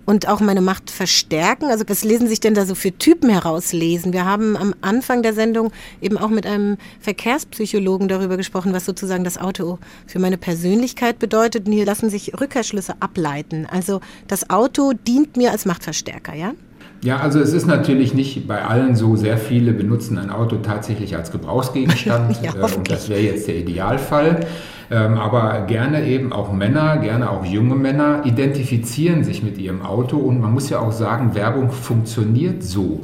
Und 0.05 0.27
auch 0.27 0.39
meine 0.39 0.61
Macht 0.61 0.91
verstärken? 0.91 1.65
Also 1.65 1.83
was 1.87 2.03
lesen 2.03 2.27
sich 2.27 2.39
denn 2.39 2.53
da 2.53 2.65
so 2.65 2.75
für 2.75 2.91
Typen 2.91 3.29
herauslesen? 3.29 4.13
Wir 4.13 4.25
haben 4.25 4.55
am 4.55 4.73
Anfang 4.81 5.23
der 5.23 5.33
Sendung 5.33 5.71
eben 6.01 6.17
auch 6.17 6.29
mit 6.29 6.45
einem 6.45 6.77
Verkehrspsychologen 6.99 8.07
darüber 8.07 8.37
gesprochen, 8.37 8.73
was 8.73 8.85
sozusagen 8.85 9.23
das 9.23 9.37
Auto 9.37 9.79
für 10.07 10.19
meine 10.19 10.37
Persönlichkeit 10.37 11.19
bedeutet. 11.19 11.67
Und 11.67 11.73
hier 11.73 11.85
lassen 11.85 12.09
sich 12.09 12.39
Rückkehrschlüsse 12.39 12.95
ableiten. 12.99 13.67
Also 13.69 14.01
das 14.27 14.49
Auto 14.49 14.93
dient 14.93 15.37
mir 15.37 15.51
als 15.51 15.65
Machtverstärker, 15.65 16.35
ja? 16.35 16.53
Ja, 17.01 17.19
also 17.19 17.39
es 17.39 17.53
ist 17.53 17.67
natürlich 17.67 18.13
nicht 18.13 18.47
bei 18.47 18.63
allen 18.63 18.95
so, 18.95 19.15
sehr 19.15 19.37
viele 19.37 19.73
benutzen 19.73 20.17
ein 20.17 20.31
Auto 20.31 20.57
tatsächlich 20.57 21.15
als 21.15 21.31
Gebrauchsgegenstand 21.31 22.37
ja, 22.41 22.55
äh, 22.55 22.75
und 22.75 22.89
das 22.89 23.09
wäre 23.09 23.21
jetzt 23.21 23.47
der 23.47 23.57
Idealfall. 23.57 24.47
Ähm, 24.91 25.17
aber 25.17 25.65
gerne 25.67 26.05
eben 26.05 26.31
auch 26.31 26.53
Männer, 26.53 26.97
gerne 26.97 27.29
auch 27.29 27.45
junge 27.45 27.75
Männer 27.75 28.21
identifizieren 28.25 29.23
sich 29.23 29.41
mit 29.43 29.57
ihrem 29.57 29.81
Auto 29.81 30.17
und 30.17 30.39
man 30.39 30.53
muss 30.53 30.69
ja 30.69 30.79
auch 30.79 30.91
sagen, 30.91 31.33
Werbung 31.35 31.71
funktioniert 31.71 32.63
so 32.63 33.01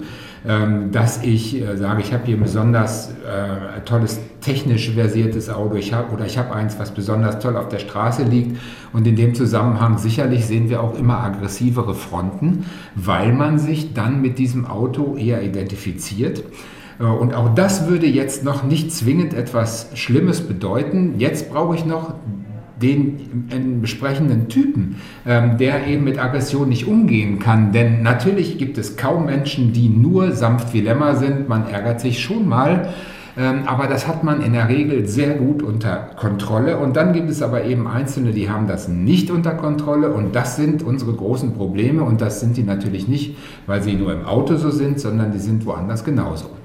ähm, 0.48 0.92
dass 0.92 1.24
ich 1.24 1.62
äh, 1.62 1.78
sage, 1.78 2.02
ich 2.02 2.14
habe 2.14 2.26
hier 2.26 2.36
ein 2.36 2.42
besonders 2.42 3.12
äh, 3.12 3.82
tolles 3.86 4.20
technisch 4.42 4.90
versiertes 4.90 5.52
Auto 5.52 5.76
ich 5.76 5.94
hab, 5.94 6.12
oder 6.12 6.26
ich 6.26 6.38
habe 6.38 6.54
eins, 6.56 6.80
was 6.80 6.92
besonders 6.92 7.38
toll 7.40 7.56
auf 7.56 7.70
der 7.70 7.78
Straße 7.78 8.24
liegt. 8.24 8.58
Und 8.92 9.06
in 9.06 9.16
dem 9.16 9.36
Zusammenhang 9.36 10.00
sicherlich 10.00 10.48
sehen 10.48 10.70
wir 10.70 10.82
auch 10.82 10.98
immer 10.98 11.24
aggressivere 11.24 11.94
Fronten, 11.94 12.66
weil 12.96 13.34
man 13.34 13.60
sich 13.60 13.94
dann 13.94 14.22
mit 14.22 14.40
diesem 14.40 14.66
Auto 14.66 15.16
eher 15.16 15.44
identifiziert. 15.44 16.44
Äh, 17.02 17.06
und 17.06 17.34
auch 17.34 17.54
das 17.54 17.88
würde 17.88 18.06
jetzt 18.06 18.44
noch 18.44 18.64
nicht 18.64 18.92
zwingend 18.92 19.34
etwas 19.34 19.90
Schlimmes 19.96 20.42
bedeuten. 20.42 21.16
Jetzt 21.18 21.52
brauche 21.52 21.76
ich 21.76 21.86
noch 21.86 22.14
den 22.82 23.80
besprechenden 23.82 24.48
Typen, 24.50 24.96
ähm, 25.26 25.58
der 25.58 25.86
eben 25.86 26.04
mit 26.04 26.18
Aggression 26.18 26.70
nicht 26.70 26.88
umgehen 26.88 27.38
kann. 27.38 27.72
Denn 27.72 28.02
natürlich 28.02 28.58
gibt 28.58 28.78
es 28.80 28.98
kaum 28.98 29.28
Menschen, 29.28 29.72
die 29.72 29.88
nur 29.88 30.32
sanft 30.32 30.74
wie 30.74 30.82
Lämmer 30.82 31.16
sind. 31.16 31.48
Man 31.48 31.68
ärgert 31.68 32.02
sich 32.02 32.20
schon 32.22 32.50
mal. 32.50 32.90
Ähm, 33.38 33.62
aber 33.66 33.88
das 33.88 34.08
hat 34.08 34.24
man 34.24 34.42
in 34.42 34.54
der 34.54 34.68
Regel 34.68 35.08
sehr 35.08 35.36
gut 35.36 35.62
unter 35.62 36.10
Kontrolle. 36.18 36.78
Und 36.78 36.98
dann 36.98 37.14
gibt 37.14 37.30
es 37.30 37.42
aber 37.42 37.64
eben 37.66 37.88
Einzelne, 37.88 38.32
die 38.32 38.50
haben 38.50 38.68
das 38.68 38.88
nicht 38.88 39.30
unter 39.30 39.52
Kontrolle. 39.52 40.12
Und 40.12 40.36
das 40.36 40.56
sind 40.56 40.82
unsere 40.82 41.14
großen 41.14 41.54
Probleme. 41.54 42.04
Und 42.04 42.20
das 42.20 42.40
sind 42.40 42.58
die 42.58 42.64
natürlich 42.64 43.08
nicht, 43.08 43.38
weil 43.68 43.84
sie 43.84 43.94
nur 43.94 44.12
im 44.12 44.26
Auto 44.26 44.56
so 44.56 44.72
sind, 44.72 45.00
sondern 45.00 45.32
die 45.32 45.40
sind 45.40 45.66
woanders 45.68 46.04
genauso. 46.04 46.61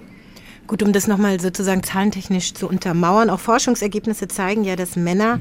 Gut, 0.66 0.82
um 0.82 0.92
das 0.92 1.06
nochmal 1.06 1.40
sozusagen 1.40 1.82
zahlentechnisch 1.82 2.54
zu 2.54 2.68
untermauern, 2.68 3.30
auch 3.30 3.38
Forschungsergebnisse 3.40 4.26
zeigen 4.26 4.64
ja, 4.64 4.74
dass 4.74 4.96
Männer 4.96 5.38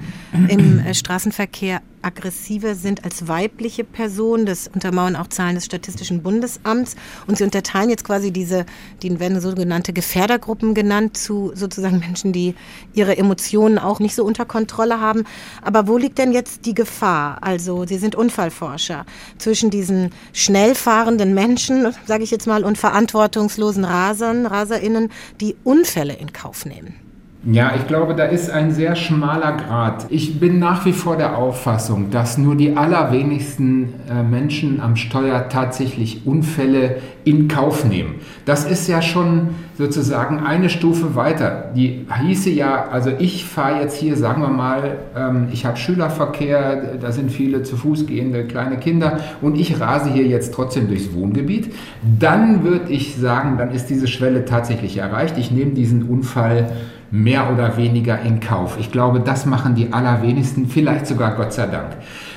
im 0.50 0.80
äh, 0.80 0.94
Straßenverkehr 0.94 1.82
aggressiver 2.06 2.76
sind 2.76 3.03
als 3.03 3.28
weibliche 3.28 3.84
Personen. 3.84 4.45
Das 4.45 4.68
untermauern 4.68 5.16
auch 5.16 5.28
Zahlen 5.28 5.56
des 5.56 5.66
Statistischen 5.66 6.22
Bundesamts. 6.24 6.95
Und 7.28 7.38
sie 7.38 7.43
unterteilen 7.43 7.89
jetzt 7.89 8.03
quasi 8.03 8.32
diese, 8.32 8.66
die 9.01 9.20
werden 9.20 9.41
sogenannte 9.41 9.93
Gefährdergruppen 9.93 10.74
genannt, 10.74 11.18
zu 11.18 11.51
sozusagen 11.56 11.99
Menschen, 11.99 12.34
die 12.34 12.56
ihre 12.93 13.18
Emotionen 13.18 13.80
auch 13.80 13.99
nicht 13.99 14.16
so 14.16 14.24
unter 14.24 14.45
Kontrolle 14.45 14.99
haben. 14.99 15.24
Aber 15.62 15.88
wo 15.88 15.97
liegt 15.97 16.18
denn 16.18 16.32
jetzt 16.32 16.66
die 16.66 16.74
Gefahr? 16.74 17.39
Also, 17.41 17.86
Sie 17.86 17.97
sind 17.97 18.16
Unfallforscher 18.16 19.06
zwischen 19.38 19.70
diesen 19.70 20.12
schnell 20.34 20.76
fahrenden 20.76 21.34
Menschen, 21.34 21.93
sage 22.06 22.24
ich 22.24 22.32
jetzt 22.32 22.47
mal, 22.47 22.64
und 22.64 22.78
verantwortungslosen 22.78 23.86
Rasern, 23.86 24.45
RaserInnen, 24.45 25.12
die 25.41 25.56
Unfälle 25.64 26.14
in 26.14 26.34
Kauf 26.34 26.66
nehmen. 26.66 27.05
Ja, 27.52 27.74
ich 27.76 27.86
glaube, 27.86 28.16
da 28.16 28.24
ist 28.24 28.50
ein 28.50 28.72
sehr 28.72 28.96
schmaler 28.96 29.52
Grad. 29.52 30.08
Ich 30.10 30.39
bin 30.39 30.58
nach 30.58 30.84
wie 30.88 30.93
vor 30.93 31.16
der 31.16 31.38
Auffassung, 31.38 32.10
dass 32.10 32.39
nur 32.39 32.56
die 32.56 32.76
allerwenigsten 32.76 33.93
äh, 34.10 34.24
Menschen 34.24 34.82
am 34.82 34.96
Steuer 34.96 35.48
tatsächlich 35.48 36.26
Unfälle 36.26 36.98
in 37.24 37.48
Kauf 37.48 37.86
nehmen. 37.86 38.16
Das 38.46 38.66
ist 38.66 38.88
ja 38.88 39.00
schon 39.04 39.50
sozusagen 39.78 40.39
eine 40.39 40.70
Stufe 40.70 41.14
weiter. 41.16 41.72
Die 41.76 42.08
hieße 42.20 42.50
ja, 42.50 42.88
also 42.89 43.12
ich 43.20 43.46
fahre 43.46 43.82
jetzt 43.82 43.98
hier, 43.98 44.18
sagen 44.18 44.41
wir 44.41 44.50
mal, 44.50 44.98
ähm, 45.16 45.48
ich 45.52 45.68
habe 45.68 45.78
Schülerverkehr, 45.78 46.98
da 47.00 47.12
sind 47.12 47.32
viele 47.32 47.62
zu 47.62 47.78
Fuß 47.78 48.08
gehende 48.08 48.46
kleine 48.46 48.78
Kinder 48.78 49.20
und 49.41 49.56
ich 49.56 49.80
rase 49.80 50.10
hier 50.10 50.26
jetzt 50.26 50.52
trotzdem 50.52 50.88
durchs 50.88 51.14
Wohngebiet. 51.14 51.76
Dann 52.20 52.64
würde 52.64 52.91
ich 52.91 53.18
sagen, 53.18 53.60
dann 53.60 53.70
ist 53.70 53.91
diese 53.91 54.08
Schwelle 54.08 54.46
tatsächlich 54.46 54.98
erreicht. 54.98 55.38
Ich 55.38 55.52
nehme 55.52 55.72
diesen 55.72 56.10
Unfall 56.10 56.72
mehr 57.16 57.51
oder 57.51 57.78
weniger 57.78 58.20
in 58.22 58.39
Kauf. 58.39 58.78
Ich 58.80 58.91
glaube, 58.91 59.20
das 59.22 59.45
machen 59.45 59.76
die 59.76 59.93
allerwenigsten, 59.93 60.68
vielleicht 60.68 61.07
sogar 61.07 61.36
Gott 61.36 61.53
sei 61.53 61.68
Dank. 61.68 61.91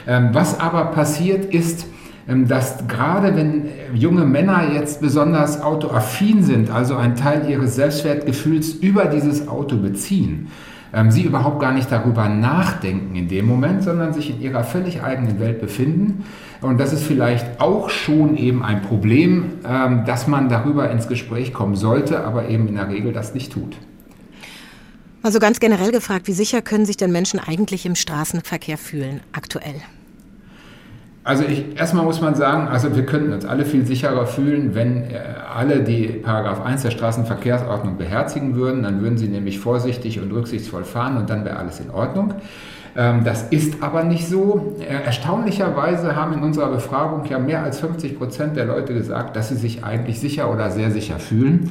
Ähm, 0.06 0.30
was 0.32 0.60
aber 0.60 0.86
passiert 0.86 1.46
ist, 1.46 1.86
ähm, 2.28 2.46
dass 2.46 2.86
gerade 2.86 3.34
wenn 3.34 3.64
junge 3.94 4.24
Männer 4.24 4.72
jetzt 4.72 5.00
besonders 5.00 5.62
autoaffin 5.62 6.42
sind, 6.42 6.70
also 6.70 6.96
einen 6.96 7.16
Teil 7.16 7.48
ihres 7.50 7.74
Selbstwertgefühls 7.74 8.70
über 8.70 9.06
dieses 9.06 9.48
Auto 9.48 9.76
beziehen, 9.76 10.48
ähm, 10.94 11.10
sie 11.10 11.22
überhaupt 11.22 11.60
gar 11.60 11.72
nicht 11.72 11.90
darüber 11.90 12.28
nachdenken 12.28 13.16
in 13.16 13.28
dem 13.28 13.46
Moment, 13.46 13.82
sondern 13.82 14.12
sich 14.12 14.30
in 14.30 14.40
ihrer 14.40 14.62
völlig 14.62 15.02
eigenen 15.02 15.40
Welt 15.40 15.60
befinden. 15.60 16.24
Und 16.60 16.78
das 16.78 16.92
ist 16.92 17.02
vielleicht 17.02 17.60
auch 17.60 17.90
schon 17.90 18.36
eben 18.36 18.64
ein 18.64 18.82
Problem, 18.82 19.44
dass 20.06 20.26
man 20.26 20.48
darüber 20.48 20.90
ins 20.90 21.06
Gespräch 21.06 21.52
kommen 21.54 21.76
sollte, 21.76 22.24
aber 22.24 22.48
eben 22.48 22.66
in 22.66 22.74
der 22.74 22.88
Regel 22.88 23.12
das 23.12 23.32
nicht 23.32 23.52
tut. 23.52 23.76
Also 25.28 25.40
ganz 25.40 25.60
generell 25.60 25.92
gefragt, 25.92 26.26
wie 26.26 26.32
sicher 26.32 26.62
können 26.62 26.86
sich 26.86 26.96
denn 26.96 27.12
Menschen 27.12 27.38
eigentlich 27.38 27.84
im 27.84 27.96
Straßenverkehr 27.96 28.78
fühlen 28.78 29.20
aktuell? 29.32 29.74
Also 31.22 31.44
ich, 31.44 31.78
erstmal 31.78 32.06
muss 32.06 32.22
man 32.22 32.34
sagen, 32.34 32.66
also 32.66 32.96
wir 32.96 33.04
könnten 33.04 33.34
uns 33.34 33.44
alle 33.44 33.66
viel 33.66 33.84
sicherer 33.84 34.26
fühlen, 34.26 34.74
wenn 34.74 35.10
äh, 35.10 35.18
alle 35.54 35.84
die 35.84 36.06
Paragraph 36.06 36.64
1 36.64 36.80
der 36.80 36.92
Straßenverkehrsordnung 36.92 37.98
beherzigen 37.98 38.54
würden. 38.54 38.84
Dann 38.84 39.02
würden 39.02 39.18
sie 39.18 39.28
nämlich 39.28 39.58
vorsichtig 39.58 40.18
und 40.18 40.32
rücksichtsvoll 40.32 40.84
fahren 40.84 41.18
und 41.18 41.28
dann 41.28 41.44
wäre 41.44 41.56
alles 41.56 41.78
in 41.78 41.90
Ordnung. 41.90 42.32
Ähm, 42.96 43.22
das 43.22 43.42
ist 43.50 43.82
aber 43.82 44.04
nicht 44.04 44.26
so. 44.26 44.78
Äh, 44.80 45.04
erstaunlicherweise 45.04 46.16
haben 46.16 46.32
in 46.32 46.42
unserer 46.42 46.70
Befragung 46.70 47.26
ja 47.26 47.38
mehr 47.38 47.62
als 47.62 47.80
50 47.80 48.16
Prozent 48.16 48.56
der 48.56 48.64
Leute 48.64 48.94
gesagt, 48.94 49.36
dass 49.36 49.50
sie 49.50 49.56
sich 49.56 49.84
eigentlich 49.84 50.20
sicher 50.20 50.50
oder 50.50 50.70
sehr 50.70 50.90
sicher 50.90 51.18
fühlen. 51.18 51.70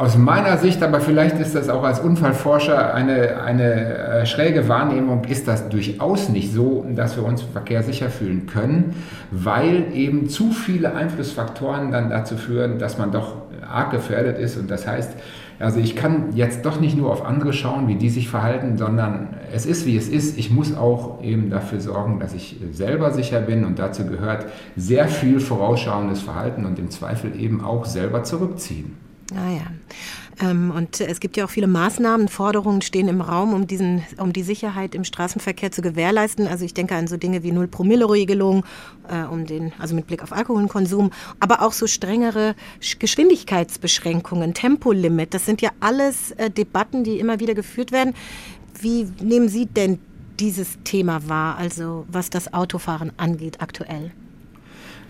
Aus 0.00 0.16
meiner 0.16 0.56
Sicht, 0.56 0.82
aber 0.82 0.98
vielleicht 0.98 1.38
ist 1.40 1.54
das 1.54 1.68
auch 1.68 1.82
als 1.82 2.00
Unfallforscher 2.00 2.94
eine, 2.94 3.42
eine 3.42 3.74
äh, 3.74 4.24
schräge 4.24 4.66
Wahrnehmung, 4.66 5.24
ist 5.24 5.46
das 5.46 5.68
durchaus 5.68 6.30
nicht 6.30 6.54
so, 6.54 6.86
dass 6.96 7.18
wir 7.18 7.24
uns 7.26 7.42
verkehrssicher 7.42 8.08
fühlen 8.08 8.46
können, 8.46 8.94
weil 9.30 9.92
eben 9.92 10.30
zu 10.30 10.52
viele 10.52 10.94
Einflussfaktoren 10.94 11.90
dann 11.90 12.08
dazu 12.08 12.38
führen, 12.38 12.78
dass 12.78 12.96
man 12.96 13.12
doch 13.12 13.34
arg 13.70 13.90
gefährdet 13.90 14.38
ist. 14.38 14.56
Und 14.56 14.70
das 14.70 14.86
heißt, 14.86 15.10
also 15.58 15.80
ich 15.80 15.96
kann 15.96 16.34
jetzt 16.34 16.64
doch 16.64 16.80
nicht 16.80 16.96
nur 16.96 17.12
auf 17.12 17.26
andere 17.26 17.52
schauen, 17.52 17.86
wie 17.86 17.96
die 17.96 18.08
sich 18.08 18.30
verhalten, 18.30 18.78
sondern 18.78 19.36
es 19.52 19.66
ist, 19.66 19.84
wie 19.84 19.98
es 19.98 20.08
ist. 20.08 20.38
Ich 20.38 20.50
muss 20.50 20.74
auch 20.74 21.22
eben 21.22 21.50
dafür 21.50 21.78
sorgen, 21.82 22.20
dass 22.20 22.32
ich 22.32 22.58
selber 22.72 23.10
sicher 23.10 23.42
bin 23.42 23.66
und 23.66 23.78
dazu 23.78 24.06
gehört 24.06 24.46
sehr 24.76 25.08
viel 25.08 25.40
vorausschauendes 25.40 26.22
Verhalten 26.22 26.64
und 26.64 26.78
im 26.78 26.88
Zweifel 26.88 27.38
eben 27.38 27.62
auch 27.62 27.84
selber 27.84 28.24
zurückziehen. 28.24 29.09
Ah 29.36 29.50
ja. 29.50 29.66
Ähm, 30.40 30.70
und 30.70 31.00
es 31.00 31.20
gibt 31.20 31.36
ja 31.36 31.44
auch 31.44 31.50
viele 31.50 31.66
Maßnahmen, 31.66 32.28
Forderungen 32.28 32.82
stehen 32.82 33.08
im 33.08 33.20
Raum, 33.20 33.52
um, 33.52 33.66
diesen, 33.66 34.02
um 34.18 34.32
die 34.32 34.42
Sicherheit 34.42 34.94
im 34.94 35.04
Straßenverkehr 35.04 35.70
zu 35.70 35.82
gewährleisten. 35.82 36.46
Also 36.46 36.64
ich 36.64 36.74
denke 36.74 36.94
an 36.94 37.06
so 37.06 37.16
Dinge 37.16 37.42
wie 37.42 37.52
Null-Promille-Regelung, 37.52 38.64
äh, 39.08 39.22
um 39.24 39.44
also 39.78 39.94
mit 39.94 40.06
Blick 40.06 40.22
auf 40.22 40.32
Alkoholkonsum, 40.32 41.10
aber 41.38 41.62
auch 41.62 41.72
so 41.72 41.86
strengere 41.86 42.54
Geschwindigkeitsbeschränkungen, 42.98 44.54
Tempolimit. 44.54 45.34
Das 45.34 45.46
sind 45.46 45.62
ja 45.62 45.70
alles 45.80 46.32
äh, 46.32 46.50
Debatten, 46.50 47.04
die 47.04 47.18
immer 47.18 47.40
wieder 47.40 47.54
geführt 47.54 47.92
werden. 47.92 48.14
Wie 48.80 49.06
nehmen 49.20 49.48
Sie 49.48 49.66
denn 49.66 49.98
dieses 50.38 50.78
Thema 50.84 51.28
wahr, 51.28 51.56
also 51.58 52.06
was 52.10 52.30
das 52.30 52.54
Autofahren 52.54 53.12
angeht 53.18 53.60
aktuell? 53.60 54.12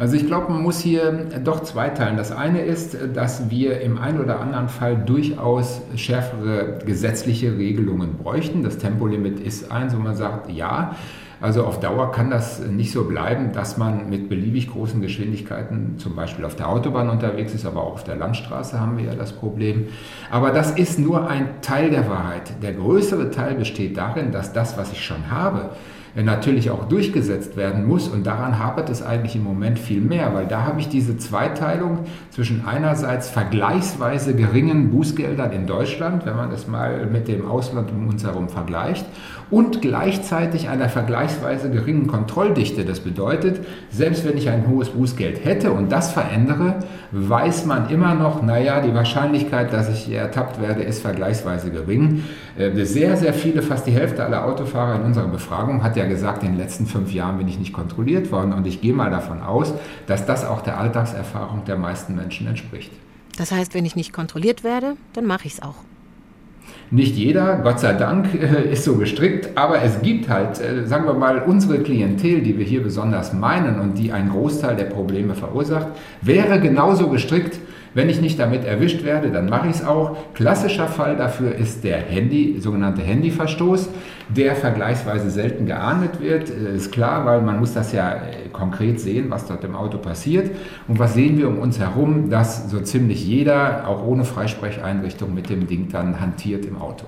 Also 0.00 0.16
ich 0.16 0.26
glaube, 0.26 0.50
man 0.50 0.62
muss 0.62 0.80
hier 0.80 1.26
doch 1.44 1.60
zweiteilen. 1.60 2.16
Das 2.16 2.32
eine 2.32 2.62
ist, 2.62 2.96
dass 3.12 3.50
wir 3.50 3.82
im 3.82 3.98
einen 3.98 4.18
oder 4.18 4.40
anderen 4.40 4.70
Fall 4.70 4.96
durchaus 4.96 5.82
schärfere 5.94 6.78
gesetzliche 6.86 7.58
Regelungen 7.58 8.16
bräuchten. 8.16 8.62
Das 8.62 8.78
Tempolimit 8.78 9.40
ist 9.40 9.70
eins, 9.70 9.94
wo 9.94 9.98
man 9.98 10.16
sagt, 10.16 10.50
ja, 10.50 10.96
also 11.42 11.64
auf 11.64 11.80
Dauer 11.80 12.12
kann 12.12 12.30
das 12.30 12.60
nicht 12.66 12.92
so 12.92 13.04
bleiben, 13.04 13.52
dass 13.52 13.76
man 13.76 14.08
mit 14.08 14.30
beliebig 14.30 14.70
großen 14.70 15.02
Geschwindigkeiten 15.02 15.98
zum 15.98 16.16
Beispiel 16.16 16.46
auf 16.46 16.56
der 16.56 16.70
Autobahn 16.70 17.10
unterwegs 17.10 17.52
ist, 17.52 17.66
aber 17.66 17.82
auch 17.82 17.92
auf 17.92 18.04
der 18.04 18.16
Landstraße 18.16 18.80
haben 18.80 18.96
wir 18.96 19.04
ja 19.04 19.14
das 19.14 19.32
Problem. 19.32 19.88
Aber 20.30 20.50
das 20.50 20.70
ist 20.78 20.98
nur 20.98 21.28
ein 21.28 21.60
Teil 21.60 21.90
der 21.90 22.08
Wahrheit. 22.08 22.62
Der 22.62 22.72
größere 22.72 23.30
Teil 23.30 23.54
besteht 23.54 23.98
darin, 23.98 24.32
dass 24.32 24.54
das, 24.54 24.78
was 24.78 24.92
ich 24.92 25.04
schon 25.04 25.30
habe, 25.30 25.70
natürlich 26.14 26.70
auch 26.70 26.88
durchgesetzt 26.88 27.56
werden 27.56 27.86
muss. 27.86 28.08
Und 28.08 28.26
daran 28.26 28.58
hapert 28.58 28.90
es 28.90 29.02
eigentlich 29.02 29.36
im 29.36 29.44
Moment 29.44 29.78
viel 29.78 30.00
mehr, 30.00 30.34
weil 30.34 30.46
da 30.46 30.64
habe 30.64 30.80
ich 30.80 30.88
diese 30.88 31.16
Zweiteilung 31.18 32.00
zwischen 32.30 32.64
einerseits 32.66 33.30
vergleichsweise 33.30 34.34
geringen 34.34 34.90
Bußgeldern 34.90 35.52
in 35.52 35.66
Deutschland, 35.66 36.26
wenn 36.26 36.36
man 36.36 36.50
das 36.50 36.66
mal 36.66 37.06
mit 37.06 37.28
dem 37.28 37.46
Ausland 37.46 37.90
um 37.90 38.08
uns 38.08 38.24
herum 38.24 38.48
vergleicht, 38.48 39.06
und 39.50 39.82
gleichzeitig 39.82 40.68
einer 40.68 40.88
vergleichsweise 40.88 41.70
geringen 41.70 42.06
Kontrolldichte. 42.06 42.84
Das 42.84 43.00
bedeutet, 43.00 43.64
selbst 43.90 44.24
wenn 44.24 44.36
ich 44.36 44.48
ein 44.48 44.68
hohes 44.68 44.90
Bußgeld 44.90 45.44
hätte 45.44 45.72
und 45.72 45.90
das 45.90 46.12
verändere, 46.12 46.80
weiß 47.10 47.66
man 47.66 47.90
immer 47.90 48.14
noch, 48.14 48.42
naja, 48.42 48.80
die 48.80 48.94
Wahrscheinlichkeit, 48.94 49.72
dass 49.72 49.88
ich 49.88 50.10
ertappt 50.12 50.60
werde, 50.60 50.82
ist 50.82 51.02
vergleichsweise 51.02 51.70
gering. 51.70 52.24
Äh, 52.56 52.84
sehr, 52.84 53.16
sehr 53.16 53.34
viele, 53.34 53.62
fast 53.62 53.86
die 53.86 53.92
Hälfte 53.92 54.24
aller 54.24 54.44
Autofahrer 54.46 54.96
in 54.96 55.02
unserer 55.02 55.28
Befragung 55.28 55.82
hat 55.82 55.96
ja 55.96 56.06
gesagt, 56.06 56.42
in 56.42 56.50
den 56.50 56.58
letzten 56.58 56.86
fünf 56.86 57.12
Jahren 57.12 57.38
bin 57.38 57.48
ich 57.48 57.58
nicht 57.58 57.72
kontrolliert 57.72 58.30
worden 58.30 58.52
und 58.52 58.66
ich 58.66 58.80
gehe 58.80 58.94
mal 58.94 59.10
davon 59.10 59.42
aus, 59.42 59.74
dass 60.06 60.26
das 60.26 60.44
auch 60.44 60.60
der 60.60 60.78
Alltagserfahrung 60.78 61.64
der 61.64 61.76
meisten 61.76 62.14
Menschen 62.14 62.46
entspricht. 62.46 62.92
Das 63.36 63.52
heißt, 63.52 63.74
wenn 63.74 63.84
ich 63.84 63.96
nicht 63.96 64.12
kontrolliert 64.12 64.64
werde, 64.64 64.96
dann 65.14 65.26
mache 65.26 65.46
ich 65.46 65.54
es 65.54 65.62
auch. 65.62 65.76
Nicht 66.92 67.14
jeder, 67.14 67.60
Gott 67.62 67.78
sei 67.78 67.92
Dank, 67.92 68.34
ist 68.72 68.84
so 68.84 68.96
gestrickt, 68.96 69.50
aber 69.54 69.80
es 69.82 70.02
gibt 70.02 70.28
halt, 70.28 70.60
äh, 70.60 70.86
sagen 70.86 71.06
wir 71.06 71.14
mal, 71.14 71.42
unsere 71.46 71.78
Klientel, 71.78 72.40
die 72.40 72.58
wir 72.58 72.64
hier 72.64 72.82
besonders 72.82 73.32
meinen 73.32 73.78
und 73.78 73.96
die 73.96 74.10
einen 74.10 74.30
Großteil 74.30 74.74
der 74.74 74.86
Probleme 74.86 75.34
verursacht, 75.34 75.86
wäre 76.20 76.58
genauso 76.58 77.08
gestrickt, 77.08 77.60
wenn 77.94 78.08
ich 78.08 78.20
nicht 78.20 78.38
damit 78.38 78.64
erwischt 78.64 79.04
werde, 79.04 79.30
dann 79.30 79.48
mache 79.48 79.68
ich 79.68 79.76
es 79.76 79.84
auch. 79.84 80.16
Klassischer 80.34 80.86
Fall 80.86 81.16
dafür 81.16 81.54
ist 81.54 81.84
der 81.84 81.98
Handy, 81.98 82.56
sogenannte 82.60 83.02
Handyverstoß, 83.02 83.88
der 84.36 84.56
vergleichsweise 84.56 85.30
selten 85.30 85.66
geahndet 85.66 86.20
wird. 86.20 86.50
Äh, 86.50 86.76
ist 86.76 86.92
klar, 86.92 87.24
weil 87.26 87.42
man 87.42 87.58
muss 87.58 87.74
das 87.74 87.92
ja 87.92 88.14
äh, 88.14 88.48
konkret 88.52 89.00
sehen, 89.00 89.30
was 89.30 89.46
dort 89.46 89.64
im 89.64 89.74
Auto 89.74 89.98
passiert. 89.98 90.50
Und 90.88 90.98
was 90.98 91.14
sehen 91.14 91.38
wir 91.38 91.48
um 91.48 91.58
uns 91.58 91.78
herum, 91.78 92.30
dass 92.30 92.70
so 92.70 92.80
ziemlich 92.80 93.24
jeder, 93.24 93.88
auch 93.88 94.04
ohne 94.04 94.24
Freisprecheinrichtung, 94.24 95.34
mit 95.34 95.50
dem 95.50 95.66
Ding 95.66 95.88
dann 95.88 96.20
hantiert 96.20 96.64
im 96.64 96.80
Auto. 96.80 97.06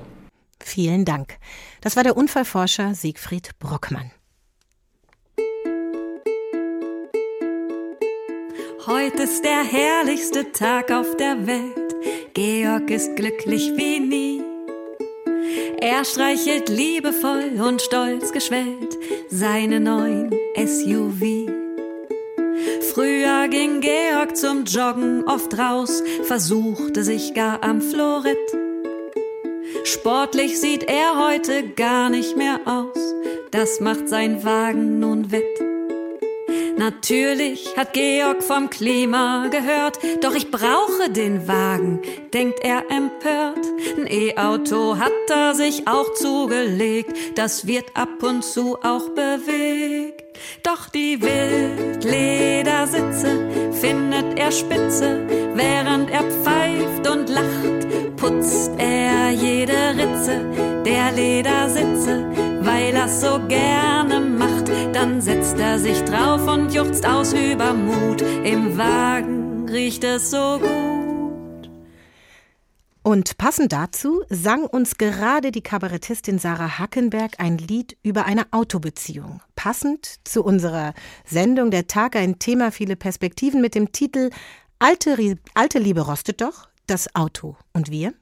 Vielen 0.61 1.05
Dank. 1.05 1.39
Das 1.81 1.97
war 1.97 2.05
der 2.05 2.17
Unfallforscher 2.17 2.95
Siegfried 2.95 3.51
Brockmann. 3.59 4.11
Heute 8.87 9.23
ist 9.23 9.45
der 9.45 9.63
herrlichste 9.63 10.51
Tag 10.53 10.91
auf 10.91 11.17
der 11.17 11.47
Welt. 11.47 11.95
Georg 12.35 12.91
ist 12.91 13.15
glücklich 13.15 13.73
wie 13.77 14.01
nie. 14.01 14.52
Er 15.85 16.05
streichelt 16.05 16.69
liebevoll 16.69 17.61
und 17.61 17.83
stolz 17.83 18.31
geschwellt 18.31 18.97
seine 19.29 19.81
neuen 19.81 20.31
SUV. 20.55 21.51
Früher 22.95 23.49
ging 23.49 23.81
Georg 23.81 24.37
zum 24.37 24.65
Joggen 24.65 25.25
oft 25.27 25.59
raus, 25.59 26.05
versuchte 26.23 27.03
sich 27.03 27.35
gar 27.35 27.65
am 27.65 27.81
Florett. 27.81 28.39
Sportlich 29.83 30.61
sieht 30.61 30.85
er 30.85 31.19
heute 31.19 31.71
gar 31.71 32.11
nicht 32.11 32.37
mehr 32.37 32.61
aus, 32.65 33.15
das 33.51 33.81
macht 33.81 34.09
sein 34.09 34.45
Wagen 34.45 35.01
nun 35.01 35.33
wett. 35.33 35.72
Natürlich 36.77 37.77
hat 37.77 37.93
Georg 37.93 38.43
vom 38.43 38.69
Klima 38.71 39.49
gehört, 39.49 39.99
doch 40.23 40.35
ich 40.35 40.51
brauche 40.51 41.11
den 41.11 41.47
Wagen, 41.47 42.01
denkt 42.33 42.61
er 42.63 42.91
empört. 42.91 43.67
Ein 43.97 44.07
E-Auto 44.09 44.97
hat 44.99 45.13
er 45.29 45.55
sich 45.55 45.87
auch 45.87 46.15
zugelegt, 46.15 47.15
das 47.37 47.67
wird 47.67 47.95
ab 47.95 48.23
und 48.23 48.43
zu 48.43 48.79
auch 48.83 49.11
bewegt. 49.11 50.23
Doch 50.63 50.89
die 50.89 51.21
Wildledersitze 51.21 53.51
findet 53.73 54.39
er 54.39 54.51
spitze, 54.51 55.21
während 55.55 56.11
er 56.11 56.23
pfeift 56.23 57.07
und 57.09 57.29
lacht, 57.29 57.87
putzt 58.17 58.73
er 58.79 59.29
jede 59.31 59.95
Ritze 59.97 60.41
der 60.85 61.13
Ledersitze, 61.13 62.27
weil 62.61 62.95
er's 62.95 63.21
so 63.21 63.39
gerne 63.49 64.21
macht. 64.21 64.42
Dann 65.03 65.21
setzt 65.21 65.59
er 65.59 65.81
sich 65.81 66.01
drauf 66.05 66.47
und 66.47 66.73
juchzt 66.73 67.05
aus 67.05 67.33
Übermut. 67.33 68.23
Im 68.23 68.79
Wagen 68.79 69.69
riecht 69.69 70.05
es 70.05 70.31
so 70.31 70.61
gut. 70.61 71.71
Und 73.03 73.37
passend 73.37 73.73
dazu 73.73 74.23
sang 74.29 74.65
uns 74.65 74.99
gerade 74.99 75.51
die 75.51 75.61
Kabarettistin 75.61 76.39
Sarah 76.39 76.79
Hackenberg 76.79 77.41
ein 77.41 77.59
Lied 77.59 77.97
über 78.05 78.27
eine 78.27 78.47
Autobeziehung. 78.53 79.41
Passend 79.57 80.21
zu 80.23 80.45
unserer 80.45 80.95
Sendung 81.25 81.73
Der 81.73 81.89
Tag 81.89 82.15
ein 82.15 82.39
Thema, 82.39 82.71
viele 82.71 82.95
Perspektiven 82.95 83.61
mit 83.61 83.75
dem 83.75 83.91
Titel 83.91 84.31
Alte, 84.79 85.17
Alte 85.55 85.81
Liebe 85.81 86.03
rostet 86.03 86.41
doch, 86.41 86.69
das 86.87 87.13
Auto 87.17 87.57
und 87.73 87.91
wir. 87.91 88.15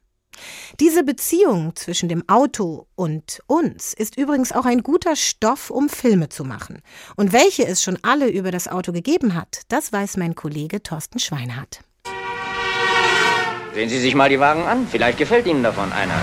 Diese 0.78 1.04
Beziehung 1.04 1.74
zwischen 1.76 2.08
dem 2.08 2.28
Auto 2.28 2.86
und 2.94 3.40
uns 3.46 3.94
ist 3.94 4.16
übrigens 4.16 4.52
auch 4.52 4.64
ein 4.64 4.82
guter 4.82 5.16
Stoff, 5.16 5.70
um 5.70 5.88
Filme 5.88 6.28
zu 6.28 6.44
machen. 6.44 6.82
Und 7.16 7.32
welche 7.32 7.66
es 7.66 7.82
schon 7.82 7.98
alle 8.02 8.28
über 8.28 8.50
das 8.50 8.68
Auto 8.68 8.92
gegeben 8.92 9.34
hat, 9.34 9.62
das 9.68 9.92
weiß 9.92 10.16
mein 10.16 10.34
Kollege 10.34 10.82
Thorsten 10.82 11.18
Schweinhardt. 11.18 11.80
Sehen 13.74 13.88
Sie 13.88 14.00
sich 14.00 14.14
mal 14.14 14.28
die 14.28 14.40
Wagen 14.40 14.62
an, 14.62 14.86
vielleicht 14.90 15.18
gefällt 15.18 15.46
Ihnen 15.46 15.62
davon 15.62 15.92
einer. 15.92 16.20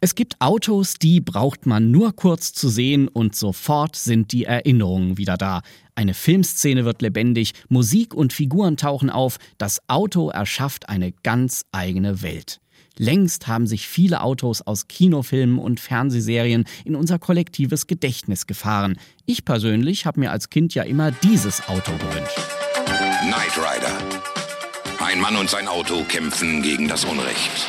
Es 0.00 0.14
gibt 0.14 0.40
Autos, 0.40 0.94
die 0.94 1.20
braucht 1.20 1.66
man 1.66 1.90
nur 1.90 2.14
kurz 2.14 2.52
zu 2.52 2.68
sehen 2.68 3.08
und 3.08 3.34
sofort 3.34 3.96
sind 3.96 4.32
die 4.32 4.44
Erinnerungen 4.44 5.18
wieder 5.18 5.36
da. 5.36 5.62
Eine 5.94 6.14
Filmszene 6.14 6.84
wird 6.84 7.00
lebendig, 7.00 7.54
Musik 7.68 8.14
und 8.14 8.32
Figuren 8.32 8.76
tauchen 8.76 9.08
auf, 9.08 9.38
das 9.56 9.80
Auto 9.88 10.28
erschafft 10.28 10.88
eine 10.90 11.12
ganz 11.12 11.64
eigene 11.72 12.22
Welt. 12.22 12.60
Längst 12.98 13.46
haben 13.46 13.66
sich 13.66 13.88
viele 13.88 14.22
Autos 14.22 14.62
aus 14.62 14.88
Kinofilmen 14.88 15.58
und 15.58 15.80
Fernsehserien 15.80 16.64
in 16.84 16.96
unser 16.96 17.18
kollektives 17.18 17.86
Gedächtnis 17.86 18.46
gefahren. 18.46 18.98
Ich 19.26 19.44
persönlich 19.44 20.06
habe 20.06 20.20
mir 20.20 20.30
als 20.30 20.50
Kind 20.50 20.74
ja 20.74 20.82
immer 20.82 21.10
dieses 21.10 21.68
Auto 21.68 21.92
gewünscht. 21.92 22.38
Knight 23.22 23.58
Rider. 23.58 23.98
Ein 25.04 25.20
Mann 25.20 25.36
und 25.36 25.50
sein 25.50 25.68
Auto 25.68 26.04
kämpfen 26.08 26.62
gegen 26.62 26.88
das 26.88 27.04
Unrecht. 27.04 27.68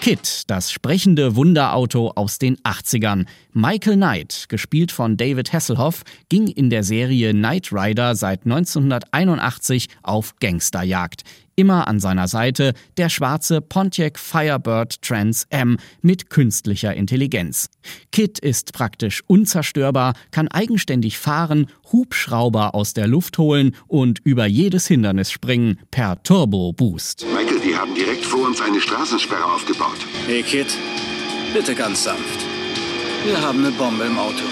Kit, 0.00 0.44
das 0.46 0.70
sprechende 0.70 1.34
Wunderauto 1.34 2.12
aus 2.14 2.38
den 2.38 2.56
80ern. 2.58 3.26
Michael 3.52 3.96
Knight, 3.96 4.46
gespielt 4.48 4.92
von 4.92 5.16
David 5.16 5.52
Hasselhoff, 5.52 6.02
ging 6.28 6.46
in 6.46 6.70
der 6.70 6.84
Serie 6.84 7.32
Knight 7.32 7.72
Rider 7.72 8.14
seit 8.14 8.44
1981 8.44 9.88
auf 10.02 10.36
Gangsterjagd. 10.40 11.24
Immer 11.58 11.88
an 11.88 11.98
seiner 11.98 12.28
Seite 12.28 12.72
der 12.98 13.08
schwarze 13.08 13.60
Pontiac 13.60 14.16
Firebird 14.16 15.02
Trans 15.02 15.44
M 15.50 15.76
mit 16.02 16.30
künstlicher 16.30 16.94
Intelligenz. 16.94 17.68
Kit 18.12 18.38
ist 18.38 18.72
praktisch 18.72 19.24
unzerstörbar, 19.26 20.14
kann 20.30 20.46
eigenständig 20.46 21.18
fahren, 21.18 21.66
Hubschrauber 21.90 22.76
aus 22.76 22.94
der 22.94 23.08
Luft 23.08 23.38
holen 23.38 23.74
und 23.88 24.20
über 24.22 24.46
jedes 24.46 24.86
Hindernis 24.86 25.32
springen 25.32 25.80
per 25.90 26.22
Turbo 26.22 26.72
Boost. 26.72 27.26
Michael, 27.26 27.58
die 27.58 27.74
haben 27.74 27.92
direkt 27.92 28.24
vor 28.24 28.46
uns 28.46 28.60
eine 28.60 28.80
Straßensperre 28.80 29.44
aufgebaut. 29.44 29.98
Hey 30.28 30.44
Kit, 30.44 30.68
bitte 31.52 31.74
ganz 31.74 32.04
sanft. 32.04 32.38
Wir 33.24 33.42
haben 33.42 33.66
eine 33.66 33.72
Bombe 33.72 34.04
im 34.04 34.16
Auto. 34.16 34.44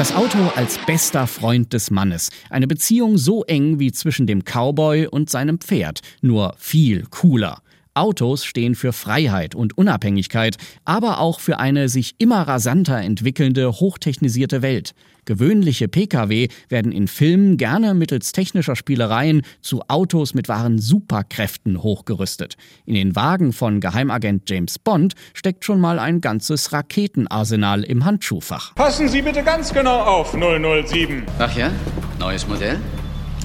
Das 0.00 0.16
Auto 0.16 0.38
als 0.56 0.78
bester 0.86 1.26
Freund 1.26 1.74
des 1.74 1.90
Mannes. 1.90 2.30
Eine 2.48 2.66
Beziehung 2.66 3.18
so 3.18 3.44
eng 3.44 3.80
wie 3.80 3.92
zwischen 3.92 4.26
dem 4.26 4.44
Cowboy 4.44 5.06
und 5.06 5.28
seinem 5.28 5.58
Pferd, 5.58 6.00
nur 6.22 6.54
viel 6.56 7.04
cooler. 7.10 7.60
Autos 7.92 8.46
stehen 8.46 8.74
für 8.76 8.94
Freiheit 8.94 9.54
und 9.54 9.76
Unabhängigkeit, 9.76 10.56
aber 10.86 11.20
auch 11.20 11.38
für 11.38 11.58
eine 11.58 11.90
sich 11.90 12.14
immer 12.16 12.48
rasanter 12.48 12.96
entwickelnde, 12.96 13.72
hochtechnisierte 13.72 14.62
Welt. 14.62 14.94
Gewöhnliche 15.30 15.86
Pkw 15.86 16.48
werden 16.70 16.90
in 16.90 17.06
Filmen 17.06 17.56
gerne 17.56 17.94
mittels 17.94 18.32
technischer 18.32 18.74
Spielereien 18.74 19.42
zu 19.60 19.82
Autos 19.86 20.34
mit 20.34 20.48
wahren 20.48 20.80
Superkräften 20.80 21.84
hochgerüstet. 21.84 22.56
In 22.84 22.96
den 22.96 23.14
Wagen 23.14 23.52
von 23.52 23.78
Geheimagent 23.78 24.50
James 24.50 24.80
Bond 24.80 25.14
steckt 25.32 25.64
schon 25.64 25.78
mal 25.78 26.00
ein 26.00 26.20
ganzes 26.20 26.72
Raketenarsenal 26.72 27.84
im 27.84 28.04
Handschuhfach. 28.04 28.74
Passen 28.74 29.06
Sie 29.06 29.22
bitte 29.22 29.44
ganz 29.44 29.72
genau 29.72 30.00
auf, 30.00 30.32
007. 30.32 31.22
Ach 31.38 31.56
ja? 31.56 31.70
Neues 32.18 32.48
Modell? 32.48 32.80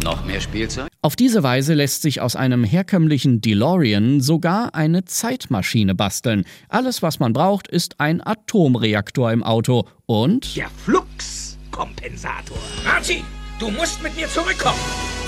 Noch 0.03 0.25
mehr 0.25 0.41
Spielzeug? 0.41 0.87
Auf 1.03 1.15
diese 1.15 1.43
Weise 1.43 1.75
lässt 1.75 2.01
sich 2.01 2.19
aus 2.19 2.35
einem 2.35 2.63
herkömmlichen 2.63 3.41
DeLorean 3.41 4.21
sogar 4.21 4.73
eine 4.73 5.05
Zeitmaschine 5.05 5.93
basteln. 5.93 6.45
Alles, 6.67 7.03
was 7.03 7.19
man 7.19 7.31
braucht, 7.31 7.67
ist 7.67 7.99
ein 7.99 8.25
Atomreaktor 8.25 9.31
im 9.31 9.43
Auto 9.43 9.85
und 10.07 10.55
der 10.55 10.71
Fluxkompensator. 11.75 12.57
Archie, 12.87 13.23
du 13.59 13.69
musst 13.69 14.01
mit 14.01 14.15
mir 14.15 14.27
zurückkommen. 14.27 14.79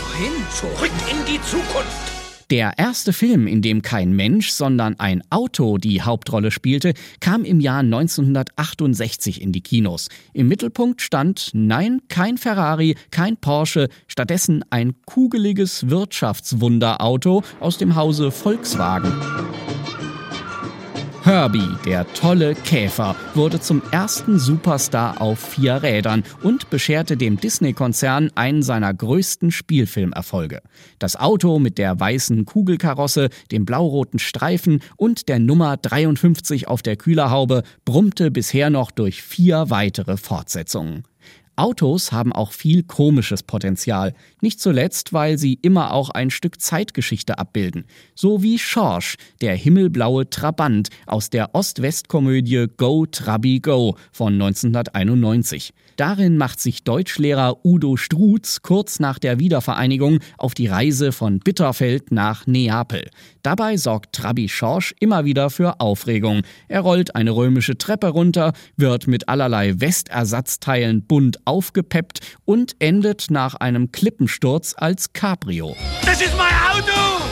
Wohin? 0.01 0.31
Zurück 0.49 0.91
in 1.11 1.17
die 1.25 1.41
Zukunft. 1.41 2.13
Der 2.49 2.75
erste 2.77 3.11
Film, 3.11 3.45
in 3.45 3.61
dem 3.61 3.81
kein 3.81 4.13
Mensch, 4.13 4.51
sondern 4.51 4.97
ein 4.99 5.21
Auto 5.29 5.77
die 5.77 6.01
Hauptrolle 6.01 6.49
spielte, 6.49 6.93
kam 7.19 7.43
im 7.43 7.59
Jahr 7.59 7.79
1968 7.79 9.41
in 9.41 9.51
die 9.51 9.59
Kinos. 9.59 10.07
Im 10.31 10.47
Mittelpunkt 10.47 11.01
stand 11.01 11.49
nein, 11.51 12.01
kein 12.07 12.37
Ferrari, 12.37 12.95
kein 13.11 13.35
Porsche, 13.35 13.89
stattdessen 14.07 14.63
ein 14.69 14.93
kugeliges 15.05 15.89
Wirtschaftswunderauto 15.89 17.43
aus 17.59 17.77
dem 17.77 17.95
Hause 17.95 18.31
Volkswagen. 18.31 19.11
Herbie, 21.27 21.75
der 21.83 22.07
tolle 22.13 22.55
Käfer, 22.55 23.13
wurde 23.35 23.59
zum 23.59 23.81
ersten 23.91 24.39
Superstar 24.39 25.19
auf 25.19 25.39
vier 25.39 25.83
Rädern 25.83 26.23
und 26.41 26.69
bescherte 26.69 27.17
dem 27.17 27.37
Disney-Konzern 27.37 28.31
einen 28.35 28.63
seiner 28.63 28.93
größten 28.93 29.51
Spielfilmerfolge. 29.51 30.61
Das 30.99 31.17
Auto 31.17 31.59
mit 31.59 31.79
der 31.79 31.99
weißen 31.99 32.45
Kugelkarosse, 32.45 33.27
dem 33.51 33.65
blauroten 33.65 34.19
Streifen 34.19 34.81
und 34.95 35.27
der 35.27 35.39
Nummer 35.39 35.75
53 35.75 36.69
auf 36.69 36.81
der 36.81 36.95
Kühlerhaube 36.95 37.63
brummte 37.83 38.31
bisher 38.31 38.69
noch 38.69 38.89
durch 38.89 39.21
vier 39.21 39.69
weitere 39.69 40.15
Fortsetzungen. 40.15 41.03
Autos 41.57 42.11
haben 42.11 42.33
auch 42.33 42.51
viel 42.51 42.83
komisches 42.83 43.41
Potenzial, 43.41 44.13
nicht 44.41 44.61
zuletzt, 44.61 45.11
weil 45.11 45.39
sie 45.39 45.55
immer 45.55 45.91
auch 45.91 46.11
ein 46.11 46.29
Stück 46.29 46.61
Zeitgeschichte 46.61 47.39
abbilden. 47.39 47.85
So 48.13 48.43
wie 48.43 48.59
Schorsch, 48.59 49.17
der 49.41 49.55
himmelblaue 49.55 50.29
Trabant 50.29 50.89
aus 51.07 51.31
der 51.31 51.55
Ost-West-Komödie 51.55 52.67
Go 52.77 53.07
Trabi 53.07 53.59
Go 53.59 53.97
von 54.11 54.33
1991. 54.33 55.73
Darin 55.95 56.37
macht 56.37 56.59
sich 56.59 56.83
Deutschlehrer 56.83 57.65
Udo 57.65 57.97
Strutz 57.97 58.61
kurz 58.61 58.99
nach 58.99 59.17
der 59.17 59.39
Wiedervereinigung 59.39 60.19
auf 60.37 60.53
die 60.53 60.67
Reise 60.67 61.11
von 61.11 61.39
Bitterfeld 61.39 62.11
nach 62.11 62.45
Neapel. 62.45 63.09
Dabei 63.41 63.77
sorgt 63.77 64.13
Trabi 64.13 64.47
Schorsch 64.47 64.93
immer 64.99 65.25
wieder 65.25 65.49
für 65.49 65.79
Aufregung. 65.79 66.43
Er 66.67 66.81
rollt 66.81 67.15
eine 67.15 67.31
römische 67.31 67.79
Treppe 67.79 68.09
runter, 68.09 68.53
wird 68.75 69.07
mit 69.07 69.27
allerlei 69.27 69.79
Westersatzteilen 69.79 71.01
bunt 71.07 71.46
aufgepeppt 71.47 72.19
und 72.45 72.75
endet 72.79 73.31
nach 73.31 73.55
einem 73.55 73.91
Klippensturz 73.91 74.75
als 74.77 75.13
Cabrio. 75.13 75.75
Das 76.03 76.21
ist 76.21 76.37
mein 76.37 76.53
Auto! 76.71 77.23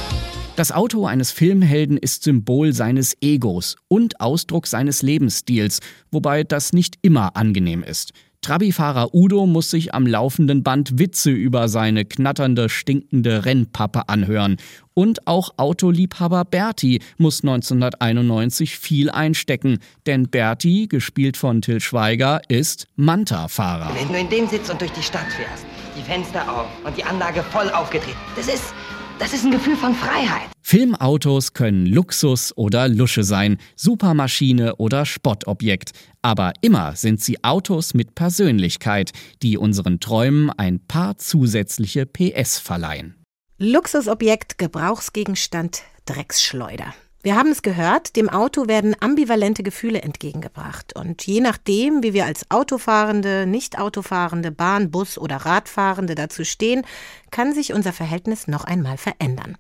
Das 0.56 0.72
Auto 0.72 1.06
eines 1.06 1.32
Filmhelden 1.32 1.98
ist 1.98 2.24
Symbol 2.24 2.72
seines 2.72 3.18
Egos 3.20 3.76
und 3.90 4.22
Ausdruck 4.22 4.68
seines 4.68 5.02
Lebensstils, 5.02 5.82
wobei 6.12 6.46
das 6.46 6.72
nicht 6.72 6.96
immer 7.02 7.36
angenehm 7.36 7.84
ist. 7.84 8.14
Trabi-Fahrer 8.46 9.16
Udo 9.16 9.48
muss 9.48 9.72
sich 9.72 9.96
am 9.96 10.06
laufenden 10.06 10.62
Band 10.62 11.00
Witze 11.00 11.32
über 11.32 11.68
seine 11.68 12.06
knatternde, 12.06 12.70
stinkende 12.70 13.44
Rennpappe 13.44 14.08
anhören. 14.08 14.58
Und 14.94 15.26
auch 15.26 15.50
Autoliebhaber 15.58 16.46
Berti 16.46 17.02
muss 17.18 17.42
1991 17.42 18.78
viel 18.78 19.10
einstecken, 19.10 19.80
denn 20.06 20.30
Berti, 20.30 20.86
gespielt 20.86 21.38
von 21.38 21.64
Till 21.64 21.80
Schweiger, 21.80 22.40
ist 22.48 22.86
Manta-Fahrer. 22.96 23.90
Wenn 23.96 24.10
du 24.10 24.20
in 24.20 24.30
dem 24.30 24.48
sitzt 24.48 24.70
und 24.70 24.80
durch 24.80 24.92
die 24.92 25.02
Stadt 25.02 25.26
fährst, 25.36 25.66
die 25.98 26.04
Fenster 26.04 26.48
auf 26.48 26.68
und 26.86 26.96
die 26.96 27.04
Anlage 27.04 27.42
voll 27.42 27.72
aufgedreht, 27.72 28.16
das 28.36 28.48
ist, 28.48 28.76
das 29.20 29.34
ist 29.34 29.46
ein 29.46 29.52
Gefühl 29.52 29.76
von 29.76 29.94
Freiheit. 29.96 30.50
Filmautos 30.62 31.54
können 31.54 31.86
Luxus 31.86 32.56
oder 32.58 32.88
Lusche 32.88 33.24
sein, 33.24 33.58
Supermaschine 33.76 34.76
oder 34.78 35.06
Spottobjekt. 35.06 35.92
Aber 36.22 36.54
immer 36.62 36.96
sind 36.96 37.22
sie 37.22 37.44
Autos 37.44 37.94
mit 37.94 38.16
Persönlichkeit, 38.16 39.12
die 39.44 39.58
unseren 39.58 40.00
Träumen 40.00 40.50
ein 40.50 40.80
paar 40.80 41.18
zusätzliche 41.18 42.06
PS 42.06 42.58
verleihen. 42.58 43.16
Luxusobjekt, 43.58 44.58
Gebrauchsgegenstand, 44.58 45.84
Drecksschleuder. 46.06 46.94
Wir 47.26 47.36
haben 47.36 47.50
es 47.50 47.64
gehört, 47.64 48.18
dem 48.18 48.30
Auto 48.30 48.68
werden 48.68 48.96
ambivalente 49.00 49.64
Gefühle 49.64 50.04
entgegengebracht. 50.04 50.96
Und 50.96 51.26
je 51.26 51.42
nachdem, 51.42 52.04
wie 52.04 52.14
wir 52.14 52.24
als 52.26 52.52
Autofahrende, 52.52 53.48
Nicht-Autofahrende, 53.48 54.52
Bahn, 54.52 54.92
Bus 54.92 55.18
oder 55.18 55.38
Radfahrende 55.38 56.14
dazu 56.14 56.44
stehen, 56.44 56.86
kann 57.32 57.52
sich 57.52 57.74
unser 57.74 57.94
Verhältnis 57.94 58.48
noch 58.48 58.64
einmal 58.64 58.98
verändern. 58.98 59.58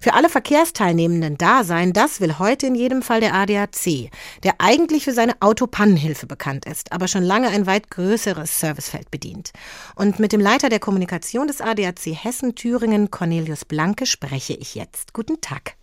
Für 0.00 0.14
alle 0.14 0.28
Verkehrsteilnehmenden 0.28 1.38
da 1.38 1.62
sein, 1.62 1.92
das 1.92 2.20
will 2.20 2.40
heute 2.40 2.66
in 2.66 2.74
jedem 2.74 3.00
Fall 3.00 3.20
der 3.20 3.34
ADAC, 3.34 4.10
der 4.42 4.54
eigentlich 4.58 5.04
für 5.04 5.12
seine 5.12 5.40
Autopannenhilfe 5.40 6.26
bekannt 6.26 6.64
ist, 6.64 6.90
aber 6.90 7.06
schon 7.06 7.22
lange 7.22 7.46
ein 7.46 7.68
weit 7.68 7.92
größeres 7.92 8.58
Servicefeld 8.58 9.12
bedient. 9.12 9.52
Und 9.94 10.18
mit 10.18 10.32
dem 10.32 10.40
Leiter 10.40 10.68
der 10.68 10.80
Kommunikation 10.80 11.46
des 11.46 11.60
ADAC 11.60 12.06
Hessen-Thüringen, 12.06 13.12
Cornelius 13.12 13.64
Blanke, 13.64 14.04
spreche 14.04 14.54
ich 14.54 14.74
jetzt. 14.74 15.12
Guten 15.12 15.40
Tag. 15.40 15.76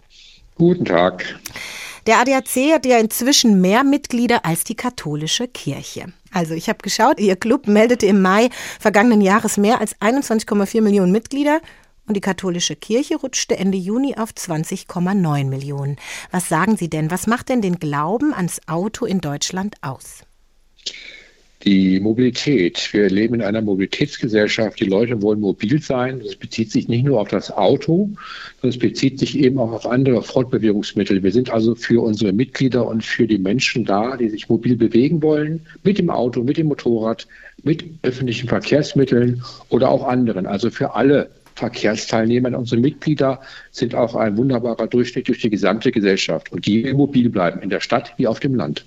Guten 0.61 0.85
Tag. 0.85 1.39
Der 2.05 2.19
ADAC 2.19 2.71
hat 2.71 2.85
ja 2.85 2.99
inzwischen 2.99 3.61
mehr 3.61 3.83
Mitglieder 3.83 4.45
als 4.45 4.63
die 4.63 4.75
katholische 4.75 5.47
Kirche. 5.47 6.13
Also 6.31 6.53
ich 6.53 6.69
habe 6.69 6.77
geschaut, 6.83 7.19
Ihr 7.19 7.35
Club 7.35 7.65
meldete 7.65 8.05
im 8.05 8.21
Mai 8.21 8.51
vergangenen 8.79 9.21
Jahres 9.21 9.57
mehr 9.57 9.81
als 9.81 9.99
21,4 9.99 10.81
Millionen 10.81 11.11
Mitglieder 11.11 11.61
und 12.05 12.13
die 12.15 12.21
katholische 12.21 12.75
Kirche 12.75 13.15
rutschte 13.15 13.57
Ende 13.57 13.79
Juni 13.79 14.17
auf 14.19 14.33
20,9 14.33 15.45
Millionen. 15.45 15.95
Was 16.29 16.47
sagen 16.47 16.77
Sie 16.77 16.91
denn? 16.91 17.09
Was 17.09 17.25
macht 17.25 17.49
denn 17.49 17.63
den 17.63 17.79
Glauben 17.79 18.31
ans 18.31 18.61
Auto 18.67 19.07
in 19.07 19.19
Deutschland 19.19 19.77
aus? 19.81 20.21
Die 21.63 21.99
Mobilität. 21.99 22.91
Wir 22.91 23.07
leben 23.09 23.35
in 23.35 23.41
einer 23.43 23.61
Mobilitätsgesellschaft. 23.61 24.79
Die 24.79 24.85
Leute 24.85 25.21
wollen 25.21 25.41
mobil 25.41 25.79
sein. 25.79 26.19
Das 26.23 26.35
bezieht 26.35 26.71
sich 26.71 26.87
nicht 26.87 27.05
nur 27.05 27.19
auf 27.19 27.27
das 27.27 27.51
Auto, 27.51 28.09
sondern 28.61 28.69
es 28.69 28.79
bezieht 28.79 29.19
sich 29.19 29.37
eben 29.37 29.59
auch 29.59 29.71
auf 29.71 29.85
andere 29.85 30.23
Fortbewegungsmittel. 30.23 31.21
Wir 31.21 31.31
sind 31.31 31.51
also 31.51 31.75
für 31.75 32.03
unsere 32.03 32.33
Mitglieder 32.33 32.87
und 32.87 33.03
für 33.03 33.27
die 33.27 33.37
Menschen 33.37 33.85
da, 33.85 34.17
die 34.17 34.29
sich 34.29 34.49
mobil 34.49 34.75
bewegen 34.75 35.21
wollen, 35.21 35.61
mit 35.83 35.99
dem 35.99 36.09
Auto, 36.09 36.41
mit 36.41 36.57
dem 36.57 36.67
Motorrad, 36.67 37.27
mit 37.61 37.83
öffentlichen 38.01 38.49
Verkehrsmitteln 38.49 39.43
oder 39.69 39.89
auch 39.89 40.07
anderen. 40.07 40.47
Also 40.47 40.71
für 40.71 40.95
alle 40.95 41.29
Verkehrsteilnehmer. 41.53 42.57
Unsere 42.57 42.81
Mitglieder 42.81 43.39
sind 43.69 43.93
auch 43.93 44.15
ein 44.15 44.35
wunderbarer 44.35 44.87
Durchschnitt 44.87 45.27
durch 45.27 45.41
die 45.41 45.51
gesamte 45.51 45.91
Gesellschaft 45.91 46.51
und 46.51 46.65
die 46.65 46.91
mobil 46.91 47.29
bleiben, 47.29 47.61
in 47.61 47.69
der 47.69 47.81
Stadt 47.81 48.13
wie 48.17 48.25
auf 48.25 48.39
dem 48.39 48.55
Land. 48.55 48.83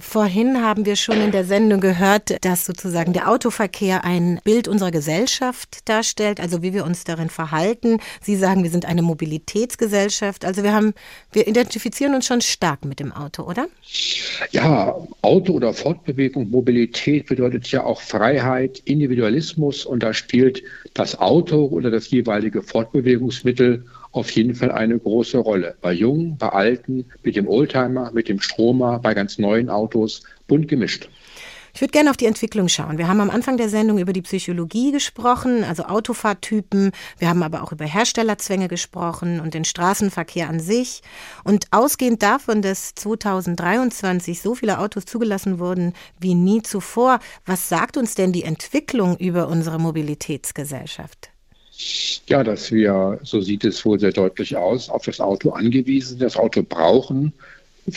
Vorhin 0.00 0.62
haben 0.62 0.86
wir 0.86 0.96
schon 0.96 1.20
in 1.20 1.32
der 1.32 1.44
Sendung 1.44 1.80
gehört, 1.80 2.44
dass 2.44 2.64
sozusagen 2.64 3.12
der 3.12 3.28
Autoverkehr 3.28 4.04
ein 4.04 4.40
Bild 4.44 4.68
unserer 4.68 4.90
Gesellschaft 4.90 5.88
darstellt, 5.88 6.40
also 6.40 6.62
wie 6.62 6.72
wir 6.72 6.84
uns 6.84 7.04
darin 7.04 7.30
verhalten. 7.30 7.98
Sie 8.20 8.36
sagen, 8.36 8.62
wir 8.62 8.70
sind 8.70 8.86
eine 8.86 9.02
Mobilitätsgesellschaft. 9.02 10.44
Also 10.44 10.62
wir 10.62 10.72
haben, 10.72 10.94
wir 11.32 11.46
identifizieren 11.48 12.14
uns 12.14 12.26
schon 12.26 12.40
stark 12.40 12.84
mit 12.84 13.00
dem 13.00 13.12
Auto, 13.12 13.42
oder? 13.42 13.68
Ja, 14.50 14.94
Auto 15.22 15.52
oder 15.54 15.72
Fortbewegung, 15.72 16.50
Mobilität 16.50 17.26
bedeutet 17.26 17.70
ja 17.70 17.84
auch 17.84 18.00
Freiheit, 18.00 18.82
Individualismus 18.84 19.84
und 19.84 20.02
da 20.02 20.12
spielt 20.14 20.62
das 20.94 21.18
Auto 21.18 21.66
oder 21.66 21.90
das 21.90 22.10
jeweilige 22.10 22.62
Fortbewegungsmittel 22.62 23.84
auf 24.12 24.30
jeden 24.30 24.54
Fall 24.54 24.72
eine 24.72 24.98
große 24.98 25.38
Rolle. 25.38 25.76
Bei 25.80 25.92
Jungen, 25.92 26.36
bei 26.38 26.48
Alten, 26.48 27.06
mit 27.22 27.36
dem 27.36 27.48
Oldtimer, 27.48 28.10
mit 28.12 28.28
dem 28.28 28.40
Stromer, 28.40 28.98
bei 28.98 29.14
ganz 29.14 29.38
neuen 29.38 29.68
Autos, 29.68 30.22
bunt 30.46 30.68
gemischt. 30.68 31.08
Ich 31.74 31.80
würde 31.80 31.92
gerne 31.92 32.10
auf 32.10 32.16
die 32.16 32.26
Entwicklung 32.26 32.68
schauen. 32.68 32.98
Wir 32.98 33.06
haben 33.06 33.20
am 33.20 33.30
Anfang 33.30 33.56
der 33.56 33.68
Sendung 33.68 33.98
über 33.98 34.12
die 34.12 34.22
Psychologie 34.22 34.90
gesprochen, 34.90 35.62
also 35.62 35.84
Autofahrtypen. 35.84 36.90
Wir 37.18 37.28
haben 37.28 37.44
aber 37.44 37.62
auch 37.62 37.70
über 37.70 37.84
Herstellerzwänge 37.84 38.66
gesprochen 38.66 39.38
und 39.38 39.54
den 39.54 39.64
Straßenverkehr 39.64 40.48
an 40.48 40.58
sich. 40.58 41.02
Und 41.44 41.66
ausgehend 41.70 42.22
davon, 42.22 42.62
dass 42.62 42.96
2023 42.96 44.40
so 44.40 44.56
viele 44.56 44.80
Autos 44.80 45.04
zugelassen 45.04 45.60
wurden 45.60 45.92
wie 46.18 46.34
nie 46.34 46.62
zuvor, 46.62 47.20
was 47.46 47.68
sagt 47.68 47.96
uns 47.96 48.16
denn 48.16 48.32
die 48.32 48.42
Entwicklung 48.42 49.16
über 49.16 49.46
unsere 49.46 49.78
Mobilitätsgesellschaft? 49.78 51.30
Ja, 52.26 52.42
dass 52.42 52.72
wir, 52.72 53.20
so 53.22 53.40
sieht 53.40 53.64
es 53.64 53.84
wohl 53.84 54.00
sehr 54.00 54.12
deutlich 54.12 54.56
aus, 54.56 54.90
auf 54.90 55.04
das 55.04 55.20
Auto 55.20 55.50
angewiesen, 55.50 56.18
das 56.18 56.36
Auto 56.36 56.62
brauchen, 56.62 57.32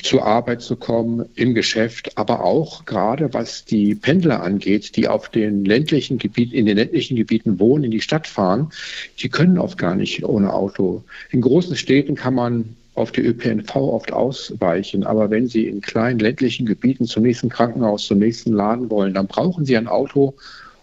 zur 0.04 0.24
Arbeit 0.24 0.62
zu 0.62 0.76
kommen, 0.76 1.28
im 1.36 1.54
Geschäft, 1.54 2.18
aber 2.18 2.44
auch 2.44 2.86
gerade 2.86 3.34
was 3.34 3.66
die 3.66 3.96
Pendler 3.96 4.42
angeht, 4.42 4.96
die 4.96 5.08
auf 5.08 5.30
den 5.30 5.66
ländlichen 5.66 6.18
Gebieten, 6.18 6.56
in 6.56 6.66
den 6.68 6.78
ländlichen 6.78 7.18
Gebieten 7.18 7.60
wohnen, 7.60 7.86
in 7.86 7.92
die 7.92 8.02
Stadt 8.02 8.28
fahren, 8.28 8.72
die 9.20 9.30
können 9.30 9.58
oft 9.58 9.78
gar 9.78 9.96
nicht 9.96 10.24
ohne 10.24 10.54
Auto. 10.54 11.04
In 11.32 11.42
großen 11.42 11.76
Städten 11.76 12.16
kann 12.16 12.36
man 12.36 12.76
auf 12.94 13.12
die 13.12 13.22
ÖPNV 13.22 13.76
oft 13.76 14.14
ausweichen, 14.14 15.06
aber 15.06 15.30
wenn 15.30 15.48
Sie 15.48 15.66
in 15.66 15.82
kleinen 15.82 16.20
ländlichen 16.20 16.66
Gebieten 16.66 17.06
zum 17.06 17.24
nächsten 17.24 17.50
Krankenhaus, 17.50 18.06
zum 18.06 18.20
nächsten 18.20 18.54
Laden 18.54 18.90
wollen, 18.90 19.14
dann 19.14 19.28
brauchen 19.28 19.66
Sie 19.66 19.76
ein 19.76 19.88
Auto, 19.88 20.36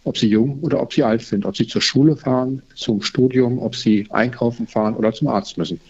ob 0.08 0.18
sie 0.18 0.28
jung 0.28 0.60
oder 0.60 0.80
ob 0.80 0.92
sie 0.92 1.04
alt 1.04 1.22
sind, 1.22 1.44
ob 1.44 1.56
sie 1.56 1.66
zur 1.66 1.82
Schule 1.82 2.16
fahren, 2.16 2.62
zum 2.74 3.02
Studium, 3.02 3.58
ob 3.58 3.76
sie 3.76 4.06
einkaufen 4.10 4.66
fahren 4.66 4.96
oder 4.96 5.12
zum 5.12 5.28
Arzt 5.28 5.58
müssen. 5.58 5.80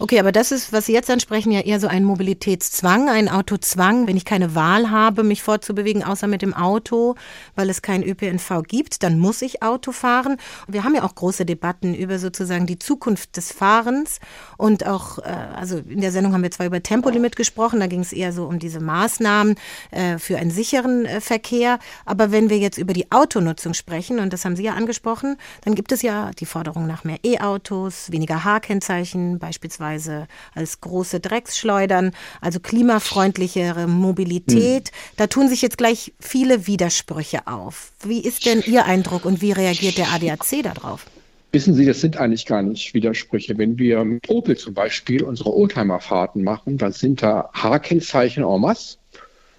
Okay, 0.00 0.18
aber 0.18 0.32
das 0.32 0.50
ist, 0.50 0.72
was 0.72 0.86
Sie 0.86 0.92
jetzt 0.92 1.08
ansprechen, 1.08 1.52
ja 1.52 1.60
eher 1.60 1.78
so 1.78 1.86
ein 1.86 2.02
Mobilitätszwang, 2.02 3.08
ein 3.08 3.28
Autozwang, 3.28 4.08
wenn 4.08 4.16
ich 4.16 4.24
keine 4.24 4.56
Wahl 4.56 4.90
habe, 4.90 5.22
mich 5.22 5.40
fortzubewegen, 5.44 6.02
außer 6.02 6.26
mit 6.26 6.42
dem 6.42 6.52
Auto, 6.52 7.14
weil 7.54 7.70
es 7.70 7.80
kein 7.80 8.02
ÖPNV 8.02 8.64
gibt, 8.66 9.04
dann 9.04 9.20
muss 9.20 9.40
ich 9.40 9.62
Auto 9.62 9.92
fahren. 9.92 10.36
Wir 10.66 10.82
haben 10.82 10.96
ja 10.96 11.04
auch 11.04 11.14
große 11.14 11.46
Debatten 11.46 11.94
über 11.94 12.18
sozusagen 12.18 12.66
die 12.66 12.76
Zukunft 12.80 13.36
des 13.36 13.52
Fahrens 13.52 14.18
und 14.56 14.84
auch, 14.84 15.18
äh, 15.20 15.30
also 15.54 15.78
in 15.78 16.00
der 16.00 16.10
Sendung 16.10 16.32
haben 16.32 16.42
wir 16.42 16.50
zwar 16.50 16.66
über 16.66 16.82
Tempolimit 16.82 17.36
gesprochen, 17.36 17.78
da 17.78 17.86
ging 17.86 18.00
es 18.00 18.12
eher 18.12 18.32
so 18.32 18.46
um 18.46 18.58
diese 18.58 18.80
Maßnahmen 18.80 19.54
äh, 19.92 20.18
für 20.18 20.38
einen 20.38 20.50
sicheren 20.50 21.06
äh, 21.06 21.20
Verkehr, 21.20 21.78
aber 22.04 22.32
wenn 22.32 22.50
wir 22.50 22.58
jetzt 22.58 22.78
über 22.78 22.94
die 22.94 23.12
Autonutzung 23.12 23.74
sprechen, 23.74 24.18
und 24.18 24.32
das 24.32 24.44
haben 24.44 24.56
Sie 24.56 24.64
ja 24.64 24.74
angesprochen, 24.74 25.36
dann 25.62 25.76
gibt 25.76 25.92
es 25.92 26.02
ja 26.02 26.32
die 26.32 26.46
Forderung 26.46 26.88
nach 26.88 27.04
mehr 27.04 27.18
E-Autos, 27.22 28.10
weniger 28.10 28.42
H-Kennzeichen, 28.42 29.38
beispielsweise 29.38 29.84
beispielsweise 29.94 30.26
als 30.54 30.80
große 30.80 31.20
Drecksschleudern, 31.20 32.12
also 32.40 32.60
klimafreundlichere 32.60 33.86
Mobilität. 33.86 34.88
Hm. 34.88 34.94
Da 35.16 35.26
tun 35.26 35.48
sich 35.48 35.62
jetzt 35.62 35.78
gleich 35.78 36.12
viele 36.20 36.66
Widersprüche 36.66 37.46
auf. 37.46 37.92
Wie 38.02 38.20
ist 38.20 38.46
denn 38.46 38.62
Ihr 38.66 38.84
Eindruck 38.84 39.24
und 39.24 39.40
wie 39.40 39.52
reagiert 39.52 39.98
der 39.98 40.12
ADAC 40.12 40.62
darauf? 40.62 41.06
Wissen 41.52 41.74
Sie, 41.74 41.86
das 41.86 42.00
sind 42.00 42.16
eigentlich 42.16 42.46
gar 42.46 42.62
nicht 42.62 42.94
Widersprüche. 42.94 43.56
Wenn 43.56 43.78
wir 43.78 44.04
mit 44.04 44.28
Opel 44.28 44.56
zum 44.56 44.74
Beispiel 44.74 45.22
unsere 45.22 45.54
Oldtimer-Fahrten 45.54 46.42
machen, 46.42 46.78
dann 46.78 46.92
sind 46.92 47.22
da 47.22 47.48
H-Kennzeichen 47.52 48.42
en 48.42 48.60
masse, 48.60 48.98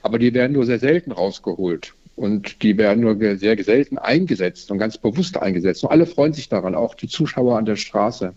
aber 0.01 0.19
die 0.19 0.33
werden 0.33 0.53
nur 0.53 0.65
sehr 0.65 0.79
selten 0.79 1.13
rausgeholt. 1.13 1.93
Und 2.17 2.63
die 2.63 2.77
werden 2.77 3.01
nur 3.01 3.17
sehr 3.37 3.61
selten 3.61 3.97
eingesetzt 3.97 4.71
und 4.71 4.77
ganz 4.77 4.97
bewusst 4.97 5.37
eingesetzt. 5.37 5.83
Und 5.83 5.91
alle 5.91 6.05
freuen 6.05 6.31
sich 6.31 6.47
daran, 6.47 6.73
auch 6.73 6.95
die 6.95 7.09
Zuschauer 7.09 7.57
an 7.57 7.65
der 7.65 7.75
Straße. 7.75 8.33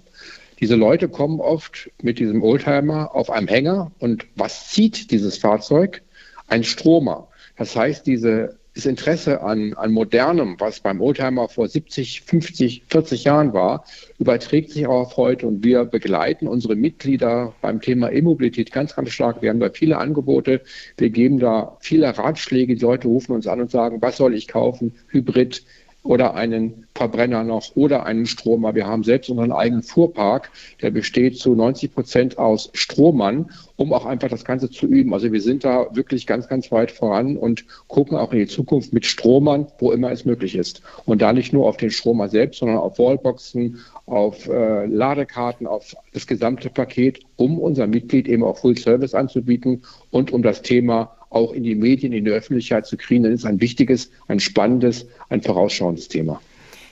Diese 0.61 0.75
Leute 0.75 1.09
kommen 1.09 1.41
oft 1.41 1.91
mit 2.03 2.19
diesem 2.19 2.43
Oldtimer 2.43 3.15
auf 3.15 3.31
einem 3.31 3.47
Hänger 3.47 3.93
und 4.01 4.27
was 4.35 4.69
zieht 4.71 5.11
dieses 5.13 5.39
Fahrzeug? 5.39 6.03
Ein 6.49 6.65
Stromer. 6.65 7.29
Das 7.57 7.77
heißt, 7.77 8.07
diese, 8.07 8.57
das 8.75 8.87
Interesse 8.87 9.41
an, 9.43 9.75
an 9.75 9.93
Modernem, 9.93 10.57
was 10.59 10.81
beim 10.81 11.01
Oldtimer 11.01 11.49
vor 11.49 11.69
70, 11.69 12.23
50, 12.23 12.83
40 12.89 13.25
Jahren 13.25 13.53
war, 13.53 13.85
überträgt 14.19 14.71
sich 14.71 14.87
auch 14.89 15.03
auf 15.03 15.17
heute 15.17 15.47
und 15.47 15.63
wir 15.63 15.85
begleiten 15.85 16.49
unsere 16.49 16.75
Mitglieder 16.75 17.55
beim 17.61 17.81
Thema 17.81 18.11
E-Mobilität 18.11 18.73
ganz, 18.73 18.97
ganz 18.97 19.11
stark. 19.11 19.43
Wir 19.43 19.51
haben 19.51 19.61
da 19.61 19.71
viele 19.71 19.99
Angebote. 19.99 20.63
Wir 20.97 21.11
geben 21.11 21.39
da 21.39 21.77
viele 21.81 22.17
Ratschläge. 22.19 22.75
Die 22.75 22.83
Leute 22.83 23.07
rufen 23.07 23.33
uns 23.33 23.47
an 23.47 23.61
und 23.61 23.71
sagen, 23.71 24.03
was 24.03 24.17
soll 24.17 24.35
ich 24.35 24.49
kaufen? 24.49 24.95
Hybrid, 25.09 25.63
oder 26.03 26.35
einen 26.35 26.87
Verbrenner 26.95 27.45
noch 27.45 27.77
oder 27.77 28.07
einen 28.07 28.27
Stromer. 28.27 28.75
Wir 28.75 28.87
haben 28.87 29.05
selbst 29.05 29.31
unseren 29.31 29.53
eigenen 29.53 29.83
Fuhrpark, 29.83 30.51
der 30.81 30.91
besteht 30.91 31.39
zu 31.39 31.55
90 31.55 31.95
Prozent 31.95 32.39
aus 32.39 32.71
Stromern, 32.73 33.51
um 33.77 33.93
auch 33.93 34.07
einfach 34.07 34.29
das 34.29 34.45
Ganze 34.45 34.71
zu 34.71 34.87
üben. 34.87 35.13
Also 35.13 35.33
wir 35.33 35.41
sind 35.41 35.65
da 35.65 35.87
wirklich 35.95 36.27
ganz, 36.27 36.49
ganz 36.49 36.73
weit 36.73 36.91
voran 36.91 37.37
und 37.37 37.65
gucken 37.89 38.17
auch 38.17 38.33
in 38.33 38.39
die 38.39 38.47
Zukunft 38.47 38.93
mit 38.93 39.07
Stromern, 39.07 39.67
wo 39.79 39.93
immer 39.93 40.11
es 40.11 40.25
möglich 40.25 40.55
ist. 40.55 40.83
Und 41.05 41.21
da 41.21 41.33
nicht 41.33 41.53
nur 41.53 41.69
auf 41.69 41.77
den 41.77 41.91
Stromer 41.91 42.29
selbst, 42.29 42.61
sondern 42.61 42.79
auf 42.79 42.99
Wallboxen, 42.99 43.79
auf 44.07 44.49
äh, 44.49 44.87
Ladekarten, 44.87 45.67
auf 45.67 45.95
das 46.13 46.27
gesamte 46.27 46.71
Paket, 46.71 47.21
um 47.37 47.59
unser 47.59 47.87
Mitglied 47.87 48.29
eben 48.29 48.45
auch 48.45 48.59
Full 48.59 48.79
Service 48.79 49.15
anzubieten 49.15 49.83
und 50.11 50.33
um 50.33 50.43
das 50.43 50.63
Thema 50.63 51.18
auch 51.31 51.53
in 51.53 51.63
die 51.63 51.75
Medien, 51.75 52.13
in 52.13 52.25
die 52.25 52.31
Öffentlichkeit 52.31 52.87
zu 52.87 52.97
kriegen, 52.97 53.25
dann 53.25 53.33
ist 53.33 53.45
ein 53.45 53.61
wichtiges, 53.61 54.11
ein 54.29 54.41
spannendes, 54.41 55.07
ein 55.29 55.43
vorausschauendes 55.43 56.09
Thema. 56.09 56.41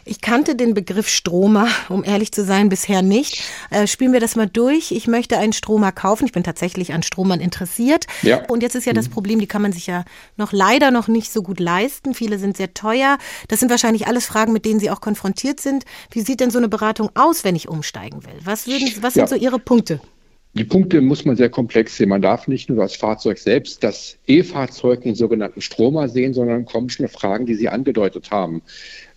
Ich 0.09 0.21
kannte 0.21 0.55
den 0.55 0.73
Begriff 0.73 1.09
Stromer, 1.09 1.67
um 1.89 2.05
ehrlich 2.05 2.31
zu 2.31 2.45
sein, 2.45 2.69
bisher 2.69 3.03
nicht. 3.03 3.43
Äh, 3.71 3.89
spielen 3.89 4.13
wir 4.13 4.21
das 4.21 4.37
mal 4.37 4.47
durch. 4.47 4.93
Ich 4.93 5.09
möchte 5.09 5.37
einen 5.37 5.53
Stromer 5.53 5.91
kaufen. 5.91 6.27
Ich 6.27 6.33
bin 6.33 6.45
tatsächlich 6.45 6.93
an 6.93 7.03
Stromern 7.03 7.41
interessiert. 7.41 8.07
Ja. 8.23 8.45
Und 8.47 8.63
jetzt 8.63 8.77
ist 8.77 8.87
ja 8.87 8.93
das 8.93 9.09
mhm. 9.09 9.15
Problem, 9.15 9.41
die 9.41 9.49
kann 9.49 9.63
man 9.63 9.73
sich 9.73 9.89
ja 9.89 10.05
noch 10.37 10.53
leider 10.53 10.93
noch 10.93 11.09
nicht 11.09 11.33
so 11.33 11.43
gut 11.43 11.59
leisten. 11.59 12.15
Viele 12.15 12.39
sind 12.39 12.57
sehr 12.57 12.73
teuer. 12.73 13.19
Das 13.49 13.59
sind 13.59 13.69
wahrscheinlich 13.69 14.07
alles 14.07 14.27
Fragen, 14.27 14.53
mit 14.53 14.65
denen 14.65 14.79
Sie 14.79 14.91
auch 14.91 15.01
konfrontiert 15.01 15.59
sind. 15.59 15.85
Wie 16.13 16.21
sieht 16.21 16.39
denn 16.39 16.53
so 16.53 16.59
eine 16.59 16.69
Beratung 16.69 17.11
aus, 17.15 17.43
wenn 17.43 17.57
ich 17.57 17.69
umsteigen 17.69 18.25
will? 18.25 18.39
Was, 18.45 18.69
würden, 18.69 18.89
was 19.01 19.15
sind 19.15 19.23
ja. 19.23 19.27
so 19.27 19.35
Ihre 19.35 19.59
Punkte? 19.59 20.01
Die 20.57 20.65
Punkte 20.65 21.03
muss 21.03 21.27
man 21.27 21.37
sehr 21.37 21.51
komplex 21.51 21.99
sehen. 21.99 22.09
Man 22.09 22.23
darf 22.23 22.49
nicht 22.49 22.71
nur 22.71 22.79
das 22.79 22.97
Fahrzeug 22.97 23.37
selbst, 23.37 23.85
das 23.85 24.17
E-Fahrzeug, 24.27 25.03
den 25.03 25.15
sogenannten 25.15 25.61
Stromer 25.61 26.09
sehen, 26.09 26.33
sondern 26.33 26.65
kommen 26.65 26.89
schon 26.89 27.09
Fragen, 27.09 27.45
die 27.45 27.55
Sie 27.55 27.69
angedeutet 27.69 28.31
haben. 28.31 28.63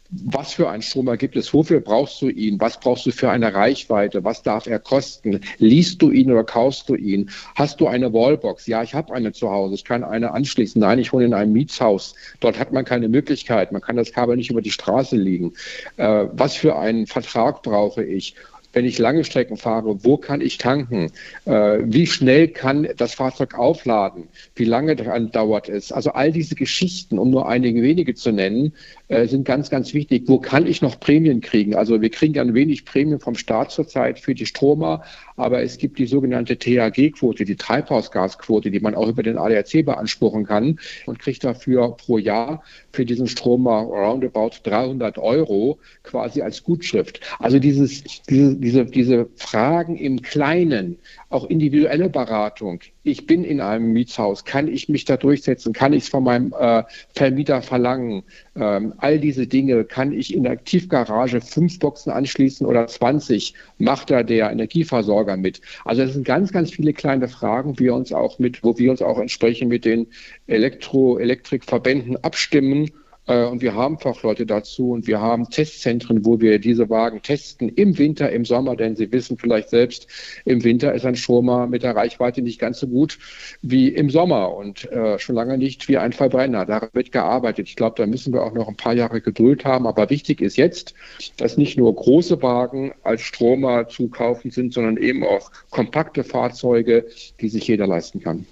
Was 0.09 0.51
für 0.51 0.69
einen 0.69 0.81
Stromer 0.81 1.15
gibt 1.15 1.37
es? 1.37 1.53
Wofür 1.53 1.79
brauchst 1.79 2.21
du 2.21 2.27
ihn? 2.27 2.59
Was 2.59 2.77
brauchst 2.77 3.05
du 3.05 3.11
für 3.11 3.29
eine 3.29 3.53
Reichweite? 3.53 4.25
Was 4.25 4.43
darf 4.43 4.67
er 4.67 4.79
kosten? 4.79 5.39
Liest 5.59 6.01
du 6.01 6.11
ihn 6.11 6.29
oder 6.29 6.43
kaufst 6.43 6.89
du 6.89 6.95
ihn? 6.95 7.29
Hast 7.55 7.79
du 7.79 7.87
eine 7.87 8.11
Wallbox? 8.11 8.67
Ja, 8.67 8.83
ich 8.83 8.93
habe 8.93 9.13
eine 9.13 9.31
zu 9.31 9.49
Hause. 9.49 9.75
Ich 9.75 9.85
kann 9.85 10.03
eine 10.03 10.31
anschließen. 10.33 10.81
Nein, 10.81 10.99
ich 10.99 11.13
wohne 11.13 11.23
in 11.23 11.33
einem 11.33 11.53
Mietshaus. 11.53 12.15
Dort 12.41 12.59
hat 12.59 12.73
man 12.73 12.83
keine 12.83 13.07
Möglichkeit. 13.07 13.71
Man 13.71 13.81
kann 13.81 13.95
das 13.95 14.11
Kabel 14.11 14.35
nicht 14.35 14.49
über 14.49 14.61
die 14.61 14.71
Straße 14.71 15.15
liegen. 15.15 15.53
Äh, 15.95 16.25
was 16.33 16.55
für 16.55 16.77
einen 16.77 17.07
Vertrag 17.07 17.61
brauche 17.61 18.03
ich? 18.03 18.35
Wenn 18.73 18.85
ich 18.85 18.99
lange 18.99 19.23
Strecken 19.23 19.57
fahre, 19.57 20.03
wo 20.03 20.17
kann 20.17 20.41
ich 20.41 20.57
tanken? 20.57 21.11
Äh, 21.45 21.79
wie 21.83 22.05
schnell 22.05 22.47
kann 22.47 22.87
das 22.97 23.15
Fahrzeug 23.15 23.57
aufladen? 23.57 24.27
Wie 24.55 24.65
lange 24.65 24.95
dauert 24.95 25.69
es? 25.69 25.91
Also 25.91 26.11
all 26.11 26.31
diese 26.31 26.55
Geschichten, 26.55 27.17
um 27.17 27.29
nur 27.29 27.47
einige 27.47 27.81
wenige 27.81 28.13
zu 28.13 28.31
nennen, 28.31 28.73
äh, 29.07 29.27
sind 29.27 29.43
ganz, 29.43 29.69
ganz 29.69 29.93
wichtig. 29.93 30.23
Wo 30.27 30.39
kann 30.39 30.67
ich 30.67 30.81
noch 30.81 30.99
Prämien 30.99 31.41
kriegen? 31.41 31.75
Also 31.75 32.01
wir 32.01 32.09
kriegen 32.09 32.35
ja 32.35 32.43
ein 32.43 32.53
wenig 32.53 32.85
Prämien 32.85 33.19
vom 33.19 33.35
Staat 33.35 33.71
zurzeit 33.71 34.19
für 34.19 34.35
die 34.35 34.45
Stromer, 34.45 35.03
aber 35.35 35.63
es 35.63 35.77
gibt 35.77 35.97
die 35.97 36.05
sogenannte 36.05 36.57
THG-Quote, 36.57 37.45
die 37.45 37.55
Treibhausgasquote, 37.55 38.69
die 38.69 38.79
man 38.79 38.93
auch 38.93 39.07
über 39.07 39.23
den 39.23 39.37
ADAC 39.37 39.85
beanspruchen 39.85 40.45
kann 40.45 40.79
und 41.05 41.19
kriegt 41.19 41.43
dafür 41.43 41.95
pro 41.97 42.17
Jahr 42.17 42.63
für 42.91 43.05
diesen 43.05 43.27
Stromer 43.27 43.81
roundabout 43.81 44.51
300 44.63 45.17
Euro 45.17 45.79
quasi 46.03 46.41
als 46.41 46.63
Gutschrift. 46.63 47.19
Also 47.39 47.57
dieses, 47.57 48.03
diese, 48.29 48.58
diese, 48.59 48.85
diese 48.85 49.29
Fragen 49.35 49.95
im 49.95 50.21
Kleinen, 50.21 50.97
auch 51.29 51.49
individuelle 51.49 52.09
Beratung. 52.09 52.81
Ich 53.03 53.25
bin 53.25 53.43
in 53.45 53.61
einem 53.61 53.93
Mietshaus, 53.93 54.43
kann 54.43 54.67
ich 54.67 54.89
mich 54.89 55.05
da 55.05 55.15
durchsetzen? 55.15 55.71
Kann 55.71 55.93
ich 55.93 56.03
es 56.03 56.09
von 56.09 56.23
meinem 56.23 56.53
äh, 56.59 56.83
Vermieter 57.15 57.61
verlangen? 57.61 58.23
Ähm, 58.55 58.93
all 58.97 59.17
diese 59.17 59.47
Dinge, 59.47 59.85
kann 59.85 60.11
ich 60.11 60.33
in 60.33 60.43
der 60.43 60.61
Tiefgarage 60.63 61.39
fünf 61.39 61.79
Boxen 61.79 62.11
anschließen 62.11 62.67
oder 62.67 62.85
20? 62.85 63.53
Macht 63.77 64.11
da 64.11 64.23
der 64.23 64.51
Energieversorger 64.51 65.37
mit? 65.37 65.61
Also 65.85 66.03
das 66.03 66.13
sind 66.13 66.25
ganz, 66.25 66.51
ganz 66.51 66.71
viele 66.71 66.91
kleine 66.91 67.29
Fragen, 67.29 67.79
wir 67.79 67.93
uns 67.93 68.11
auch 68.11 68.39
mit, 68.39 68.63
wo 68.63 68.77
wir 68.77 68.91
uns 68.91 69.01
auch 69.01 69.19
entsprechend 69.19 69.69
mit 69.69 69.85
den 69.85 70.07
Elektro-Elektrikverbänden 70.47 72.21
abstimmen 72.23 72.91
und 73.35 73.61
wir 73.61 73.75
haben 73.75 73.99
Fachleute 73.99 74.45
dazu 74.45 74.91
und 74.91 75.07
wir 75.07 75.21
haben 75.21 75.49
Testzentren, 75.49 76.25
wo 76.25 76.39
wir 76.39 76.59
diese 76.59 76.89
Wagen 76.89 77.21
testen 77.21 77.69
im 77.69 77.97
Winter, 77.97 78.31
im 78.31 78.45
Sommer, 78.45 78.75
denn 78.75 78.95
Sie 78.95 79.11
wissen 79.11 79.37
vielleicht 79.37 79.69
selbst, 79.69 80.07
im 80.45 80.63
Winter 80.63 80.93
ist 80.93 81.05
ein 81.05 81.15
Stromer 81.15 81.67
mit 81.67 81.83
der 81.83 81.95
Reichweite 81.95 82.41
nicht 82.41 82.59
ganz 82.59 82.79
so 82.79 82.87
gut 82.87 83.19
wie 83.61 83.89
im 83.89 84.09
Sommer 84.09 84.55
und 84.55 84.91
äh, 84.91 85.19
schon 85.19 85.35
lange 85.35 85.57
nicht 85.57 85.87
wie 85.87 85.97
ein 85.97 86.13
Verbrenner. 86.13 86.65
Daran 86.65 86.89
wird 86.93 87.11
gearbeitet. 87.11 87.67
Ich 87.67 87.75
glaube, 87.75 87.95
da 87.97 88.07
müssen 88.07 88.33
wir 88.33 88.43
auch 88.43 88.53
noch 88.53 88.67
ein 88.67 88.75
paar 88.75 88.93
Jahre 88.93 89.21
Geduld 89.21 89.65
haben. 89.65 89.87
Aber 89.87 90.09
wichtig 90.09 90.41
ist 90.41 90.57
jetzt, 90.57 90.93
dass 91.37 91.57
nicht 91.57 91.77
nur 91.77 91.93
große 91.93 92.41
Wagen 92.41 92.93
als 93.03 93.21
Stromer 93.21 93.87
zu 93.87 94.07
kaufen 94.07 94.51
sind, 94.51 94.73
sondern 94.73 94.97
eben 94.97 95.23
auch 95.23 95.51
kompakte 95.69 96.23
Fahrzeuge, 96.23 97.05
die 97.41 97.49
sich 97.49 97.67
jeder 97.67 97.87
leisten 97.87 98.21
kann. 98.21 98.45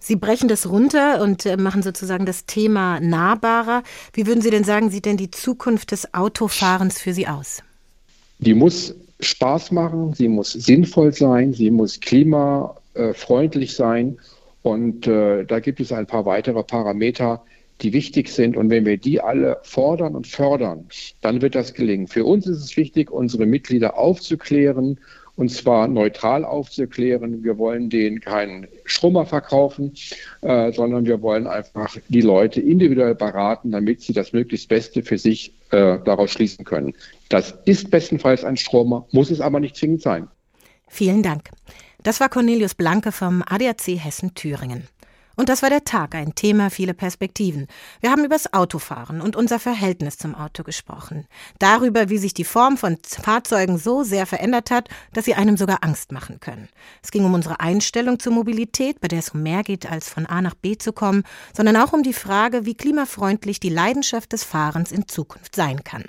Sie 0.00 0.16
brechen 0.16 0.48
das 0.48 0.68
runter 0.68 1.22
und 1.22 1.46
äh, 1.46 1.56
machen 1.56 1.82
sozusagen 1.82 2.26
das 2.26 2.46
Thema 2.46 2.98
nahbarer. 3.00 3.82
Wie 4.14 4.26
würden 4.26 4.40
Sie 4.40 4.50
denn 4.50 4.64
sagen, 4.64 4.90
sieht 4.90 5.04
denn 5.04 5.18
die 5.18 5.30
Zukunft 5.30 5.92
des 5.92 6.14
Autofahrens 6.14 6.98
für 7.00 7.12
Sie 7.12 7.28
aus? 7.28 7.62
Die 8.38 8.54
muss 8.54 8.94
Spaß 9.20 9.72
machen, 9.72 10.14
sie 10.14 10.28
muss 10.28 10.52
sinnvoll 10.52 11.12
sein, 11.12 11.52
sie 11.52 11.70
muss 11.70 12.00
klimafreundlich 12.00 13.74
sein. 13.74 14.18
Und 14.62 15.06
äh, 15.06 15.44
da 15.44 15.60
gibt 15.60 15.80
es 15.80 15.92
ein 15.92 16.06
paar 16.06 16.26
weitere 16.26 16.62
Parameter, 16.62 17.42
die 17.82 17.92
wichtig 17.92 18.28
sind. 18.28 18.56
Und 18.56 18.70
wenn 18.70 18.84
wir 18.84 18.98
die 18.98 19.20
alle 19.20 19.58
fordern 19.62 20.14
und 20.14 20.26
fördern, 20.26 20.86
dann 21.20 21.40
wird 21.40 21.54
das 21.54 21.74
gelingen. 21.74 22.08
Für 22.08 22.24
uns 22.24 22.46
ist 22.46 22.58
es 22.58 22.76
wichtig, 22.76 23.10
unsere 23.10 23.46
Mitglieder 23.46 23.98
aufzuklären 23.98 24.98
und 25.40 25.48
zwar 25.48 25.88
neutral 25.88 26.44
aufzuklären. 26.44 27.42
Wir 27.42 27.56
wollen 27.56 27.88
denen 27.88 28.20
keinen 28.20 28.68
Strommer 28.84 29.24
verkaufen, 29.24 29.94
äh, 30.42 30.70
sondern 30.70 31.06
wir 31.06 31.22
wollen 31.22 31.46
einfach 31.46 31.96
die 32.08 32.20
Leute 32.20 32.60
individuell 32.60 33.14
beraten, 33.14 33.70
damit 33.70 34.02
sie 34.02 34.12
das 34.12 34.34
möglichst 34.34 34.68
Beste 34.68 35.02
für 35.02 35.16
sich 35.16 35.54
äh, 35.70 35.98
daraus 36.04 36.32
schließen 36.32 36.66
können. 36.66 36.92
Das 37.30 37.54
ist 37.64 37.90
bestenfalls 37.90 38.44
ein 38.44 38.58
Stromer, 38.58 39.06
muss 39.12 39.30
es 39.30 39.40
aber 39.40 39.60
nicht 39.60 39.76
zwingend 39.76 40.02
sein. 40.02 40.28
Vielen 40.88 41.22
Dank. 41.22 41.48
Das 42.02 42.20
war 42.20 42.28
Cornelius 42.28 42.74
Blanke 42.74 43.10
vom 43.10 43.42
ADAC 43.48 43.98
Hessen-Thüringen. 43.98 44.88
Und 45.40 45.48
das 45.48 45.62
war 45.62 45.70
der 45.70 45.84
Tag, 45.84 46.14
ein 46.14 46.34
Thema, 46.34 46.68
viele 46.68 46.92
Perspektiven. 46.92 47.66
Wir 48.02 48.10
haben 48.10 48.26
übers 48.26 48.52
Autofahren 48.52 49.22
und 49.22 49.36
unser 49.36 49.58
Verhältnis 49.58 50.18
zum 50.18 50.34
Auto 50.34 50.64
gesprochen. 50.64 51.26
Darüber, 51.58 52.10
wie 52.10 52.18
sich 52.18 52.34
die 52.34 52.44
Form 52.44 52.76
von 52.76 52.98
Fahrzeugen 53.02 53.78
so 53.78 54.02
sehr 54.02 54.26
verändert 54.26 54.70
hat, 54.70 54.90
dass 55.14 55.24
sie 55.24 55.32
einem 55.32 55.56
sogar 55.56 55.78
Angst 55.80 56.12
machen 56.12 56.40
können. 56.40 56.68
Es 57.02 57.10
ging 57.10 57.24
um 57.24 57.32
unsere 57.32 57.58
Einstellung 57.58 58.18
zur 58.18 58.34
Mobilität, 58.34 59.00
bei 59.00 59.08
der 59.08 59.20
es 59.20 59.30
um 59.30 59.42
mehr 59.42 59.62
geht, 59.62 59.90
als 59.90 60.10
von 60.10 60.26
A 60.26 60.42
nach 60.42 60.54
B 60.54 60.76
zu 60.76 60.92
kommen, 60.92 61.22
sondern 61.56 61.78
auch 61.78 61.94
um 61.94 62.02
die 62.02 62.12
Frage, 62.12 62.66
wie 62.66 62.74
klimafreundlich 62.74 63.60
die 63.60 63.70
Leidenschaft 63.70 64.34
des 64.34 64.44
Fahrens 64.44 64.92
in 64.92 65.08
Zukunft 65.08 65.56
sein 65.56 65.84
kann. 65.84 66.04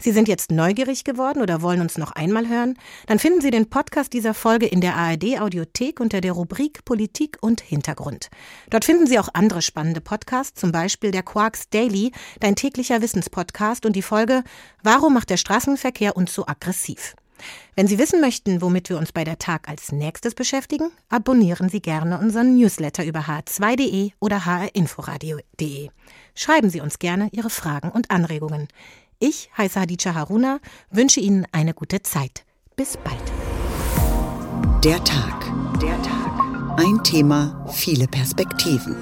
Sie 0.00 0.12
sind 0.12 0.28
jetzt 0.28 0.50
neugierig 0.50 1.04
geworden 1.04 1.42
oder 1.42 1.62
wollen 1.62 1.80
uns 1.80 1.98
noch 1.98 2.12
einmal 2.12 2.48
hören? 2.48 2.78
Dann 3.06 3.18
finden 3.18 3.40
Sie 3.40 3.50
den 3.50 3.70
Podcast 3.70 4.12
dieser 4.12 4.34
Folge 4.34 4.66
in 4.66 4.80
der 4.80 4.96
ARD 4.96 5.40
Audiothek 5.40 6.00
unter 6.00 6.20
der 6.20 6.32
Rubrik 6.32 6.84
Politik 6.84 7.38
und 7.40 7.60
Hintergrund. 7.60 8.30
Dort 8.70 8.84
finden 8.84 9.06
Sie 9.06 9.18
auch 9.18 9.28
andere 9.32 9.62
spannende 9.62 10.00
Podcasts, 10.00 10.60
zum 10.60 10.72
Beispiel 10.72 11.10
der 11.10 11.22
Quarks 11.22 11.68
Daily, 11.70 12.12
dein 12.40 12.56
täglicher 12.56 13.02
Wissenspodcast 13.02 13.86
und 13.86 13.94
die 13.96 14.02
Folge 14.02 14.44
Warum 14.82 15.14
macht 15.14 15.30
der 15.30 15.36
Straßenverkehr 15.36 16.16
uns 16.16 16.34
so 16.34 16.46
aggressiv? 16.46 17.14
Wenn 17.76 17.88
Sie 17.88 17.98
wissen 17.98 18.20
möchten, 18.20 18.62
womit 18.62 18.88
wir 18.88 18.98
uns 18.98 19.12
bei 19.12 19.24
der 19.24 19.38
Tag 19.38 19.68
als 19.68 19.90
nächstes 19.90 20.34
beschäftigen, 20.34 20.90
abonnieren 21.08 21.68
Sie 21.68 21.80
gerne 21.80 22.18
unseren 22.18 22.56
Newsletter 22.56 23.04
über 23.04 23.20
hr2.de 23.20 24.12
oder 24.20 24.46
hrinforadio.de. 24.46 25.90
Schreiben 26.34 26.70
Sie 26.70 26.80
uns 26.80 26.98
gerne 26.98 27.28
Ihre 27.32 27.50
Fragen 27.50 27.90
und 27.90 28.10
Anregungen. 28.10 28.68
Ich 29.18 29.50
heiße 29.56 29.80
Hadija 29.80 30.14
Haruna, 30.14 30.58
wünsche 30.90 31.20
Ihnen 31.20 31.46
eine 31.52 31.74
gute 31.74 32.02
Zeit. 32.02 32.44
Bis 32.76 32.96
bald. 32.96 33.22
Der 34.84 35.02
Tag. 35.04 35.52
Der 35.80 36.00
Tag. 36.02 36.78
Ein 36.78 37.02
Thema, 37.04 37.64
viele 37.72 38.06
Perspektiven. 38.08 38.96